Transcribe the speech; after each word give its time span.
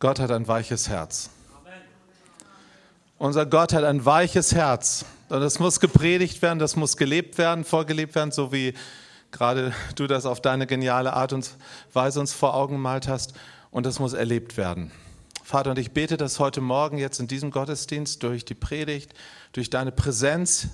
Gott 0.00 0.18
hat 0.18 0.30
ein 0.30 0.48
weiches 0.48 0.88
Herz. 0.88 1.28
Unser 3.18 3.44
Gott 3.44 3.74
hat 3.74 3.84
ein 3.84 4.02
weiches 4.06 4.54
Herz. 4.54 5.04
Und 5.28 5.40
das 5.40 5.58
muss 5.58 5.78
gepredigt 5.78 6.40
werden, 6.40 6.58
das 6.58 6.74
muss 6.74 6.96
gelebt 6.96 7.36
werden, 7.36 7.64
vorgelebt 7.64 8.14
werden, 8.14 8.32
so 8.32 8.50
wie 8.50 8.72
gerade 9.30 9.74
du 9.96 10.06
das 10.06 10.24
auf 10.24 10.40
deine 10.40 10.66
geniale 10.66 11.12
Art 11.12 11.34
und 11.34 11.50
Weise 11.92 12.18
uns 12.18 12.32
vor 12.32 12.54
Augen 12.54 12.76
gemalt 12.76 13.08
hast. 13.08 13.34
Und 13.70 13.84
das 13.84 13.98
muss 13.98 14.14
erlebt 14.14 14.56
werden. 14.56 14.90
Vater, 15.44 15.72
und 15.72 15.78
ich 15.78 15.90
bete, 15.90 16.16
dass 16.16 16.38
heute 16.38 16.62
Morgen 16.62 16.96
jetzt 16.96 17.20
in 17.20 17.28
diesem 17.28 17.50
Gottesdienst 17.50 18.22
durch 18.22 18.46
die 18.46 18.54
Predigt, 18.54 19.12
durch 19.52 19.68
deine 19.68 19.92
Präsenz, 19.92 20.68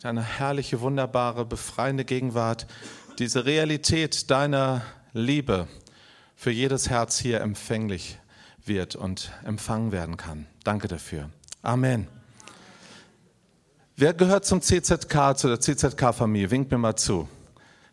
deine 0.00 0.22
herrliche, 0.22 0.80
wunderbare, 0.80 1.44
befreiende 1.44 2.06
Gegenwart, 2.06 2.66
diese 3.18 3.44
Realität 3.44 4.30
deiner 4.30 4.80
Liebe, 5.12 5.68
für 6.36 6.50
jedes 6.50 6.90
Herz 6.90 7.18
hier 7.18 7.40
empfänglich 7.40 8.18
wird 8.64 8.94
und 8.94 9.32
empfangen 9.44 9.90
werden 9.90 10.16
kann. 10.16 10.46
Danke 10.62 10.86
dafür. 10.86 11.30
Amen. 11.62 12.06
Wer 13.96 14.12
gehört 14.12 14.44
zum 14.44 14.60
CZK, 14.60 15.36
zu 15.36 15.48
der 15.48 15.58
CZK-Familie? 15.58 16.50
Winkt 16.50 16.70
mir 16.70 16.78
mal 16.78 16.96
zu. 16.96 17.28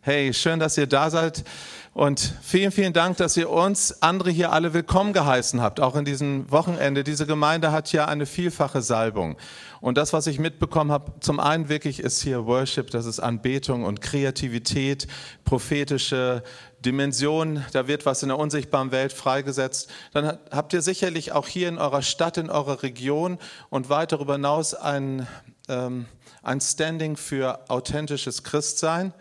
Hey, 0.06 0.34
schön, 0.34 0.60
dass 0.60 0.76
ihr 0.76 0.86
da 0.86 1.08
seid. 1.08 1.44
Und 1.94 2.34
vielen, 2.42 2.72
vielen 2.72 2.92
Dank, 2.92 3.16
dass 3.16 3.38
ihr 3.38 3.48
uns 3.48 4.02
andere 4.02 4.30
hier 4.30 4.52
alle 4.52 4.74
willkommen 4.74 5.14
geheißen 5.14 5.62
habt, 5.62 5.80
auch 5.80 5.96
in 5.96 6.04
diesem 6.04 6.50
Wochenende. 6.50 7.04
Diese 7.04 7.24
Gemeinde 7.24 7.72
hat 7.72 7.90
ja 7.90 8.04
eine 8.04 8.26
vielfache 8.26 8.82
Salbung. 8.82 9.38
Und 9.80 9.96
das, 9.96 10.12
was 10.12 10.26
ich 10.26 10.38
mitbekommen 10.38 10.92
habe, 10.92 11.14
zum 11.20 11.40
einen 11.40 11.70
wirklich 11.70 12.00
ist 12.00 12.20
hier 12.20 12.44
Worship, 12.44 12.90
das 12.90 13.06
ist 13.06 13.18
Anbetung 13.18 13.84
und 13.84 14.02
Kreativität, 14.02 15.06
prophetische 15.46 16.42
Dimension, 16.84 17.64
da 17.72 17.88
wird 17.88 18.04
was 18.04 18.22
in 18.22 18.28
der 18.28 18.38
unsichtbaren 18.38 18.92
Welt 18.92 19.14
freigesetzt. 19.14 19.90
Dann 20.12 20.36
habt 20.50 20.74
ihr 20.74 20.82
sicherlich 20.82 21.32
auch 21.32 21.48
hier 21.48 21.70
in 21.70 21.78
eurer 21.78 22.02
Stadt, 22.02 22.36
in 22.36 22.50
eurer 22.50 22.82
Region 22.82 23.38
und 23.70 23.88
weit 23.88 24.12
darüber 24.12 24.34
hinaus 24.34 24.74
ein, 24.74 25.26
ähm, 25.70 26.04
ein 26.42 26.60
Standing 26.60 27.16
für 27.16 27.70
authentisches 27.70 28.44
Christsein, 28.44 29.14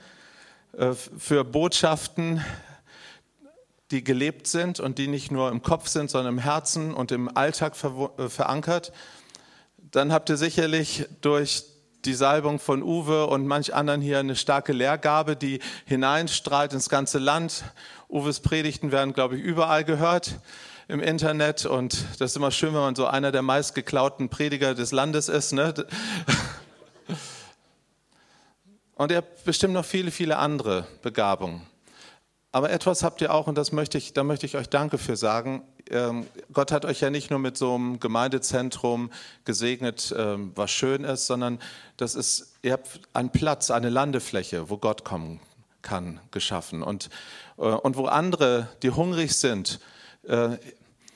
für 0.75 1.43
Botschaften, 1.43 2.43
die 3.91 4.03
gelebt 4.03 4.47
sind 4.47 4.79
und 4.79 4.97
die 4.97 5.07
nicht 5.07 5.31
nur 5.31 5.51
im 5.51 5.61
Kopf 5.61 5.87
sind, 5.87 6.09
sondern 6.09 6.33
im 6.33 6.39
Herzen 6.39 6.93
und 6.93 7.11
im 7.11 7.35
Alltag 7.35 7.75
äh, 8.17 8.27
verankert. 8.27 8.91
Dann 9.77 10.11
habt 10.11 10.29
ihr 10.29 10.37
sicherlich 10.37 11.05
durch 11.21 11.65
die 12.05 12.15
Salbung 12.15 12.59
von 12.59 12.81
Uwe 12.81 13.27
und 13.27 13.45
manch 13.45 13.73
anderen 13.73 14.01
hier 14.01 14.19
eine 14.19 14.35
starke 14.35 14.73
Lehrgabe, 14.73 15.35
die 15.35 15.59
hineinstrahlt 15.85 16.73
ins 16.73 16.89
ganze 16.89 17.19
Land. 17.19 17.63
Uwes 18.09 18.39
Predigten 18.39 18.91
werden, 18.91 19.13
glaube 19.13 19.37
ich, 19.37 19.43
überall 19.43 19.83
gehört 19.83 20.39
im 20.87 20.99
Internet 20.99 21.65
und 21.65 22.05
das 22.19 22.31
ist 22.31 22.35
immer 22.35 22.51
schön, 22.51 22.73
wenn 22.73 22.81
man 22.81 22.95
so 22.95 23.05
einer 23.05 23.31
der 23.31 23.41
meistgeklauten 23.41 24.29
Prediger 24.29 24.75
des 24.75 24.91
Landes 24.91 25.29
ist. 25.29 25.53
Ne? 25.53 25.73
Und 28.95 29.11
er 29.11 29.19
hat 29.19 29.43
bestimmt 29.43 29.73
noch 29.73 29.85
viele, 29.85 30.11
viele 30.11 30.37
andere 30.37 30.87
Begabungen. 31.01 31.61
Aber 32.51 32.69
etwas 32.69 33.01
habt 33.01 33.19
ihr 33.21 33.33
auch, 33.33 33.47
und 33.47 33.57
das 33.57 33.71
möchte 33.71 33.97
ich, 33.97 34.13
da 34.13 34.23
möchte 34.23 34.45
ich 34.45 34.55
euch 34.55 34.69
Danke 34.69 34.99
für 34.99 35.15
sagen. 35.15 35.63
Ähm, 35.89 36.27
Gott 36.51 36.71
hat 36.71 36.85
euch 36.85 37.01
ja 37.01 37.09
nicht 37.09 37.31
nur 37.31 37.39
mit 37.39 37.57
so 37.57 37.73
einem 37.73 37.99
Gemeindezentrum 37.99 39.11
gesegnet, 39.43 40.13
ähm, 40.15 40.51
was 40.53 40.69
schön 40.69 41.03
ist, 41.03 41.25
sondern 41.25 41.59
das 41.97 42.13
ist, 42.13 42.53
ihr 42.61 42.73
habt 42.73 42.99
einen 43.13 43.31
Platz, 43.31 43.71
eine 43.71 43.89
Landefläche, 43.89 44.69
wo 44.69 44.77
Gott 44.77 45.03
kommen 45.03 45.39
kann, 45.81 46.19
geschaffen. 46.29 46.83
Und, 46.83 47.09
äh, 47.57 47.63
und 47.63 47.97
wo 47.97 48.05
andere, 48.05 48.67
die 48.83 48.91
hungrig 48.91 49.35
sind, 49.35 49.79
äh, 50.27 50.49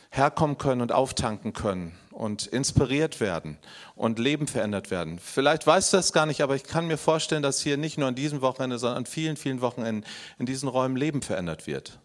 herkommen 0.10 0.58
können 0.58 0.82
und 0.82 0.92
auftanken 0.92 1.54
können 1.54 1.96
und 2.18 2.48
inspiriert 2.48 3.20
werden 3.20 3.60
und 3.96 4.18
Leben 4.18 4.48
verändert 4.48 4.90
werden. 4.90 5.20
Vielleicht 5.20 5.68
weißt 5.68 5.94
du 5.94 5.98
das 5.98 6.14
gar 6.14 6.26
nicht, 6.26 6.42
aber 6.42 6.56
ich 6.56 6.64
kann 6.64 6.88
mir 6.88 6.98
vorstellen, 6.98 7.44
dass 7.44 7.62
hier 7.62 7.78
nicht 7.78 8.00
nur 8.00 8.08
an 8.08 8.16
diesem 8.16 8.42
Wochenende, 8.42 8.80
sondern 8.80 8.98
an 8.98 9.06
vielen, 9.06 9.38
vielen 9.38 9.62
Wochenenden 9.62 10.04
in 10.40 10.48
diesen 10.48 10.68
Räumen 10.68 10.98
Leben 10.98 11.22
verändert 11.22 11.68
wird. 11.68 12.00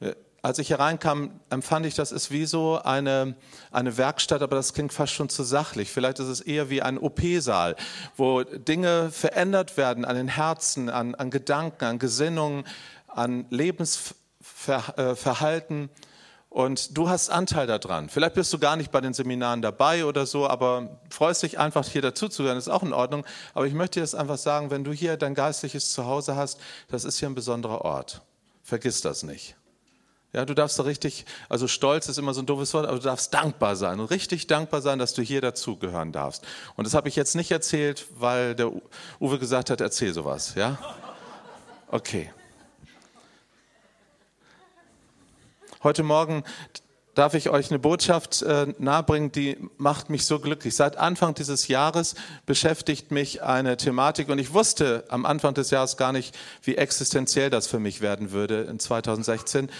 Äh, 0.00 0.12
als 0.42 0.58
ich 0.58 0.68
hereinkam, 0.68 1.40
empfand 1.48 1.86
ich, 1.86 1.94
das 1.94 2.12
ist 2.12 2.30
wie 2.30 2.44
so 2.44 2.82
eine, 2.84 3.34
eine 3.72 3.96
Werkstatt, 3.96 4.42
aber 4.42 4.56
das 4.56 4.74
klingt 4.74 4.92
fast 4.92 5.14
schon 5.14 5.30
zu 5.30 5.42
sachlich. 5.42 5.90
Vielleicht 5.90 6.18
ist 6.18 6.28
es 6.28 6.42
eher 6.42 6.68
wie 6.68 6.82
ein 6.82 6.98
OP-Saal, 6.98 7.76
wo 8.14 8.42
Dinge 8.42 9.10
verändert 9.10 9.78
werden 9.78 10.04
an 10.04 10.16
den 10.16 10.28
Herzen, 10.28 10.90
an, 10.90 11.14
an 11.14 11.30
Gedanken, 11.30 11.86
an 11.86 11.98
Gesinnungen, 11.98 12.64
an 13.06 13.46
Lebensverhalten. 13.48 15.84
Äh, 15.84 15.88
und 16.56 16.96
du 16.96 17.10
hast 17.10 17.28
Anteil 17.28 17.66
daran. 17.66 18.08
Vielleicht 18.08 18.32
bist 18.32 18.50
du 18.50 18.58
gar 18.58 18.76
nicht 18.76 18.90
bei 18.90 19.02
den 19.02 19.12
Seminaren 19.12 19.60
dabei 19.60 20.06
oder 20.06 20.24
so, 20.24 20.48
aber 20.48 21.00
freust 21.10 21.42
dich 21.42 21.58
einfach 21.58 21.86
hier 21.86 22.00
dazu 22.00 22.30
zu 22.30 22.44
hören, 22.44 22.56
ist 22.56 22.70
auch 22.70 22.82
in 22.82 22.94
Ordnung. 22.94 23.26
Aber 23.52 23.66
ich 23.66 23.74
möchte 23.74 24.00
dir 24.00 24.04
das 24.04 24.14
einfach 24.14 24.38
sagen, 24.38 24.70
wenn 24.70 24.82
du 24.82 24.90
hier 24.90 25.18
dein 25.18 25.34
geistliches 25.34 25.92
Zuhause 25.92 26.34
hast, 26.34 26.58
das 26.88 27.04
ist 27.04 27.18
hier 27.18 27.28
ein 27.28 27.34
besonderer 27.34 27.82
Ort. 27.82 28.22
Vergiss 28.62 29.02
das 29.02 29.22
nicht. 29.22 29.54
Ja, 30.32 30.46
du 30.46 30.54
darfst 30.54 30.78
da 30.78 30.84
richtig, 30.84 31.26
also 31.50 31.68
stolz 31.68 32.08
ist 32.08 32.16
immer 32.16 32.32
so 32.32 32.40
ein 32.40 32.46
doofes 32.46 32.72
Wort, 32.72 32.86
aber 32.86 32.96
du 32.96 33.04
darfst 33.04 33.34
dankbar 33.34 33.76
sein 33.76 34.00
und 34.00 34.06
richtig 34.06 34.46
dankbar 34.46 34.80
sein, 34.80 34.98
dass 34.98 35.12
du 35.12 35.20
hier 35.20 35.42
dazugehören 35.42 36.10
darfst. 36.10 36.42
Und 36.74 36.86
das 36.86 36.94
habe 36.94 37.10
ich 37.10 37.16
jetzt 37.16 37.36
nicht 37.36 37.50
erzählt, 37.50 38.06
weil 38.18 38.54
der 38.54 38.72
Uwe 39.20 39.38
gesagt 39.38 39.68
hat, 39.68 39.82
erzähl 39.82 40.14
sowas, 40.14 40.54
ja? 40.54 40.78
Okay. 41.88 42.30
Heute 45.86 46.02
Morgen 46.02 46.42
darf 47.14 47.34
ich 47.34 47.48
euch 47.48 47.70
eine 47.70 47.78
Botschaft 47.78 48.42
äh, 48.42 48.66
nahebringen, 48.76 49.30
die 49.30 49.56
macht 49.78 50.10
mich 50.10 50.26
so 50.26 50.40
glücklich. 50.40 50.74
Seit 50.74 50.96
Anfang 50.96 51.34
dieses 51.34 51.68
Jahres 51.68 52.16
beschäftigt 52.44 53.12
mich 53.12 53.44
eine 53.44 53.76
Thematik 53.76 54.28
und 54.28 54.40
ich 54.40 54.52
wusste 54.52 55.04
am 55.10 55.24
Anfang 55.24 55.54
des 55.54 55.70
Jahres 55.70 55.96
gar 55.96 56.10
nicht, 56.10 56.36
wie 56.64 56.74
existenziell 56.74 57.50
das 57.50 57.68
für 57.68 57.78
mich 57.78 58.00
werden 58.00 58.32
würde 58.32 58.62
in 58.62 58.80
2016. 58.80 59.70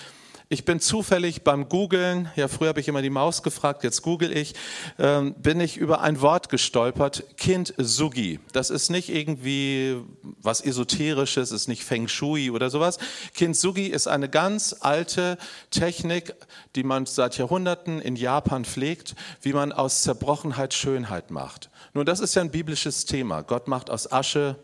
Ich 0.48 0.64
bin 0.64 0.78
zufällig 0.78 1.42
beim 1.42 1.68
Googlen, 1.68 2.30
ja 2.36 2.46
früher 2.46 2.68
habe 2.68 2.78
ich 2.78 2.86
immer 2.86 3.02
die 3.02 3.10
Maus 3.10 3.42
gefragt, 3.42 3.82
jetzt 3.82 4.02
google 4.02 4.30
ich, 4.30 4.54
ähm, 4.96 5.34
bin 5.34 5.58
ich 5.58 5.76
über 5.76 6.02
ein 6.02 6.20
Wort 6.20 6.50
gestolpert, 6.50 7.24
Kintsugi. 7.36 8.38
Das 8.52 8.70
ist 8.70 8.88
nicht 8.88 9.08
irgendwie 9.08 9.96
was 10.40 10.60
Esoterisches, 10.60 11.50
ist 11.50 11.66
nicht 11.66 11.82
Feng 11.82 12.06
Shui 12.06 12.50
oder 12.50 12.70
sowas. 12.70 12.98
Kintsugi 13.34 13.88
ist 13.88 14.06
eine 14.06 14.28
ganz 14.28 14.76
alte 14.78 15.36
Technik, 15.70 16.32
die 16.76 16.84
man 16.84 17.06
seit 17.06 17.38
Jahrhunderten 17.38 18.00
in 18.00 18.14
Japan 18.14 18.64
pflegt, 18.64 19.16
wie 19.42 19.52
man 19.52 19.72
aus 19.72 20.02
Zerbrochenheit 20.02 20.74
Schönheit 20.74 21.32
macht. 21.32 21.70
Nun, 21.92 22.06
das 22.06 22.20
ist 22.20 22.36
ja 22.36 22.42
ein 22.42 22.52
biblisches 22.52 23.04
Thema. 23.04 23.42
Gott 23.42 23.66
macht 23.66 23.90
aus 23.90 24.12
Asche 24.12 24.54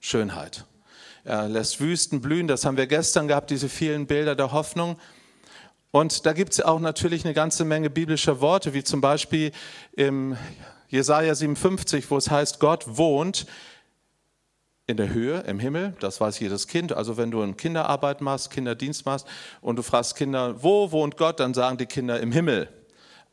Schönheit. 0.00 0.64
Er 1.22 1.48
lässt 1.48 1.80
Wüsten 1.80 2.20
blühen, 2.20 2.48
das 2.48 2.64
haben 2.64 2.76
wir 2.76 2.88
gestern 2.88 3.28
gehabt, 3.28 3.50
diese 3.50 3.68
vielen 3.68 4.08
Bilder 4.08 4.34
der 4.34 4.50
Hoffnung. 4.50 4.96
Und 5.92 6.24
da 6.24 6.32
gibt 6.32 6.52
es 6.52 6.60
auch 6.60 6.78
natürlich 6.78 7.24
eine 7.24 7.34
ganze 7.34 7.64
Menge 7.64 7.90
biblischer 7.90 8.40
Worte, 8.40 8.74
wie 8.74 8.84
zum 8.84 9.00
Beispiel 9.00 9.50
im 9.92 10.36
Jesaja 10.88 11.34
57, 11.34 12.10
wo 12.10 12.16
es 12.16 12.30
heißt, 12.30 12.60
Gott 12.60 12.96
wohnt 12.96 13.46
in 14.86 14.96
der 14.96 15.10
Höhe, 15.10 15.40
im 15.40 15.58
Himmel, 15.60 15.94
das 16.00 16.20
weiß 16.20 16.40
jedes 16.40 16.66
Kind. 16.66 16.92
Also 16.92 17.16
wenn 17.16 17.30
du 17.30 17.42
eine 17.42 17.54
Kinderarbeit 17.54 18.20
machst, 18.20 18.50
Kinderdienst 18.50 19.06
machst 19.06 19.26
und 19.60 19.76
du 19.76 19.82
fragst 19.82 20.16
Kinder, 20.16 20.62
wo 20.62 20.90
wohnt 20.92 21.16
Gott, 21.16 21.40
dann 21.40 21.54
sagen 21.54 21.78
die 21.78 21.86
Kinder 21.86 22.20
im 22.20 22.32
Himmel. 22.32 22.68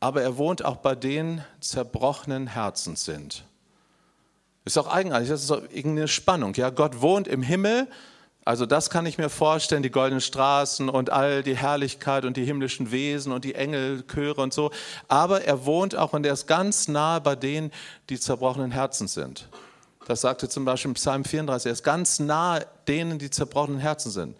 Aber 0.00 0.22
er 0.22 0.36
wohnt 0.38 0.64
auch 0.64 0.76
bei 0.76 0.94
denen 0.94 1.44
zerbrochenen 1.60 2.46
Herzens 2.46 3.04
sind. 3.04 3.44
Ist 4.64 4.78
auch 4.78 4.86
eigenartig, 4.86 5.28
das 5.28 5.42
ist 5.42 5.50
auch 5.50 5.62
irgendeine 5.62 6.08
Spannung. 6.08 6.54
Ja, 6.54 6.70
Gott 6.70 7.00
wohnt 7.02 7.26
im 7.26 7.42
Himmel, 7.42 7.88
also 8.48 8.64
das 8.64 8.88
kann 8.88 9.04
ich 9.04 9.18
mir 9.18 9.28
vorstellen, 9.28 9.82
die 9.82 9.90
goldenen 9.90 10.22
Straßen 10.22 10.88
und 10.88 11.10
all 11.10 11.42
die 11.42 11.54
Herrlichkeit 11.54 12.24
und 12.24 12.38
die 12.38 12.46
himmlischen 12.46 12.90
Wesen 12.90 13.30
und 13.30 13.44
die 13.44 13.54
Engelchöre 13.54 14.40
und 14.40 14.54
so. 14.54 14.70
Aber 15.06 15.42
er 15.44 15.66
wohnt 15.66 15.94
auch 15.94 16.14
und 16.14 16.24
er 16.24 16.32
ist 16.32 16.46
ganz 16.46 16.88
nahe 16.88 17.20
bei 17.20 17.36
denen, 17.36 17.70
die 18.08 18.18
zerbrochenen 18.18 18.70
Herzen 18.70 19.06
sind. 19.06 19.50
Das 20.06 20.22
sagte 20.22 20.48
zum 20.48 20.64
Beispiel 20.64 20.92
im 20.92 20.94
Psalm 20.94 21.26
34, 21.26 21.66
er 21.66 21.72
ist 21.74 21.82
ganz 21.82 22.20
nahe 22.20 22.66
denen, 22.86 23.18
die 23.18 23.28
zerbrochenen 23.28 23.80
Herzen 23.80 24.10
sind. 24.10 24.34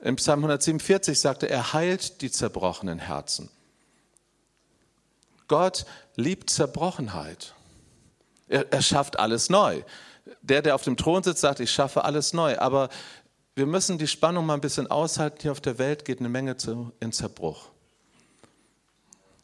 Im 0.00 0.16
Psalm 0.16 0.38
147 0.38 1.20
sagte 1.20 1.50
er, 1.50 1.58
er 1.58 1.72
heilt 1.74 2.22
die 2.22 2.30
zerbrochenen 2.30 2.98
Herzen. 2.98 3.50
Gott 5.48 5.84
liebt 6.14 6.48
Zerbrochenheit. 6.48 7.52
Er, 8.48 8.72
er 8.72 8.80
schafft 8.80 9.18
alles 9.18 9.50
neu 9.50 9.82
der, 10.42 10.62
der 10.62 10.74
auf 10.74 10.82
dem 10.82 10.96
Thron 10.96 11.22
sitzt, 11.22 11.40
sagt, 11.40 11.60
ich 11.60 11.70
schaffe 11.70 12.04
alles 12.04 12.32
neu. 12.32 12.58
Aber 12.58 12.88
wir 13.54 13.66
müssen 13.66 13.98
die 13.98 14.08
Spannung 14.08 14.46
mal 14.46 14.54
ein 14.54 14.60
bisschen 14.60 14.90
aushalten. 14.90 15.38
Hier 15.40 15.52
auf 15.52 15.60
der 15.60 15.78
Welt 15.78 16.04
geht 16.04 16.20
eine 16.20 16.28
Menge 16.28 16.56
zu, 16.56 16.92
in 17.00 17.12
Zerbruch. 17.12 17.70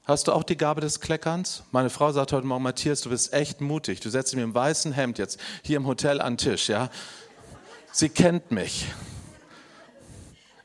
Hast 0.05 0.27
du 0.27 0.33
auch 0.33 0.43
die 0.43 0.57
Gabe 0.57 0.81
des 0.81 1.01
Kleckerns? 1.01 1.63
Meine 1.71 1.89
Frau 1.89 2.11
sagt 2.11 2.33
heute 2.33 2.47
Morgen, 2.47 2.65
Matthias, 2.65 3.03
du 3.03 3.11
bist 3.11 3.33
echt 3.33 3.61
mutig. 3.61 4.01
Du 4.01 4.11
setzt 4.11 4.35
mir 4.35 4.43
im 4.43 4.55
weißen 4.55 4.93
Hemd 4.93 5.19
jetzt 5.19 5.39
hier 5.63 5.77
im 5.77 5.87
Hotel 5.87 6.21
an 6.21 6.35
den 6.35 6.39
Tisch, 6.39 6.69
ja? 6.69 6.91
Sie 7.93 8.09
kennt 8.09 8.51
mich. 8.51 8.87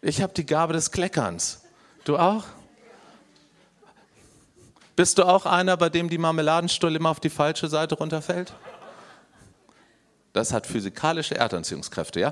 Ich 0.02 0.22
habe 0.22 0.34
die 0.34 0.46
Gabe 0.46 0.74
des 0.74 0.92
Kleckerns. 0.92 1.62
Du 2.04 2.18
auch? 2.18 2.46
Bist 4.96 5.20
du 5.20 5.24
auch 5.24 5.46
einer, 5.46 5.78
bei 5.78 5.90
dem 5.90 6.10
die 6.10 6.18
Marmeladenstulle 6.18 6.98
immer 6.98 7.12
auf 7.12 7.20
die 7.20 7.30
falsche 7.30 7.68
Seite 7.68 7.96
runterfällt? 7.96 8.54
Das 10.38 10.54
hat 10.54 10.68
physikalische 10.68 11.36
Erdanziehungskräfte, 11.36 12.20
ja? 12.20 12.32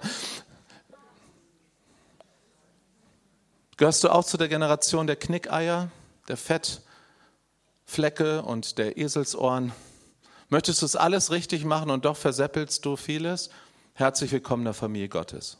Gehörst 3.77 4.03
du 4.03 4.09
auch 4.09 4.23
zu 4.23 4.37
der 4.37 4.47
Generation 4.47 5.07
der 5.07 5.15
Knickeier, 5.15 5.89
der 6.27 6.37
Fettflecke 6.37 8.43
und 8.43 8.77
der 8.77 8.99
Eselsohren? 8.99 9.71
Möchtest 10.49 10.83
du 10.83 10.85
es 10.85 10.95
alles 10.95 11.31
richtig 11.31 11.65
machen 11.65 11.89
und 11.89 12.05
doch 12.05 12.15
verseppelst 12.15 12.85
du 12.85 12.95
vieles? 12.95 13.49
Herzlich 13.95 14.31
willkommen 14.31 14.61
in 14.61 14.65
der 14.65 14.75
Familie 14.75 15.09
Gottes. 15.09 15.57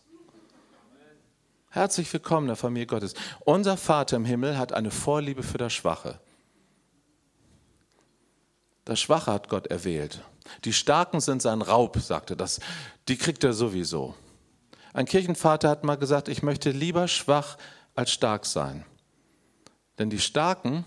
Herzlich 1.72 2.14
willkommen 2.14 2.46
in 2.46 2.50
der 2.50 2.58
Familie 2.58 2.86
Gottes. 2.86 3.16
Unser 3.40 3.76
Vater 3.76 4.18
im 4.18 4.26
Himmel 4.26 4.60
hat 4.60 4.72
eine 4.72 4.92
Vorliebe 4.92 5.42
für 5.42 5.58
das 5.58 5.74
Schwache. 5.74 6.20
Das 8.86 9.00
Schwache 9.00 9.34
hat 9.34 9.50
Gott 9.50 9.66
erwählt. 9.66 10.22
Die 10.64 10.74
Starken 10.74 11.20
sind 11.20 11.42
sein 11.42 11.62
Raub, 11.62 11.98
sagte 11.98 12.36
das. 12.36 12.60
Die 13.08 13.18
kriegt 13.18 13.44
er 13.44 13.54
sowieso. 13.54 14.16
Ein 14.94 15.06
Kirchenvater 15.06 15.70
hat 15.70 15.84
mal 15.84 15.98
gesagt, 15.98 16.28
ich 16.28 16.44
möchte 16.44 16.72
lieber 16.72 17.08
schwach 17.08 17.58
als 17.96 18.12
stark 18.12 18.46
sein. 18.46 18.86
Denn 19.98 20.10
die 20.10 20.20
Starken, 20.20 20.86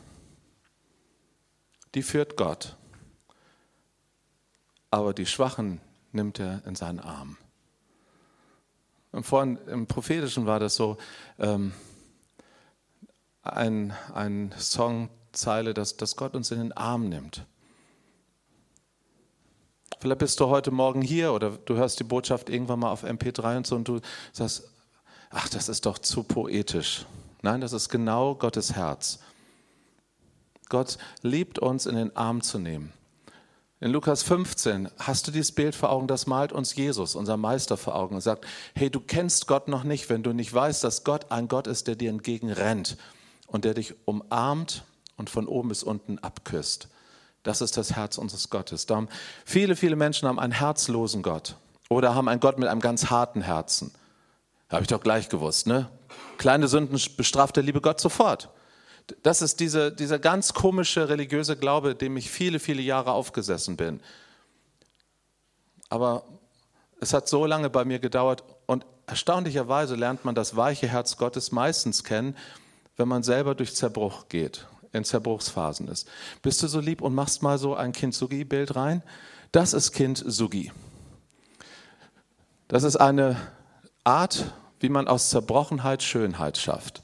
die 1.94 2.02
führt 2.02 2.36
Gott. 2.36 2.76
Aber 4.90 5.12
die 5.12 5.26
Schwachen 5.26 5.80
nimmt 6.12 6.40
er 6.40 6.62
in 6.66 6.74
seinen 6.74 7.00
Arm. 7.00 7.36
Und 9.12 9.24
vorhin 9.24 9.58
im 9.66 9.86
Prophetischen 9.86 10.46
war 10.46 10.60
das 10.60 10.76
so 10.76 10.98
ähm, 11.38 11.72
ein, 13.42 13.92
ein 14.14 14.54
Songzeile, 14.58 15.74
dass, 15.74 15.96
dass 15.96 16.16
Gott 16.16 16.34
uns 16.34 16.50
in 16.50 16.58
den 16.58 16.72
Arm 16.72 17.08
nimmt. 17.08 17.44
Vielleicht 20.00 20.20
bist 20.20 20.38
du 20.38 20.48
heute 20.48 20.70
Morgen 20.70 21.02
hier 21.02 21.32
oder 21.32 21.50
du 21.50 21.74
hörst 21.74 21.98
die 21.98 22.04
Botschaft 22.04 22.48
irgendwann 22.48 22.78
mal 22.78 22.90
auf 22.90 23.04
MP3 23.04 23.56
und 23.56 23.66
so 23.66 23.74
und 23.74 23.88
du 23.88 24.00
sagst, 24.32 24.70
ach, 25.30 25.48
das 25.48 25.68
ist 25.68 25.86
doch 25.86 25.98
zu 25.98 26.22
poetisch. 26.22 27.04
Nein, 27.42 27.60
das 27.60 27.72
ist 27.72 27.88
genau 27.88 28.36
Gottes 28.36 28.74
Herz. 28.74 29.18
Gott 30.68 30.98
liebt 31.22 31.58
uns 31.58 31.86
in 31.86 31.96
den 31.96 32.14
Arm 32.16 32.42
zu 32.42 32.58
nehmen. 32.58 32.92
In 33.80 33.90
Lukas 33.90 34.22
15 34.22 34.88
hast 34.98 35.26
du 35.26 35.32
dieses 35.32 35.52
Bild 35.52 35.74
vor 35.74 35.90
Augen, 35.90 36.06
das 36.06 36.26
malt 36.26 36.52
uns 36.52 36.74
Jesus, 36.74 37.14
unser 37.14 37.36
Meister 37.36 37.76
vor 37.76 37.94
Augen 37.94 38.16
und 38.16 38.20
sagt, 38.20 38.46
hey, 38.74 38.90
du 38.90 39.00
kennst 39.00 39.46
Gott 39.46 39.68
noch 39.68 39.84
nicht, 39.84 40.10
wenn 40.10 40.22
du 40.22 40.32
nicht 40.32 40.52
weißt, 40.52 40.82
dass 40.82 41.04
Gott 41.04 41.30
ein 41.30 41.48
Gott 41.48 41.66
ist, 41.66 41.86
der 41.86 41.96
dir 41.96 42.10
entgegenrennt 42.10 42.96
und 43.46 43.64
der 43.64 43.74
dich 43.74 43.94
umarmt 44.04 44.84
und 45.16 45.30
von 45.30 45.46
oben 45.46 45.68
bis 45.68 45.82
unten 45.82 46.18
abküsst. 46.18 46.88
Das 47.48 47.62
ist 47.62 47.78
das 47.78 47.96
Herz 47.96 48.18
unseres 48.18 48.50
Gottes. 48.50 48.84
Darum, 48.84 49.08
viele, 49.46 49.74
viele 49.74 49.96
Menschen 49.96 50.28
haben 50.28 50.38
einen 50.38 50.52
herzlosen 50.52 51.22
Gott 51.22 51.56
oder 51.88 52.14
haben 52.14 52.28
einen 52.28 52.40
Gott 52.40 52.58
mit 52.58 52.68
einem 52.68 52.82
ganz 52.82 53.08
harten 53.08 53.40
Herzen. 53.40 53.90
Habe 54.68 54.82
ich 54.82 54.88
doch 54.88 55.00
gleich 55.00 55.30
gewusst, 55.30 55.66
ne? 55.66 55.88
Kleine 56.36 56.68
Sünden 56.68 57.00
bestraft 57.16 57.56
der 57.56 57.62
liebe 57.62 57.80
Gott 57.80 58.02
sofort. 58.02 58.50
Das 59.22 59.40
ist 59.40 59.60
diese, 59.60 59.90
dieser 59.90 60.18
ganz 60.18 60.52
komische 60.52 61.08
religiöse 61.08 61.56
Glaube, 61.56 61.94
dem 61.94 62.18
ich 62.18 62.30
viele, 62.30 62.58
viele 62.58 62.82
Jahre 62.82 63.12
aufgesessen 63.12 63.78
bin. 63.78 64.00
Aber 65.88 66.24
es 67.00 67.14
hat 67.14 67.30
so 67.30 67.46
lange 67.46 67.70
bei 67.70 67.86
mir 67.86 67.98
gedauert 67.98 68.44
und 68.66 68.84
erstaunlicherweise 69.06 69.94
lernt 69.94 70.22
man 70.26 70.34
das 70.34 70.54
weiche 70.54 70.86
Herz 70.86 71.16
Gottes 71.16 71.50
meistens 71.50 72.04
kennen, 72.04 72.36
wenn 72.98 73.08
man 73.08 73.22
selber 73.22 73.54
durch 73.54 73.74
Zerbruch 73.74 74.28
geht 74.28 74.66
in 74.92 75.04
Zerbruchsphasen 75.04 75.88
ist. 75.88 76.08
Bist 76.42 76.62
du 76.62 76.68
so 76.68 76.80
lieb 76.80 77.02
und 77.02 77.14
machst 77.14 77.42
mal 77.42 77.58
so 77.58 77.74
ein 77.74 77.92
Kind-Sugi-Bild 77.92 78.76
rein? 78.76 79.02
Das 79.52 79.72
ist 79.72 79.92
Kind 79.92 80.22
Sugi. 80.26 80.72
Das 82.68 82.82
ist 82.82 82.96
eine 82.96 83.36
Art, 84.04 84.52
wie 84.80 84.88
man 84.88 85.08
aus 85.08 85.30
Zerbrochenheit 85.30 86.02
Schönheit 86.02 86.58
schafft. 86.58 87.02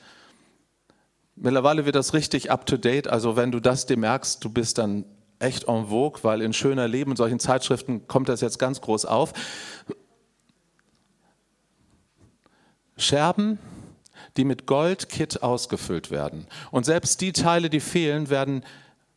Mittlerweile 1.37 1.85
wird 1.85 1.97
das 1.97 2.15
richtig 2.15 2.51
up-to-date. 2.51 3.09
Also 3.09 3.37
wenn 3.37 3.51
du 3.51 3.61
das 3.61 3.87
dir 3.87 3.97
merkst, 3.97 4.45
du 4.45 4.51
bist 4.51 4.79
dann 4.79 5.05
echt 5.39 5.69
en 5.69 5.89
vogue, 5.89 6.23
weil 6.23 6.43
in 6.43 6.53
Schöner 6.53 6.87
Leben 6.87 7.11
und 7.11 7.17
solchen 7.17 7.41
Zeitschriften 7.41 8.07
kommt 8.07 8.29
das 8.29 8.41
jetzt 8.41 8.59
ganz 8.59 8.81
groß 8.81 9.05
auf. 9.07 9.33
Scherben 12.97 13.59
die 14.37 14.45
mit 14.45 14.67
Goldkit 14.67 15.43
ausgefüllt 15.43 16.11
werden. 16.11 16.47
Und 16.71 16.85
selbst 16.85 17.21
die 17.21 17.33
Teile, 17.33 17.71
die 17.71 17.81
fehlen, 17.81 18.31
werden 18.31 18.65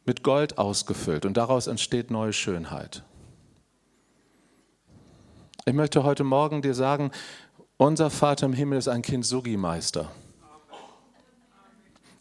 mit 0.06 0.24
Gold 0.24 0.58
ausgefüllt 0.58 1.26
und 1.26 1.36
daraus 1.36 1.68
entsteht 1.68 2.12
neue 2.12 2.34
Schönheit. 2.34 3.04
Ich 5.66 5.74
möchte 5.74 6.04
heute 6.04 6.24
Morgen 6.24 6.62
dir 6.62 6.74
sagen, 6.74 7.12
unser 7.76 8.10
Vater 8.10 8.46
im 8.46 8.54
Himmel 8.54 8.80
ist 8.80 8.88
ein 8.88 9.02
Kintsugi-Meister. 9.02 10.10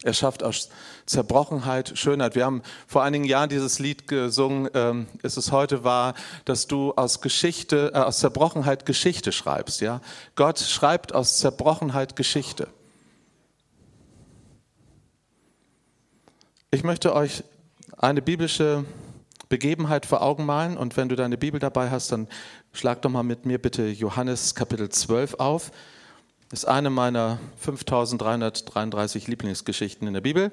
Er 0.03 0.13
schafft 0.13 0.43
aus 0.43 0.69
Zerbrochenheit 1.05 1.97
Schönheit. 1.97 2.35
Wir 2.35 2.45
haben 2.45 2.61
vor 2.85 3.03
einigen 3.03 3.23
Jahren 3.23 3.49
dieses 3.49 3.79
Lied 3.79 4.07
gesungen. 4.07 4.69
Ähm, 4.73 5.07
ist 5.23 5.37
es 5.37 5.51
heute 5.51 5.83
wahr, 5.83 6.13
dass 6.45 6.67
du 6.67 6.93
aus 6.93 7.21
Geschichte, 7.21 7.91
äh, 7.93 7.99
aus 7.99 8.19
Zerbrochenheit 8.19 8.85
Geschichte 8.85 9.31
schreibst? 9.31 9.81
Ja, 9.81 10.01
Gott 10.35 10.59
schreibt 10.59 11.15
aus 11.15 11.37
Zerbrochenheit 11.37 12.15
Geschichte. 12.15 12.67
Ich 16.69 16.83
möchte 16.83 17.15
euch 17.15 17.45
eine 17.97 18.21
biblische 18.21 18.83
Begebenheit 19.47 20.05
vor 20.05 20.21
Augen 20.21 20.45
malen 20.45 20.75
und 20.75 20.97
wenn 20.97 21.07
du 21.07 21.15
deine 21.15 21.37
Bibel 21.37 21.61
dabei 21.61 21.89
hast, 21.89 22.11
dann 22.11 22.27
schlag 22.73 23.01
doch 23.01 23.09
mal 23.09 23.23
mit 23.23 23.45
mir 23.45 23.57
bitte 23.57 23.87
Johannes 23.87 24.53
Kapitel 24.53 24.89
12 24.89 25.35
auf. 25.35 25.71
Das 26.49 26.63
ist 26.63 26.65
eine 26.65 26.89
meiner 26.89 27.39
5333 27.55 29.29
Lieblingsgeschichten 29.29 30.09
in 30.09 30.13
der 30.13 30.19
Bibel. 30.19 30.51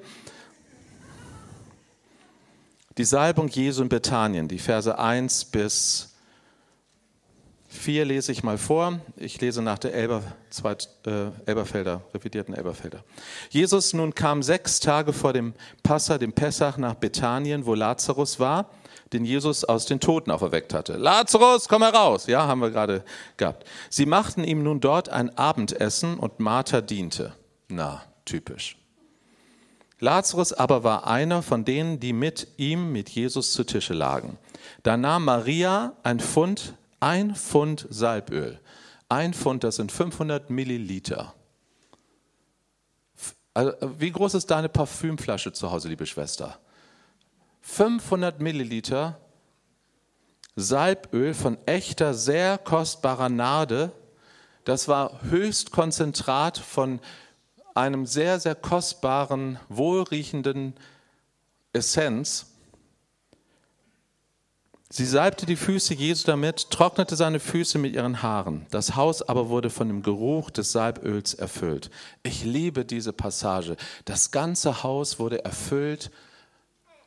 Die 2.97 3.03
Salbung 3.03 3.49
Jesu 3.49 3.81
in 3.81 3.89
Bethanien, 3.89 4.47
die 4.47 4.59
Verse 4.59 4.97
1 4.97 5.43
bis 5.43 6.14
4 7.75 8.05
lese 8.05 8.31
ich 8.31 8.43
mal 8.43 8.57
vor. 8.57 8.99
Ich 9.17 9.39
lese 9.41 9.61
nach 9.61 9.77
der 9.77 9.93
Elber, 9.93 10.23
Zweit, 10.49 10.89
äh, 11.05 11.27
Elberfelder, 11.45 12.01
revidierten 12.13 12.55
Elberfelder. 12.55 13.03
Jesus 13.49 13.93
nun 13.93 14.15
kam 14.15 14.41
sechs 14.41 14.79
Tage 14.79 15.13
vor 15.13 15.33
dem 15.33 15.53
Passa, 15.83 16.17
dem 16.17 16.33
Pessach, 16.33 16.77
nach 16.77 16.95
Bethanien, 16.95 17.65
wo 17.65 17.75
Lazarus 17.75 18.39
war, 18.39 18.69
den 19.13 19.25
Jesus 19.25 19.63
aus 19.63 19.85
den 19.85 19.99
Toten 19.99 20.31
auferweckt 20.31 20.73
hatte. 20.73 20.97
Lazarus, 20.97 21.67
komm 21.67 21.83
heraus! 21.83 22.27
Ja, 22.27 22.47
haben 22.47 22.61
wir 22.61 22.71
gerade 22.71 23.03
gehabt. 23.37 23.65
Sie 23.89 24.05
machten 24.05 24.43
ihm 24.43 24.63
nun 24.63 24.79
dort 24.79 25.09
ein 25.09 25.37
Abendessen 25.37 26.17
und 26.17 26.39
Martha 26.39 26.81
diente. 26.81 27.33
Na, 27.67 28.01
typisch. 28.25 28.77
Lazarus 29.99 30.53
aber 30.53 30.83
war 30.83 31.07
einer 31.07 31.41
von 31.41 31.65
denen, 31.65 31.99
die 31.99 32.13
mit 32.13 32.47
ihm, 32.57 32.91
mit 32.91 33.09
Jesus 33.09 33.53
zu 33.53 33.63
Tische 33.63 33.93
lagen. 33.93 34.37
Da 34.83 34.97
nahm 34.97 35.25
Maria 35.25 35.93
ein 36.03 36.19
Pfund 36.19 36.75
ein 37.05 37.35
Pfund 37.35 37.85
Salböl. 37.91 38.59
Ein 39.09 39.35
Pfund, 39.35 39.63
das 39.63 39.75
sind 39.75 39.91
500 39.91 40.49
Milliliter. 40.49 41.35
Also, 43.53 43.73
wie 43.99 44.11
groß 44.11 44.33
ist 44.33 44.49
deine 44.49 44.69
Parfümflasche 44.69 45.53
zu 45.53 45.69
Hause, 45.69 45.87
liebe 45.87 46.07
Schwester? 46.07 46.57
500 47.61 48.41
Milliliter 48.41 49.19
Salböl 50.55 51.35
von 51.35 51.59
echter, 51.67 52.15
sehr 52.15 52.57
kostbarer 52.57 53.29
Narde. 53.29 53.91
Das 54.63 54.87
war 54.87 55.21
Höchstkonzentrat 55.21 56.57
von 56.57 56.99
einem 57.75 58.07
sehr, 58.07 58.39
sehr 58.39 58.55
kostbaren, 58.55 59.59
wohlriechenden 59.69 60.73
Essenz. 61.71 62.54
Sie 64.97 65.05
salbte 65.05 65.45
die 65.45 65.57
Füße 65.57 65.93
Jesu 65.93 66.25
damit, 66.25 66.69
trocknete 66.69 67.17
seine 67.17 67.41
Füße 67.41 67.77
mit 67.77 67.93
ihren 67.93 68.21
Haaren. 68.21 68.65
Das 68.71 68.95
Haus 68.95 69.21
aber 69.21 69.49
wurde 69.49 69.69
von 69.69 69.89
dem 69.89 70.03
Geruch 70.03 70.51
des 70.51 70.71
Salböls 70.71 71.33
erfüllt. 71.33 71.89
Ich 72.23 72.45
liebe 72.45 72.85
diese 72.85 73.11
Passage. 73.11 73.75
Das 74.05 74.31
ganze 74.31 74.83
Haus 74.83 75.19
wurde 75.19 75.43
erfüllt 75.43 76.11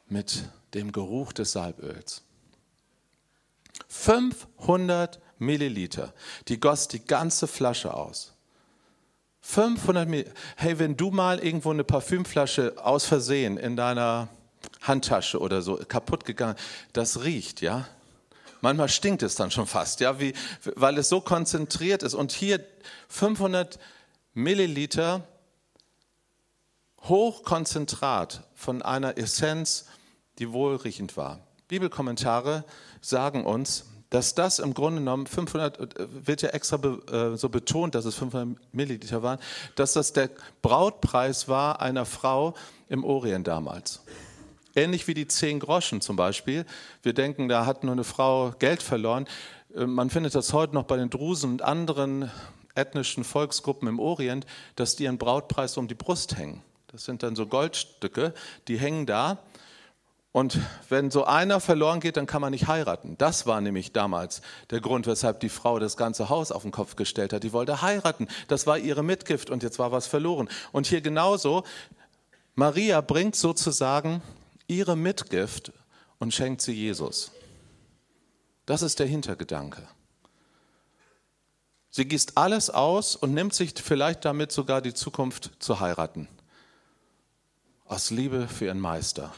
mit 0.06 0.50
dem 0.74 0.92
Geruch 0.92 1.32
des 1.32 1.52
Salböls. 1.52 2.20
500 3.88 5.18
Milliliter. 5.38 6.12
Die 6.48 6.60
goss 6.60 6.88
die 6.88 7.02
ganze 7.02 7.46
Flasche 7.46 7.94
aus. 7.94 8.34
500 9.40 10.06
Milliliter. 10.06 10.34
Hey, 10.56 10.78
wenn 10.78 10.94
du 10.94 11.10
mal 11.10 11.38
irgendwo 11.38 11.70
eine 11.70 11.84
Parfümflasche 11.84 12.74
aus 12.84 13.06
Versehen 13.06 13.56
in 13.56 13.76
deiner 13.76 14.28
Handtasche 14.80 15.38
oder 15.38 15.62
so 15.62 15.76
kaputt 15.76 16.24
gegangen. 16.24 16.56
Das 16.92 17.24
riecht, 17.24 17.60
ja. 17.60 17.86
Manchmal 18.60 18.88
stinkt 18.88 19.22
es 19.22 19.36
dann 19.36 19.50
schon 19.50 19.66
fast, 19.66 20.00
ja, 20.00 20.18
wie, 20.18 20.34
weil 20.74 20.98
es 20.98 21.08
so 21.08 21.20
konzentriert 21.20 22.02
ist. 22.02 22.14
Und 22.14 22.32
hier 22.32 22.64
500 23.08 23.78
Milliliter 24.34 25.26
Hochkonzentrat 27.02 28.42
von 28.54 28.82
einer 28.82 29.16
Essenz, 29.16 29.86
die 30.38 30.52
wohlriechend 30.52 31.16
war. 31.16 31.40
Bibelkommentare 31.68 32.64
sagen 33.00 33.44
uns, 33.44 33.84
dass 34.10 34.34
das 34.34 34.58
im 34.58 34.74
Grunde 34.74 35.00
genommen 35.00 35.26
500 35.26 35.98
äh, 35.98 36.08
wird 36.26 36.42
ja 36.42 36.50
extra 36.50 36.78
be, 36.78 37.32
äh, 37.34 37.36
so 37.36 37.48
betont, 37.48 37.94
dass 37.94 38.04
es 38.04 38.14
500 38.14 38.58
Milliliter 38.72 39.22
waren, 39.22 39.38
dass 39.74 39.92
das 39.92 40.12
der 40.12 40.30
Brautpreis 40.62 41.48
war 41.48 41.80
einer 41.82 42.06
Frau 42.06 42.54
im 42.88 43.04
Orient 43.04 43.46
damals. 43.46 44.00
Ähnlich 44.74 45.06
wie 45.08 45.14
die 45.14 45.26
10 45.26 45.60
Groschen 45.60 46.00
zum 46.00 46.16
Beispiel. 46.16 46.64
Wir 47.02 47.12
denken, 47.12 47.48
da 47.48 47.66
hat 47.66 47.84
nur 47.84 47.92
eine 47.92 48.04
Frau 48.04 48.52
Geld 48.58 48.82
verloren. 48.82 49.26
Äh, 49.74 49.86
man 49.86 50.10
findet 50.10 50.34
das 50.34 50.52
heute 50.52 50.74
noch 50.74 50.84
bei 50.84 50.96
den 50.96 51.10
Drusen 51.10 51.52
und 51.52 51.62
anderen 51.62 52.30
ethnischen 52.74 53.24
Volksgruppen 53.24 53.88
im 53.88 53.98
Orient, 53.98 54.46
dass 54.76 54.96
die 54.96 55.04
ihren 55.04 55.18
Brautpreis 55.18 55.76
um 55.76 55.88
die 55.88 55.94
Brust 55.94 56.36
hängen. 56.36 56.62
Das 56.88 57.04
sind 57.04 57.22
dann 57.22 57.36
so 57.36 57.46
Goldstücke, 57.46 58.32
die 58.68 58.78
hängen 58.78 59.04
da 59.04 59.38
und 60.38 60.58
wenn 60.88 61.10
so 61.10 61.24
einer 61.24 61.58
verloren 61.58 62.00
geht, 62.00 62.16
dann 62.16 62.26
kann 62.26 62.42
man 62.42 62.52
nicht 62.52 62.68
heiraten. 62.68 63.16
Das 63.18 63.46
war 63.46 63.60
nämlich 63.60 63.92
damals 63.92 64.42
der 64.70 64.80
Grund, 64.80 65.06
weshalb 65.06 65.40
die 65.40 65.48
Frau 65.48 65.78
das 65.78 65.96
ganze 65.96 66.28
Haus 66.28 66.52
auf 66.52 66.62
den 66.62 66.70
Kopf 66.70 66.96
gestellt 66.96 67.32
hat. 67.32 67.42
Die 67.42 67.52
wollte 67.52 67.82
heiraten. 67.82 68.28
Das 68.46 68.66
war 68.66 68.78
ihre 68.78 69.02
Mitgift 69.02 69.50
und 69.50 69.62
jetzt 69.62 69.78
war 69.78 69.90
was 69.90 70.06
verloren. 70.06 70.48
Und 70.70 70.86
hier 70.86 71.00
genauso, 71.00 71.64
Maria 72.54 73.00
bringt 73.00 73.36
sozusagen 73.36 74.22
ihre 74.68 74.96
Mitgift 74.96 75.72
und 76.18 76.32
schenkt 76.32 76.62
sie 76.62 76.72
Jesus. 76.72 77.32
Das 78.66 78.82
ist 78.82 78.98
der 78.98 79.06
Hintergedanke. 79.06 79.82
Sie 81.90 82.06
gießt 82.06 82.36
alles 82.36 82.68
aus 82.70 83.16
und 83.16 83.32
nimmt 83.32 83.54
sich 83.54 83.72
vielleicht 83.74 84.24
damit 84.24 84.52
sogar 84.52 84.82
die 84.82 84.94
Zukunft 84.94 85.50
zu 85.58 85.80
heiraten. 85.80 86.28
Aus 87.86 88.10
Liebe 88.10 88.46
für 88.46 88.66
ihren 88.66 88.78
Meister. 88.78 89.34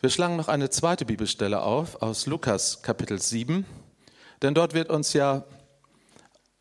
Wir 0.00 0.10
schlagen 0.10 0.36
noch 0.36 0.48
eine 0.48 0.70
zweite 0.70 1.04
Bibelstelle 1.04 1.62
auf 1.62 2.02
aus 2.02 2.26
Lukas 2.26 2.82
Kapitel 2.82 3.20
7, 3.20 3.66
denn 4.40 4.54
dort 4.54 4.72
wird 4.72 4.88
uns 4.90 5.12
ja 5.12 5.44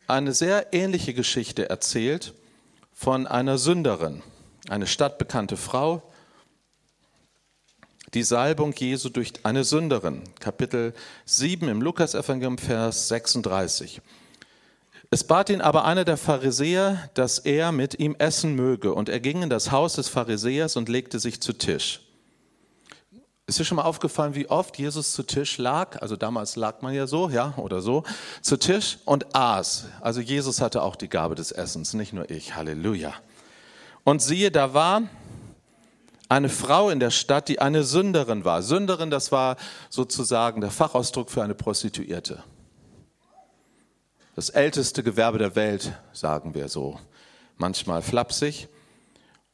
eine 0.06 0.34
sehr 0.34 0.74
ähnliche 0.74 1.14
Geschichte 1.14 1.70
erzählt 1.70 2.34
von 2.94 3.26
einer 3.26 3.58
Sünderin, 3.58 4.22
eine 4.70 4.86
stadtbekannte 4.86 5.56
Frau, 5.56 6.04
die 8.14 8.24
Salbung 8.24 8.74
Jesu 8.74 9.10
durch 9.10 9.34
eine 9.44 9.64
Sünderin. 9.64 10.24
Kapitel 10.40 10.94
7 11.26 11.70
im 11.70 11.82
Lukasevangelium, 11.82 12.58
Vers 12.58 13.08
36. 13.08 14.02
Es 15.10 15.24
bat 15.24 15.50
ihn 15.50 15.62
aber 15.62 15.86
einer 15.86 16.06
der 16.06 16.18
Pharisäer, 16.18 17.10
dass 17.14 17.40
er 17.40 17.72
mit 17.72 18.00
ihm 18.00 18.16
essen 18.18 18.56
möge, 18.56 18.94
und 18.94 19.10
er 19.10 19.20
ging 19.20 19.44
in 19.44 19.50
das 19.50 19.72
Haus 19.72 19.94
des 19.94 20.08
Pharisäers 20.08 20.76
und 20.76 20.90
legte 20.90 21.20
sich 21.20 21.42
zu 21.42 21.54
Tisch. 21.54 22.02
Ist 23.48 23.60
dir 23.60 23.66
schon 23.66 23.76
mal 23.78 23.84
aufgefallen, 23.84 24.36
wie 24.36 24.50
oft 24.50 24.78
Jesus 24.78 25.12
zu 25.12 25.24
Tisch 25.24 25.58
lag? 25.58 26.02
Also 26.02 26.16
damals 26.16 26.56
lag 26.56 26.82
man 26.82 26.94
ja 26.94 27.08
so, 27.08 27.30
ja, 27.30 27.54
oder 27.58 27.82
so, 27.82 28.04
zu 28.42 28.56
Tisch 28.56 29.00
und 29.04 29.36
aß. 29.36 29.88
Also 30.00 30.22
Jesus 30.22 30.62
hatte 30.62 30.82
auch 30.82 30.96
die 30.96 31.10
Gabe 31.10 31.36
des 31.36 31.52
Essens, 31.52 31.94
nicht 31.94 32.14
nur 32.14 32.30
ich. 32.30 32.56
Halleluja. 32.56 33.14
Und 34.06 34.22
siehe, 34.22 34.52
da 34.52 34.74
war 34.74 35.02
eine 36.32 36.48
Frau 36.48 36.90
in 36.90 37.02
der 37.02 37.12
Stadt, 37.12 37.50
die 37.50 37.60
eine 37.60 37.84
Sünderin 37.84 38.46
war. 38.46 38.62
Sünderin, 38.62 39.12
das 39.12 39.34
war 39.34 39.58
sozusagen 39.90 40.62
der 40.62 40.72
Fachausdruck 40.72 41.30
für 41.30 41.44
eine 41.44 41.56
Prostituierte. 41.56 42.42
Das 44.38 44.50
älteste 44.50 45.04
Gewerbe 45.04 45.40
der 45.40 45.58
Welt, 45.58 45.92
sagen 46.14 46.54
wir 46.54 46.70
so. 46.70 46.98
Manchmal 47.58 48.02
flapsig. 48.02 48.70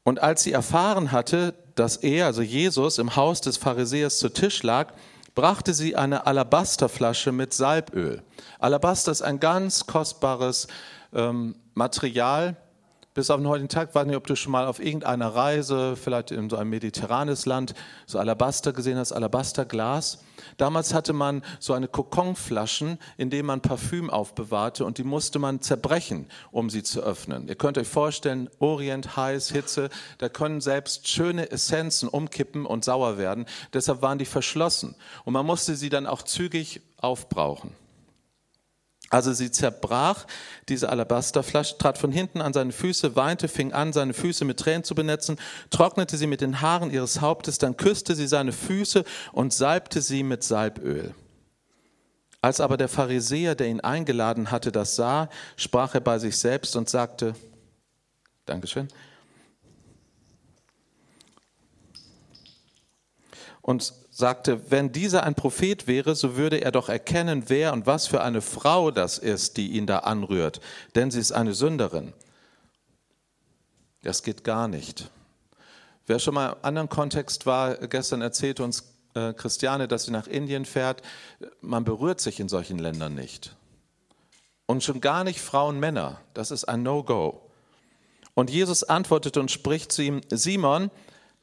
Und 0.04 0.22
als 0.22 0.44
sie 0.44 0.52
erfahren 0.52 1.12
hatte, 1.12 1.56
dass 1.74 1.98
er, 1.98 2.28
also 2.28 2.44
Jesus, 2.44 3.00
im 3.00 3.16
Haus 3.16 3.42
des 3.42 3.58
Pharisäers 3.58 4.20
zu 4.20 4.30
Tisch 4.30 4.62
lag, 4.62 4.94
brachte 5.34 5.74
sie 5.74 5.96
eine 5.96 6.28
Alabasterflasche 6.28 7.32
mit 7.32 7.56
Salböl. 7.56 8.22
Alabaster 8.60 9.12
ist 9.12 9.24
ein 9.24 9.40
ganz 9.40 9.88
kostbares 9.88 10.68
ähm, 11.12 11.56
Material. 11.74 12.56
Bis 13.18 13.32
auf 13.32 13.38
den 13.38 13.48
heutigen 13.48 13.68
Tag, 13.68 13.96
weiß 13.96 14.06
nicht, 14.06 14.16
ob 14.16 14.28
du 14.28 14.36
schon 14.36 14.52
mal 14.52 14.68
auf 14.68 14.80
irgendeiner 14.80 15.34
Reise, 15.34 15.96
vielleicht 15.96 16.30
in 16.30 16.52
so 16.52 16.56
ein 16.56 16.70
mediterranes 16.70 17.48
Land, 17.48 17.74
so 18.06 18.20
Alabaster 18.20 18.74
gesehen 18.74 19.00
hast, 19.00 19.12
Alabasterglas. 19.12 20.20
Damals 20.58 20.94
hatte 20.94 21.14
man 21.14 21.42
so 21.60 21.74
eine 21.74 21.88
Kokonflaschen, 21.88 23.00
in 23.18 23.32
denen 23.32 23.48
man 23.48 23.62
Parfüm 23.62 24.12
aufbewahrte 24.12 24.86
und 24.86 25.00
die 25.00 25.04
musste 25.04 25.40
man 25.40 25.62
zerbrechen, 25.62 26.28
um 26.52 26.70
sie 26.70 26.84
zu 26.84 27.02
öffnen. 27.02 27.48
Ihr 27.48 27.56
könnt 27.56 27.80
euch 27.80 27.88
vorstellen, 27.88 28.52
Orient, 28.60 29.18
heiß, 29.18 29.50
Hitze, 29.50 29.90
da 30.20 30.30
können 30.30 30.62
selbst 30.62 31.08
schöne 31.08 31.50
Essenzen 31.50 32.10
umkippen 32.10 32.68
und 32.68 32.86
sauer 32.86 33.18
werden. 33.18 33.48
Deshalb 33.74 34.04
waren 34.04 34.20
die 34.20 34.26
verschlossen 34.26 34.94
und 35.26 35.34
man 35.34 35.44
musste 35.44 35.76
sie 35.76 35.90
dann 35.90 36.06
auch 36.06 36.22
zügig 36.22 36.82
aufbrauchen. 36.98 37.72
Also 39.10 39.32
sie 39.32 39.52
zerbrach 39.52 40.26
diese 40.68 40.90
Alabasterflasche, 40.90 41.78
trat 41.78 41.98
von 41.98 42.12
hinten 42.12 42.42
an 42.42 42.52
seine 42.52 42.74
Füße, 42.74 43.16
weinte, 43.16 43.48
fing 43.48 43.72
an, 43.72 43.94
seine 43.94 44.14
Füße 44.14 44.44
mit 44.44 44.60
Tränen 44.60 44.84
zu 44.84 44.96
benetzen, 44.96 45.38
trocknete 45.70 46.18
sie 46.18 46.28
mit 46.28 46.42
den 46.42 46.62
Haaren 46.62 46.92
ihres 46.92 47.22
Hauptes, 47.22 47.58
dann 47.58 47.78
küsste 47.78 48.16
sie 48.16 48.28
seine 48.28 48.52
Füße 48.52 49.06
und 49.32 49.54
salbte 49.54 50.02
sie 50.02 50.24
mit 50.24 50.44
Salböl. 50.44 51.14
Als 52.42 52.60
aber 52.60 52.78
der 52.78 52.90
Pharisäer, 52.90 53.56
der 53.56 53.68
ihn 53.68 53.80
eingeladen 53.80 54.52
hatte, 54.52 54.72
das 54.72 54.96
sah, 54.96 55.30
sprach 55.56 55.96
er 55.96 56.02
bei 56.02 56.20
sich 56.20 56.38
selbst 56.38 56.76
und 56.76 56.90
sagte, 56.90 57.34
Dankeschön, 58.46 58.88
und 63.68 63.94
sagte, 64.12 64.72
wenn 64.72 64.94
dieser 64.94 65.24
ein 65.24 65.36
Prophet 65.36 65.88
wäre, 65.88 66.16
so 66.16 66.38
würde 66.38 66.62
er 66.62 66.72
doch 66.72 66.88
erkennen, 66.88 67.44
wer 67.48 67.74
und 67.74 67.86
was 67.86 68.08
für 68.08 68.22
eine 68.22 68.40
Frau 68.40 68.92
das 68.92 69.18
ist, 69.18 69.58
die 69.58 69.72
ihn 69.72 69.86
da 69.86 70.00
anrührt, 70.00 70.62
denn 70.96 71.12
sie 71.12 71.20
ist 71.20 71.34
eine 71.34 71.54
Sünderin. 71.54 72.14
Das 74.04 74.24
geht 74.24 74.46
gar 74.46 74.70
nicht. 74.70 75.12
Wer 76.06 76.20
schon 76.20 76.36
mal 76.36 76.54
im 76.54 76.56
anderen 76.62 76.88
Kontext 76.88 77.46
war, 77.46 77.76
gestern 77.76 78.22
erzählte 78.22 78.64
uns 78.64 78.86
äh, 79.16 79.34
Christiane, 79.34 79.90
dass 79.90 80.06
sie 80.06 80.12
nach 80.12 80.28
Indien 80.28 80.64
fährt, 80.64 81.02
man 81.60 81.84
berührt 81.84 82.22
sich 82.22 82.40
in 82.40 82.48
solchen 82.48 82.80
Ländern 82.80 83.16
nicht. 83.16 83.54
Und 84.66 84.82
schon 84.82 85.02
gar 85.02 85.26
nicht 85.26 85.42
Frauen, 85.42 85.78
Männer. 85.78 86.22
Das 86.34 86.52
ist 86.52 86.64
ein 86.64 86.84
No-Go. 86.84 87.42
Und 88.34 88.50
Jesus 88.50 88.86
antwortete 88.86 89.42
und 89.42 89.52
spricht 89.52 89.92
zu 89.92 90.04
ihm, 90.04 90.22
Simon, 90.30 90.90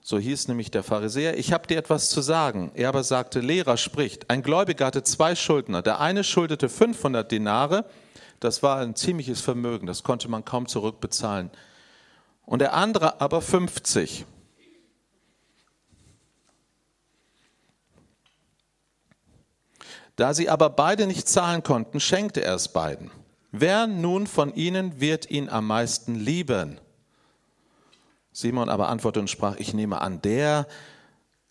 so 0.07 0.19
hieß 0.19 0.49
nämlich 0.49 0.71
der 0.71 0.83
Pharisäer, 0.83 1.39
ich 1.39 1.55
habe 1.55 1.67
dir 1.67 1.79
etwas 1.79 2.11
zu 2.11 2.21
sagen. 2.21 2.71
Er 2.75 2.91
aber 2.91 3.03
sagte, 3.03 3.41
Lehrer 3.41 3.79
spricht, 3.79 4.29
ein 4.29 4.43
Gläubiger 4.43 4.85
hatte 4.85 5.03
zwei 5.03 5.35
Schuldner. 5.35 5.81
Der 5.81 5.99
eine 5.99 6.25
schuldete 6.25 6.69
500 6.69 7.33
Dinare, 7.33 7.87
das 8.39 8.63
war 8.63 8.81
ein 8.81 8.95
ziemliches 8.97 9.41
Vermögen, 9.41 9.87
das 9.87 10.03
konnte 10.03 10.29
man 10.29 10.45
kaum 10.45 10.69
zurückbezahlen. 10.69 11.51
Und 12.45 12.59
der 12.59 12.75
andere 12.75 13.23
aber 13.23 13.41
50. 13.41 14.27
Da 20.17 20.35
sie 20.35 20.51
aber 20.51 20.69
beide 20.69 21.07
nicht 21.07 21.27
zahlen 21.31 21.63
konnten, 21.63 21.99
schenkte 21.99 22.45
er 22.45 22.57
es 22.57 22.69
beiden. 22.69 23.11
Wer 23.53 23.87
nun 23.87 24.27
von 24.27 24.55
ihnen 24.55 25.01
wird 25.01 25.31
ihn 25.31 25.49
am 25.49 25.67
meisten 25.67 26.15
lieben? 26.15 26.79
Simon 28.35 28.69
aber 28.69 28.89
antwortete 28.89 29.21
und 29.21 29.31
sprach, 29.31 29.57
ich 29.59 29.75
nehme 29.75 30.01
an, 30.01 30.21
der, 30.21 30.67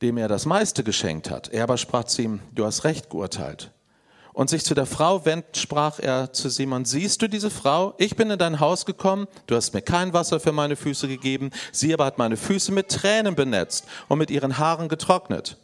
dem 0.02 0.18
er 0.18 0.28
das 0.28 0.46
meiste 0.46 0.84
geschenkt 0.84 1.32
hat. 1.32 1.48
Er 1.48 1.64
aber 1.64 1.78
sprach 1.78 2.04
zu 2.04 2.22
ihm, 2.22 2.42
du 2.52 2.66
hast 2.66 2.84
recht 2.84 3.10
geurteilt. 3.10 3.72
Und 4.34 4.50
sich 4.50 4.66
zu 4.66 4.74
der 4.76 4.86
Frau 4.86 5.24
wendend, 5.26 5.56
sprach 5.56 6.00
er 6.00 6.34
zu 6.34 6.50
Simon, 6.50 6.84
siehst 6.84 7.22
du 7.22 7.30
diese 7.30 7.50
Frau? 7.50 7.94
Ich 8.00 8.18
bin 8.18 8.30
in 8.32 8.38
dein 8.38 8.60
Haus 8.60 8.86
gekommen, 8.86 9.28
du 9.48 9.56
hast 9.56 9.74
mir 9.74 9.82
kein 9.82 10.12
Wasser 10.12 10.42
für 10.42 10.52
meine 10.52 10.76
Füße 10.76 11.08
gegeben, 11.08 11.52
sie 11.72 11.94
aber 11.94 12.04
hat 12.04 12.18
meine 12.18 12.36
Füße 12.36 12.74
mit 12.74 12.90
Tränen 12.90 13.36
benetzt 13.36 13.86
und 14.10 14.18
mit 14.18 14.30
ihren 14.30 14.58
Haaren 14.58 14.90
getrocknet. 14.90 15.58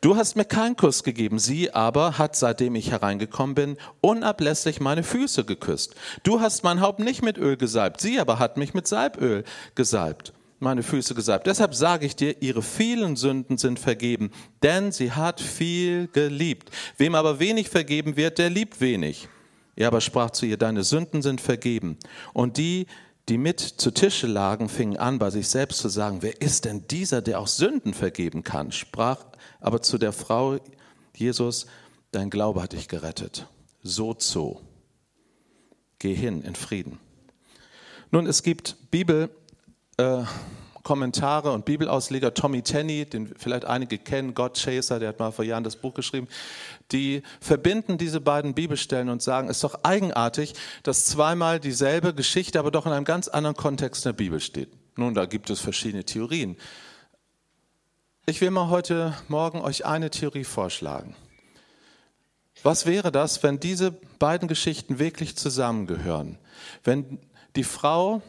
Du 0.00 0.14
hast 0.14 0.36
mir 0.36 0.44
keinen 0.44 0.76
Kuss 0.76 1.02
gegeben, 1.02 1.40
sie 1.40 1.72
aber 1.72 2.18
hat, 2.18 2.36
seitdem 2.36 2.76
ich 2.76 2.92
hereingekommen 2.92 3.56
bin, 3.56 3.76
unablässig 4.00 4.78
meine 4.80 5.02
Füße 5.02 5.44
geküsst. 5.44 5.96
Du 6.22 6.40
hast 6.40 6.62
mein 6.62 6.80
Haupt 6.80 7.00
nicht 7.00 7.22
mit 7.22 7.36
Öl 7.36 7.56
gesalbt, 7.56 8.00
sie 8.00 8.20
aber 8.20 8.38
hat 8.38 8.56
mich 8.58 8.74
mit 8.74 8.86
Salböl 8.86 9.42
gesalbt, 9.74 10.32
meine 10.60 10.84
Füße 10.84 11.16
gesalbt. 11.16 11.48
Deshalb 11.48 11.74
sage 11.74 12.06
ich 12.06 12.14
dir, 12.14 12.40
ihre 12.40 12.62
vielen 12.62 13.16
Sünden 13.16 13.58
sind 13.58 13.80
vergeben, 13.80 14.30
denn 14.62 14.92
sie 14.92 15.10
hat 15.10 15.40
viel 15.40 16.06
geliebt. 16.06 16.70
Wem 16.96 17.16
aber 17.16 17.40
wenig 17.40 17.68
vergeben 17.68 18.16
wird, 18.16 18.38
der 18.38 18.50
liebt 18.50 18.80
wenig. 18.80 19.28
Er 19.74 19.88
aber 19.88 20.00
sprach 20.00 20.30
zu 20.30 20.46
ihr, 20.46 20.58
deine 20.58 20.84
Sünden 20.84 21.22
sind 21.22 21.40
vergeben. 21.40 21.98
Und 22.34 22.56
die, 22.56 22.86
die 23.28 23.38
mit 23.38 23.60
zu 23.60 23.90
Tische 23.90 24.28
lagen, 24.28 24.68
fingen 24.68 24.96
an, 24.96 25.18
bei 25.18 25.30
sich 25.30 25.48
selbst 25.48 25.80
zu 25.80 25.88
sagen, 25.88 26.18
wer 26.20 26.40
ist 26.40 26.64
denn 26.64 26.86
dieser, 26.88 27.20
der 27.20 27.40
auch 27.40 27.46
Sünden 27.46 27.94
vergeben 27.94 28.42
kann? 28.42 28.72
Sprach 28.72 29.24
aber 29.60 29.82
zu 29.82 29.98
der 29.98 30.12
Frau, 30.12 30.58
Jesus, 31.14 31.66
dein 32.12 32.30
Glaube 32.30 32.62
hat 32.62 32.72
dich 32.72 32.88
gerettet. 32.88 33.46
So 33.82 34.14
zu. 34.14 34.60
Geh 35.98 36.14
hin 36.14 36.42
in 36.42 36.54
Frieden. 36.54 36.98
Nun, 38.10 38.26
es 38.26 38.42
gibt 38.42 38.76
Bibelkommentare, 38.90 40.26
Kommentare 40.88 41.52
und 41.52 41.66
Bibelausleger, 41.66 42.32
Tommy 42.32 42.62
Tenney, 42.62 43.04
den 43.04 43.34
vielleicht 43.36 43.66
einige 43.66 43.98
kennen, 43.98 44.32
God 44.32 44.58
Chaser, 44.58 44.98
der 44.98 45.10
hat 45.10 45.18
mal 45.18 45.32
vor 45.32 45.44
Jahren 45.44 45.62
das 45.62 45.76
Buch 45.76 45.92
geschrieben, 45.92 46.28
die 46.92 47.22
verbinden 47.42 47.98
diese 47.98 48.22
beiden 48.22 48.54
Bibelstellen 48.54 49.10
und 49.10 49.20
sagen, 49.20 49.50
es 49.50 49.58
ist 49.58 49.64
doch 49.64 49.84
eigenartig, 49.84 50.54
dass 50.84 51.04
zweimal 51.04 51.60
dieselbe 51.60 52.14
Geschichte, 52.14 52.58
aber 52.58 52.70
doch 52.70 52.86
in 52.86 52.92
einem 52.92 53.04
ganz 53.04 53.28
anderen 53.28 53.54
Kontext 53.54 54.06
in 54.06 54.12
der 54.12 54.16
Bibel 54.16 54.40
steht. 54.40 54.70
Nun, 54.96 55.12
da 55.12 55.26
gibt 55.26 55.50
es 55.50 55.60
verschiedene 55.60 56.04
Theorien. 56.04 56.56
Ich 58.28 58.42
will 58.42 58.50
mal 58.50 58.68
heute 58.68 59.14
Morgen 59.28 59.62
euch 59.62 59.86
eine 59.86 60.10
Theorie 60.10 60.44
vorschlagen. 60.44 61.16
Was 62.62 62.84
wäre 62.84 63.10
das, 63.10 63.42
wenn 63.42 63.58
diese 63.58 63.90
beiden 63.90 64.48
Geschichten 64.48 64.98
wirklich 64.98 65.34
zusammengehören? 65.34 66.36
Wenn 66.84 67.20
die 67.56 67.64
Frau 67.64 68.20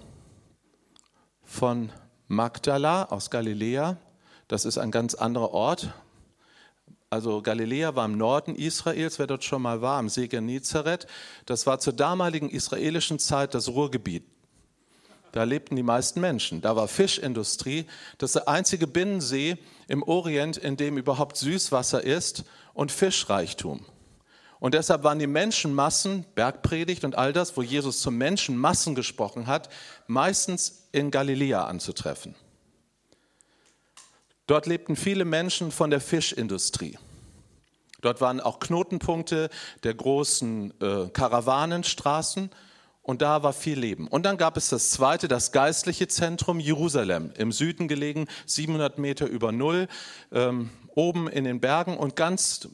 von 1.44 1.92
Magdala 2.30 3.10
aus 3.10 3.30
Galiläa, 3.30 3.98
das 4.48 4.64
ist 4.64 4.78
ein 4.78 4.92
ganz 4.92 5.16
anderer 5.16 5.52
Ort. 5.52 5.90
Also 7.10 7.42
Galiläa 7.42 7.94
war 7.94 8.06
im 8.06 8.18
Norden 8.18 8.56
Israels, 8.56 9.20
wer 9.20 9.28
dort 9.28 9.44
schon 9.44 9.64
mal 9.64 9.82
war, 9.82 10.00
am 10.00 10.08
See 10.08 10.30
Genezareth. 10.30 11.08
Das 11.46 11.68
war 11.68 11.82
zur 11.82 11.92
damaligen 11.92 12.50
israelischen 12.50 13.20
Zeit 13.20 13.54
das 13.54 13.68
Ruhrgebiet. 13.68 14.24
Da 15.32 15.44
lebten 15.44 15.76
die 15.76 15.84
meisten 15.84 16.22
Menschen. 16.22 16.62
Da 16.62 16.76
war 16.76 16.88
Fischindustrie. 16.88 17.86
Das 18.18 18.30
ist 18.30 18.36
der 18.36 18.48
einzige 18.48 18.88
Binnensee 18.88 19.58
im 19.88 20.04
Orient, 20.04 20.58
in 20.58 20.78
dem 20.78 20.98
überhaupt 20.98 21.38
Süßwasser 21.38 22.04
ist 22.04 22.44
und 22.74 22.92
Fischreichtum. 22.92 23.86
Und 24.60 24.74
deshalb 24.74 25.04
waren 25.04 25.20
die 25.20 25.28
Menschenmassen, 25.28 26.26
Bergpredigt 26.36 27.06
und 27.06 27.18
all 27.18 27.32
das, 27.32 27.56
wo 27.56 27.62
Jesus 27.62 28.02
zu 28.02 28.12
Menschenmassen 28.12 28.94
gesprochen 28.94 29.48
hat, 29.48 29.70
meistens 30.08 30.90
in 30.92 31.12
Galiläa 31.12 31.66
anzutreffen. 31.66 32.36
Dort 34.48 34.66
lebten 34.66 34.96
viele 34.96 35.26
Menschen 35.26 35.72
von 35.72 35.92
der 35.92 36.02
Fischindustrie. 36.02 36.98
Dort 38.02 38.20
waren 38.20 38.40
auch 38.40 38.60
Knotenpunkte 38.60 39.50
der 39.84 39.94
großen 39.94 40.74
äh, 40.82 41.10
Karawanenstraßen 41.10 42.50
und 43.10 43.24
da 43.24 43.42
war 43.42 43.54
viel 43.54 43.80
Leben. 43.80 44.08
Und 44.08 44.24
dann 44.28 44.38
gab 44.38 44.56
es 44.56 44.70
das 44.70 44.92
zweite, 44.92 45.28
das 45.28 45.52
geistliche 45.52 46.08
Zentrum 46.08 46.60
Jerusalem, 46.60 47.34
im 47.40 47.52
Süden 47.52 47.88
gelegen, 47.88 48.28
700 48.46 49.00
Meter 49.00 49.26
über 49.26 49.52
Null, 49.52 49.88
ähm, 50.32 50.70
oben 50.94 51.28
in 51.28 51.44
den 51.44 51.60
Bergen 51.60 51.98
und 51.98 52.16
ganz 52.16 52.70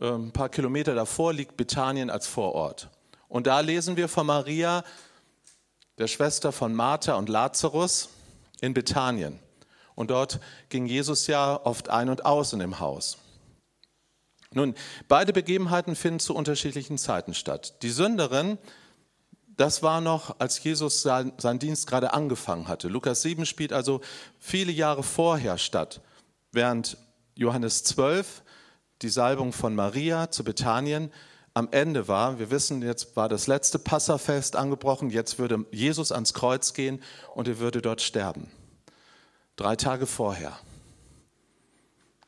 äh, 0.00 0.08
ein 0.08 0.32
paar 0.32 0.48
Kilometer 0.48 0.96
davor 0.96 1.32
liegt 1.32 1.56
Bethanien 1.56 2.10
als 2.10 2.26
Vorort. 2.26 2.90
Und 3.28 3.46
da 3.46 3.60
lesen 3.60 3.96
wir 3.96 4.08
von 4.08 4.26
Maria, 4.26 4.82
der 5.96 6.08
Schwester 6.08 6.50
von 6.50 6.74
Martha 6.74 7.14
und 7.14 7.28
Lazarus, 7.28 8.08
in 8.60 8.74
Bethanien. 8.74 9.38
Und 9.94 10.10
dort 10.10 10.40
ging 10.70 10.86
Jesus 10.86 11.28
ja 11.28 11.60
oft 11.62 11.88
ein 11.88 12.08
und 12.08 12.26
aus 12.26 12.52
in 12.52 12.58
dem 12.58 12.80
Haus. 12.80 13.16
Nun, 14.54 14.74
beide 15.06 15.32
Begebenheiten 15.32 15.94
finden 15.94 16.18
zu 16.18 16.34
unterschiedlichen 16.34 16.98
Zeiten 16.98 17.32
statt. 17.32 17.80
Die 17.82 17.90
Sünderin, 17.90 18.58
das 19.62 19.80
war 19.80 20.00
noch, 20.00 20.40
als 20.40 20.60
Jesus 20.64 21.02
sein, 21.02 21.32
seinen 21.38 21.60
Dienst 21.60 21.86
gerade 21.86 22.14
angefangen 22.14 22.66
hatte. 22.66 22.88
Lukas 22.88 23.22
7 23.22 23.46
spielt 23.46 23.72
also 23.72 24.00
viele 24.40 24.72
Jahre 24.72 25.04
vorher 25.04 25.56
statt, 25.56 26.00
während 26.50 26.96
Johannes 27.36 27.84
12 27.84 28.42
die 29.02 29.08
Salbung 29.08 29.52
von 29.52 29.76
Maria 29.76 30.32
zu 30.32 30.42
Bethanien 30.42 31.12
am 31.54 31.68
Ende 31.70 32.08
war. 32.08 32.40
Wir 32.40 32.50
wissen, 32.50 32.82
jetzt 32.82 33.14
war 33.14 33.28
das 33.28 33.46
letzte 33.46 33.78
Passafest 33.78 34.56
angebrochen, 34.56 35.10
jetzt 35.10 35.38
würde 35.38 35.64
Jesus 35.70 36.10
ans 36.10 36.34
Kreuz 36.34 36.74
gehen 36.74 37.00
und 37.36 37.46
er 37.46 37.60
würde 37.60 37.80
dort 37.80 38.02
sterben. 38.02 38.50
Drei 39.54 39.76
Tage 39.76 40.06
vorher. 40.06 40.58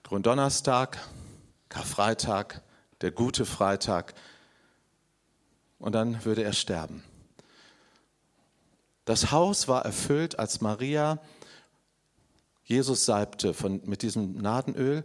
Gründonnerstag, 0.04 1.00
Karfreitag, 1.68 2.62
der 3.00 3.11
gute 3.11 3.44
Freitag 3.44 4.14
und 5.80 5.96
dann 5.96 6.24
würde 6.24 6.44
er 6.44 6.52
sterben. 6.52 7.02
Das 9.04 9.30
Haus 9.30 9.68
war 9.68 9.84
erfüllt, 9.84 10.38
als 10.38 10.60
Maria 10.60 11.20
Jesus 12.64 13.04
salbte 13.04 13.52
von, 13.52 13.82
mit 13.84 14.02
diesem 14.02 14.36
Nadenöl 14.38 15.04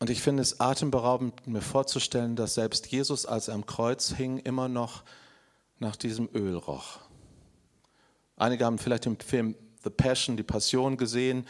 und 0.00 0.10
ich 0.10 0.22
finde 0.22 0.42
es 0.42 0.60
atemberaubend, 0.60 1.46
mir 1.46 1.60
vorzustellen, 1.60 2.36
dass 2.36 2.54
selbst 2.54 2.86
Jesus, 2.86 3.26
als 3.26 3.48
er 3.48 3.54
am 3.54 3.66
Kreuz 3.66 4.14
hing, 4.14 4.38
immer 4.38 4.68
noch 4.68 5.02
nach 5.80 5.96
diesem 5.96 6.28
Öl 6.34 6.54
roch. 6.54 7.00
Einige 8.36 8.64
haben 8.64 8.78
vielleicht 8.78 9.06
im 9.06 9.18
Film 9.18 9.56
The 9.82 9.90
Passion, 9.90 10.36
die 10.36 10.44
Passion 10.44 10.96
gesehen. 10.96 11.46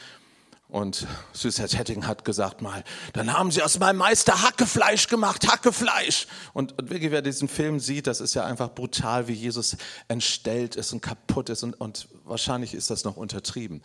Und 0.68 1.06
Süßherr 1.32 1.68
Tetting 1.68 2.06
hat 2.06 2.26
gesagt 2.26 2.60
mal, 2.60 2.84
dann 3.14 3.32
haben 3.32 3.50
sie 3.50 3.62
aus 3.62 3.78
meinem 3.78 3.96
Meister 3.96 4.42
Hackefleisch 4.42 5.08
gemacht, 5.08 5.48
Hackefleisch. 5.48 6.26
Und, 6.52 6.78
und 6.78 6.90
wirklich, 6.90 7.10
wer 7.10 7.22
diesen 7.22 7.48
Film 7.48 7.80
sieht, 7.80 8.06
das 8.06 8.20
ist 8.20 8.34
ja 8.34 8.44
einfach 8.44 8.74
brutal, 8.74 9.28
wie 9.28 9.32
Jesus 9.32 9.78
entstellt 10.08 10.76
ist 10.76 10.92
und 10.92 11.00
kaputt 11.00 11.48
ist. 11.48 11.62
Und, 11.62 11.80
und 11.80 12.08
wahrscheinlich 12.24 12.74
ist 12.74 12.90
das 12.90 13.04
noch 13.04 13.16
untertrieben. 13.16 13.82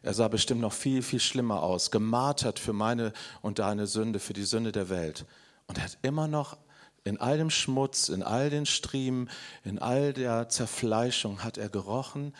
Er 0.00 0.14
sah 0.14 0.28
bestimmt 0.28 0.62
noch 0.62 0.72
viel, 0.72 1.02
viel 1.02 1.20
schlimmer 1.20 1.62
aus, 1.62 1.90
gemartert 1.90 2.58
für 2.58 2.72
meine 2.72 3.12
und 3.42 3.58
deine 3.58 3.86
Sünde, 3.86 4.18
für 4.18 4.32
die 4.32 4.44
Sünde 4.44 4.72
der 4.72 4.88
Welt. 4.88 5.26
Und 5.66 5.76
er 5.76 5.84
hat 5.84 5.98
immer 6.00 6.28
noch 6.28 6.56
in 7.04 7.20
all 7.20 7.36
dem 7.36 7.50
Schmutz, 7.50 8.08
in 8.08 8.22
all 8.22 8.48
den 8.48 8.64
Striemen, 8.64 9.28
in 9.64 9.78
all 9.78 10.14
der 10.14 10.48
Zerfleischung 10.48 11.44
hat 11.44 11.58
er 11.58 11.68
gerochen, 11.68 12.34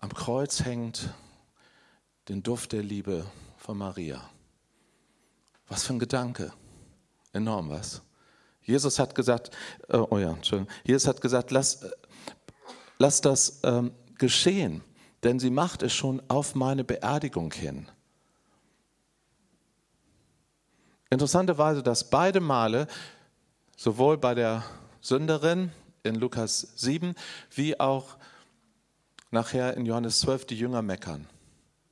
am 0.00 0.14
Kreuz 0.14 0.64
hängt, 0.64 1.10
den 2.28 2.42
Duft 2.42 2.72
der 2.72 2.82
Liebe 2.82 3.26
von 3.56 3.78
Maria. 3.78 4.28
Was 5.68 5.84
für 5.84 5.94
ein 5.94 5.98
Gedanke. 5.98 6.52
Enorm 7.32 7.70
was. 7.70 8.02
Jesus 8.62 8.98
hat 8.98 9.14
gesagt, 9.14 9.50
äh, 9.88 9.96
oh 9.96 10.18
ja, 10.18 10.32
Entschuldigung. 10.32 10.72
Jesus 10.84 11.08
hat 11.08 11.20
gesagt, 11.20 11.50
lass, 11.50 11.82
äh, 11.82 11.90
lass 12.98 13.20
das 13.20 13.60
ähm, 13.64 13.92
geschehen 14.16 14.82
denn 15.22 15.38
sie 15.38 15.50
macht 15.50 15.82
es 15.82 15.92
schon 15.92 16.22
auf 16.28 16.54
meine 16.54 16.84
Beerdigung 16.84 17.52
hin. 17.52 17.88
Interessanterweise, 21.10 21.82
dass 21.82 22.10
beide 22.10 22.40
Male, 22.40 22.86
sowohl 23.76 24.18
bei 24.18 24.34
der 24.34 24.64
Sünderin 25.00 25.72
in 26.02 26.14
Lukas 26.16 26.72
7, 26.76 27.14
wie 27.50 27.80
auch 27.80 28.16
nachher 29.30 29.76
in 29.76 29.86
Johannes 29.86 30.20
12, 30.20 30.46
die 30.46 30.58
Jünger 30.58 30.82
meckern. 30.82 31.26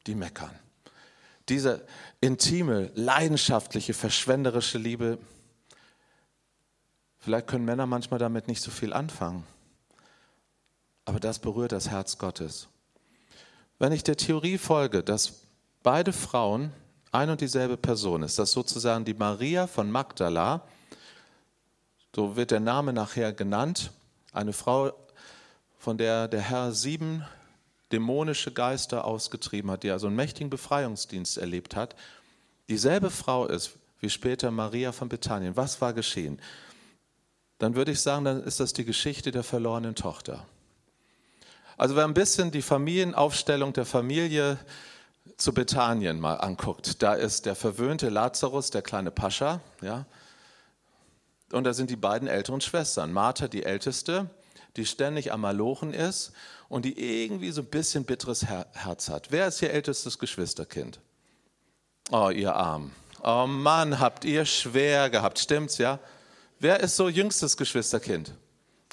Die 0.07 0.15
meckern. 0.15 0.57
Diese 1.49 1.87
intime, 2.21 2.91
leidenschaftliche, 2.95 3.95
verschwenderische 3.95 4.79
Liebe, 4.79 5.19
vielleicht 7.19 7.47
können 7.47 7.65
Männer 7.65 7.87
manchmal 7.87 8.19
damit 8.19 8.49
nicht 8.49 8.63
so 8.63 8.71
viel 8.71 8.93
anfangen, 8.93 9.45
aber 11.05 11.21
das 11.21 11.39
berührt 11.39 11.73
das 11.73 11.89
Herz 11.89 12.19
Gottes. 12.19 12.69
Wenn 13.79 13.93
ich 13.93 14.03
der 14.03 14.17
Theorie 14.17 14.59
folge, 14.59 15.03
dass 15.03 15.41
beide 15.83 16.13
Frauen 16.13 16.73
ein 17.13 17.31
und 17.31 17.41
dieselbe 17.41 17.77
Person 17.77 18.23
ist, 18.23 18.39
dass 18.39 18.53
sozusagen 18.53 19.05
die 19.05 19.15
Maria 19.15 19.67
von 19.67 19.91
Magdala, 19.91 20.63
so 22.15 22.37
wird 22.37 22.51
der 22.51 22.61
Name 22.61 22.93
nachher 22.93 23.33
genannt, 23.33 23.93
eine 24.33 24.53
Frau, 24.53 24.93
von 25.79 25.99
der 25.99 26.27
der 26.27 26.41
Herr 26.41 26.73
sieben 26.73 27.25
dämonische 27.93 28.53
Geister 28.53 29.05
ausgetrieben 29.05 29.71
hat, 29.71 29.83
die 29.83 29.91
also 29.91 30.07
einen 30.07 30.17
mächtigen 30.17 30.51
Befreiungsdienst 30.51 31.39
erlebt 31.39 31.77
hat, 31.77 31.95
dieselbe 32.69 33.11
Frau 33.11 33.47
ist 33.47 33.73
wie 34.01 34.11
später 34.11 34.51
Maria 34.51 34.93
von 34.93 35.09
Bethanien. 35.09 35.57
Was 35.57 35.81
war 35.81 35.93
geschehen? 35.93 36.41
Dann 37.59 37.75
würde 37.75 37.93
ich 37.93 38.01
sagen, 38.01 38.25
dann 38.25 38.43
ist 38.43 38.61
das 38.61 38.73
die 38.73 38.85
Geschichte 38.85 39.31
der 39.31 39.43
verlorenen 39.43 39.95
Tochter. 39.95 40.47
Also 41.79 41.97
wer 41.97 42.05
ein 42.05 42.15
bisschen 42.15 42.51
die 42.51 42.63
Familienaufstellung 42.63 43.73
der 43.73 43.87
Familie 43.87 44.59
zu 45.37 45.53
Bethanien 45.53 46.21
mal 46.21 46.35
anguckt, 46.35 47.03
da 47.03 47.15
ist 47.15 47.47
der 47.47 47.55
verwöhnte 47.55 48.09
Lazarus, 48.09 48.71
der 48.71 48.83
kleine 48.83 49.11
Pascha, 49.11 49.61
ja, 49.83 50.07
und 51.53 51.65
da 51.65 51.73
sind 51.73 51.91
die 51.91 51.97
beiden 51.97 52.29
älteren 52.29 52.61
Schwestern. 52.61 53.13
Martha, 53.13 53.47
die 53.47 53.63
älteste, 53.63 54.29
die 54.77 54.87
ständig 54.87 55.33
am 55.33 55.41
Malochen 55.41 55.93
ist 55.93 56.33
und 56.69 56.85
die 56.85 57.25
irgendwie 57.25 57.51
so 57.51 57.63
ein 57.63 57.67
bisschen 57.67 58.05
bitteres 58.05 58.45
Herz 58.45 59.09
hat. 59.09 59.31
Wer 59.31 59.49
ist 59.49 59.63
ihr 59.63 59.71
ältestes 59.71 60.19
Geschwisterkind? 60.19 61.01
Oh, 62.11 62.31
ihr 62.31 62.55
Arm. 62.55 62.93
Oh 63.23 63.47
Mann, 63.47 63.99
habt 63.99 64.25
ihr 64.25 64.45
schwer 64.45 65.11
gehabt. 65.11 65.39
Stimmt's, 65.39 65.79
ja? 65.79 65.99
Wer 66.59 66.81
ist 66.81 66.97
so 66.97 67.09
jüngstes 67.09 67.57
Geschwisterkind? 67.57 68.33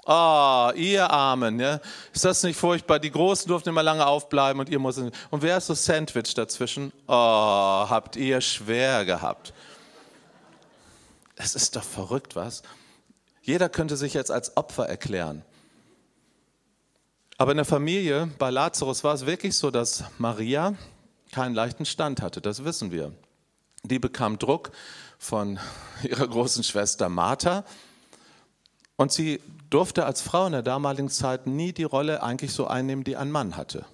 Oh, 0.06 0.70
ihr 0.76 1.10
Armen, 1.10 1.60
ja? 1.62 1.80
ist 2.14 2.26
das 2.26 2.44
nicht 2.44 2.60
furchtbar? 2.60 3.00
Die 3.00 3.12
Großen 3.12 3.48
durften 3.48 3.70
immer 3.70 3.84
lange 3.84 4.06
aufbleiben 4.06 4.60
und 4.60 4.68
ihr 4.68 4.80
musstet. 4.80 5.16
Und 5.30 5.42
wer 5.42 5.58
ist 5.58 5.68
so 5.68 5.74
Sandwich 5.74 6.34
dazwischen? 6.34 6.92
Oh, 7.08 7.14
habt 7.14 8.18
ihr 8.18 8.42
schwer 8.42 9.06
gehabt. 9.06 9.54
Es 11.38 11.56
ist 11.56 11.78
doch 11.78 11.84
verrückt, 11.84 12.36
was? 12.36 12.64
Jeder 13.42 13.70
könnte 13.70 13.96
sich 13.96 14.14
jetzt 14.14 14.32
als 14.32 14.58
Opfer 14.58 14.88
erklären. 14.88 15.46
Aber 17.38 17.52
in 17.52 17.58
der 17.58 17.66
Familie 17.66 18.30
bei 18.38 18.50
Lazarus 18.50 19.04
war 19.04 19.14
es 19.14 19.26
wirklich 19.26 19.56
so, 19.56 19.72
dass 19.72 20.04
Maria, 20.18 20.76
keinen 21.32 21.56
leichten 21.56 21.86
Stand 21.86 22.22
hatte, 22.22 22.42
das 22.42 22.64
wissen 22.64 22.92
wir. 22.92 23.12
Die 23.84 24.00
bekam 24.00 24.38
Druck 24.38 24.72
von 25.18 25.60
ihrer 26.04 26.28
großen 26.28 26.64
Schwester 26.64 27.10
Martha 27.10 27.66
und 28.98 29.12
sie 29.12 29.42
durfte 29.70 30.06
als 30.06 30.22
Frau 30.22 30.46
in 30.46 30.52
der 30.52 30.62
damaligen 30.62 31.10
Zeit 31.10 31.48
nie 31.48 31.74
die 31.74 31.84
Rolle 31.84 32.22
eigentlich 32.22 32.54
so 32.54 32.68
einnehmen, 32.68 33.04
die 33.04 33.18
ein 33.18 33.32
Mann 33.32 33.58
hatte. 33.58 33.86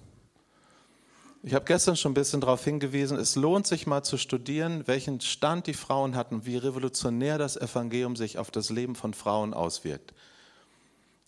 Ich 1.42 1.54
habe 1.54 1.64
gestern 1.64 1.96
schon 1.96 2.12
ein 2.12 2.14
bisschen 2.14 2.42
darauf 2.42 2.62
hingewiesen, 2.62 3.16
es 3.16 3.34
lohnt 3.34 3.66
sich 3.66 3.86
mal 3.86 4.02
zu 4.02 4.18
studieren, 4.18 4.86
welchen 4.86 5.22
Stand 5.22 5.66
die 5.66 5.74
Frauen 5.74 6.14
hatten, 6.14 6.44
wie 6.44 6.58
revolutionär 6.58 7.38
das 7.38 7.56
Evangelium 7.56 8.14
sich 8.14 8.36
auf 8.36 8.50
das 8.50 8.68
Leben 8.68 8.94
von 8.94 9.14
Frauen 9.14 9.54
auswirkt. 9.54 10.12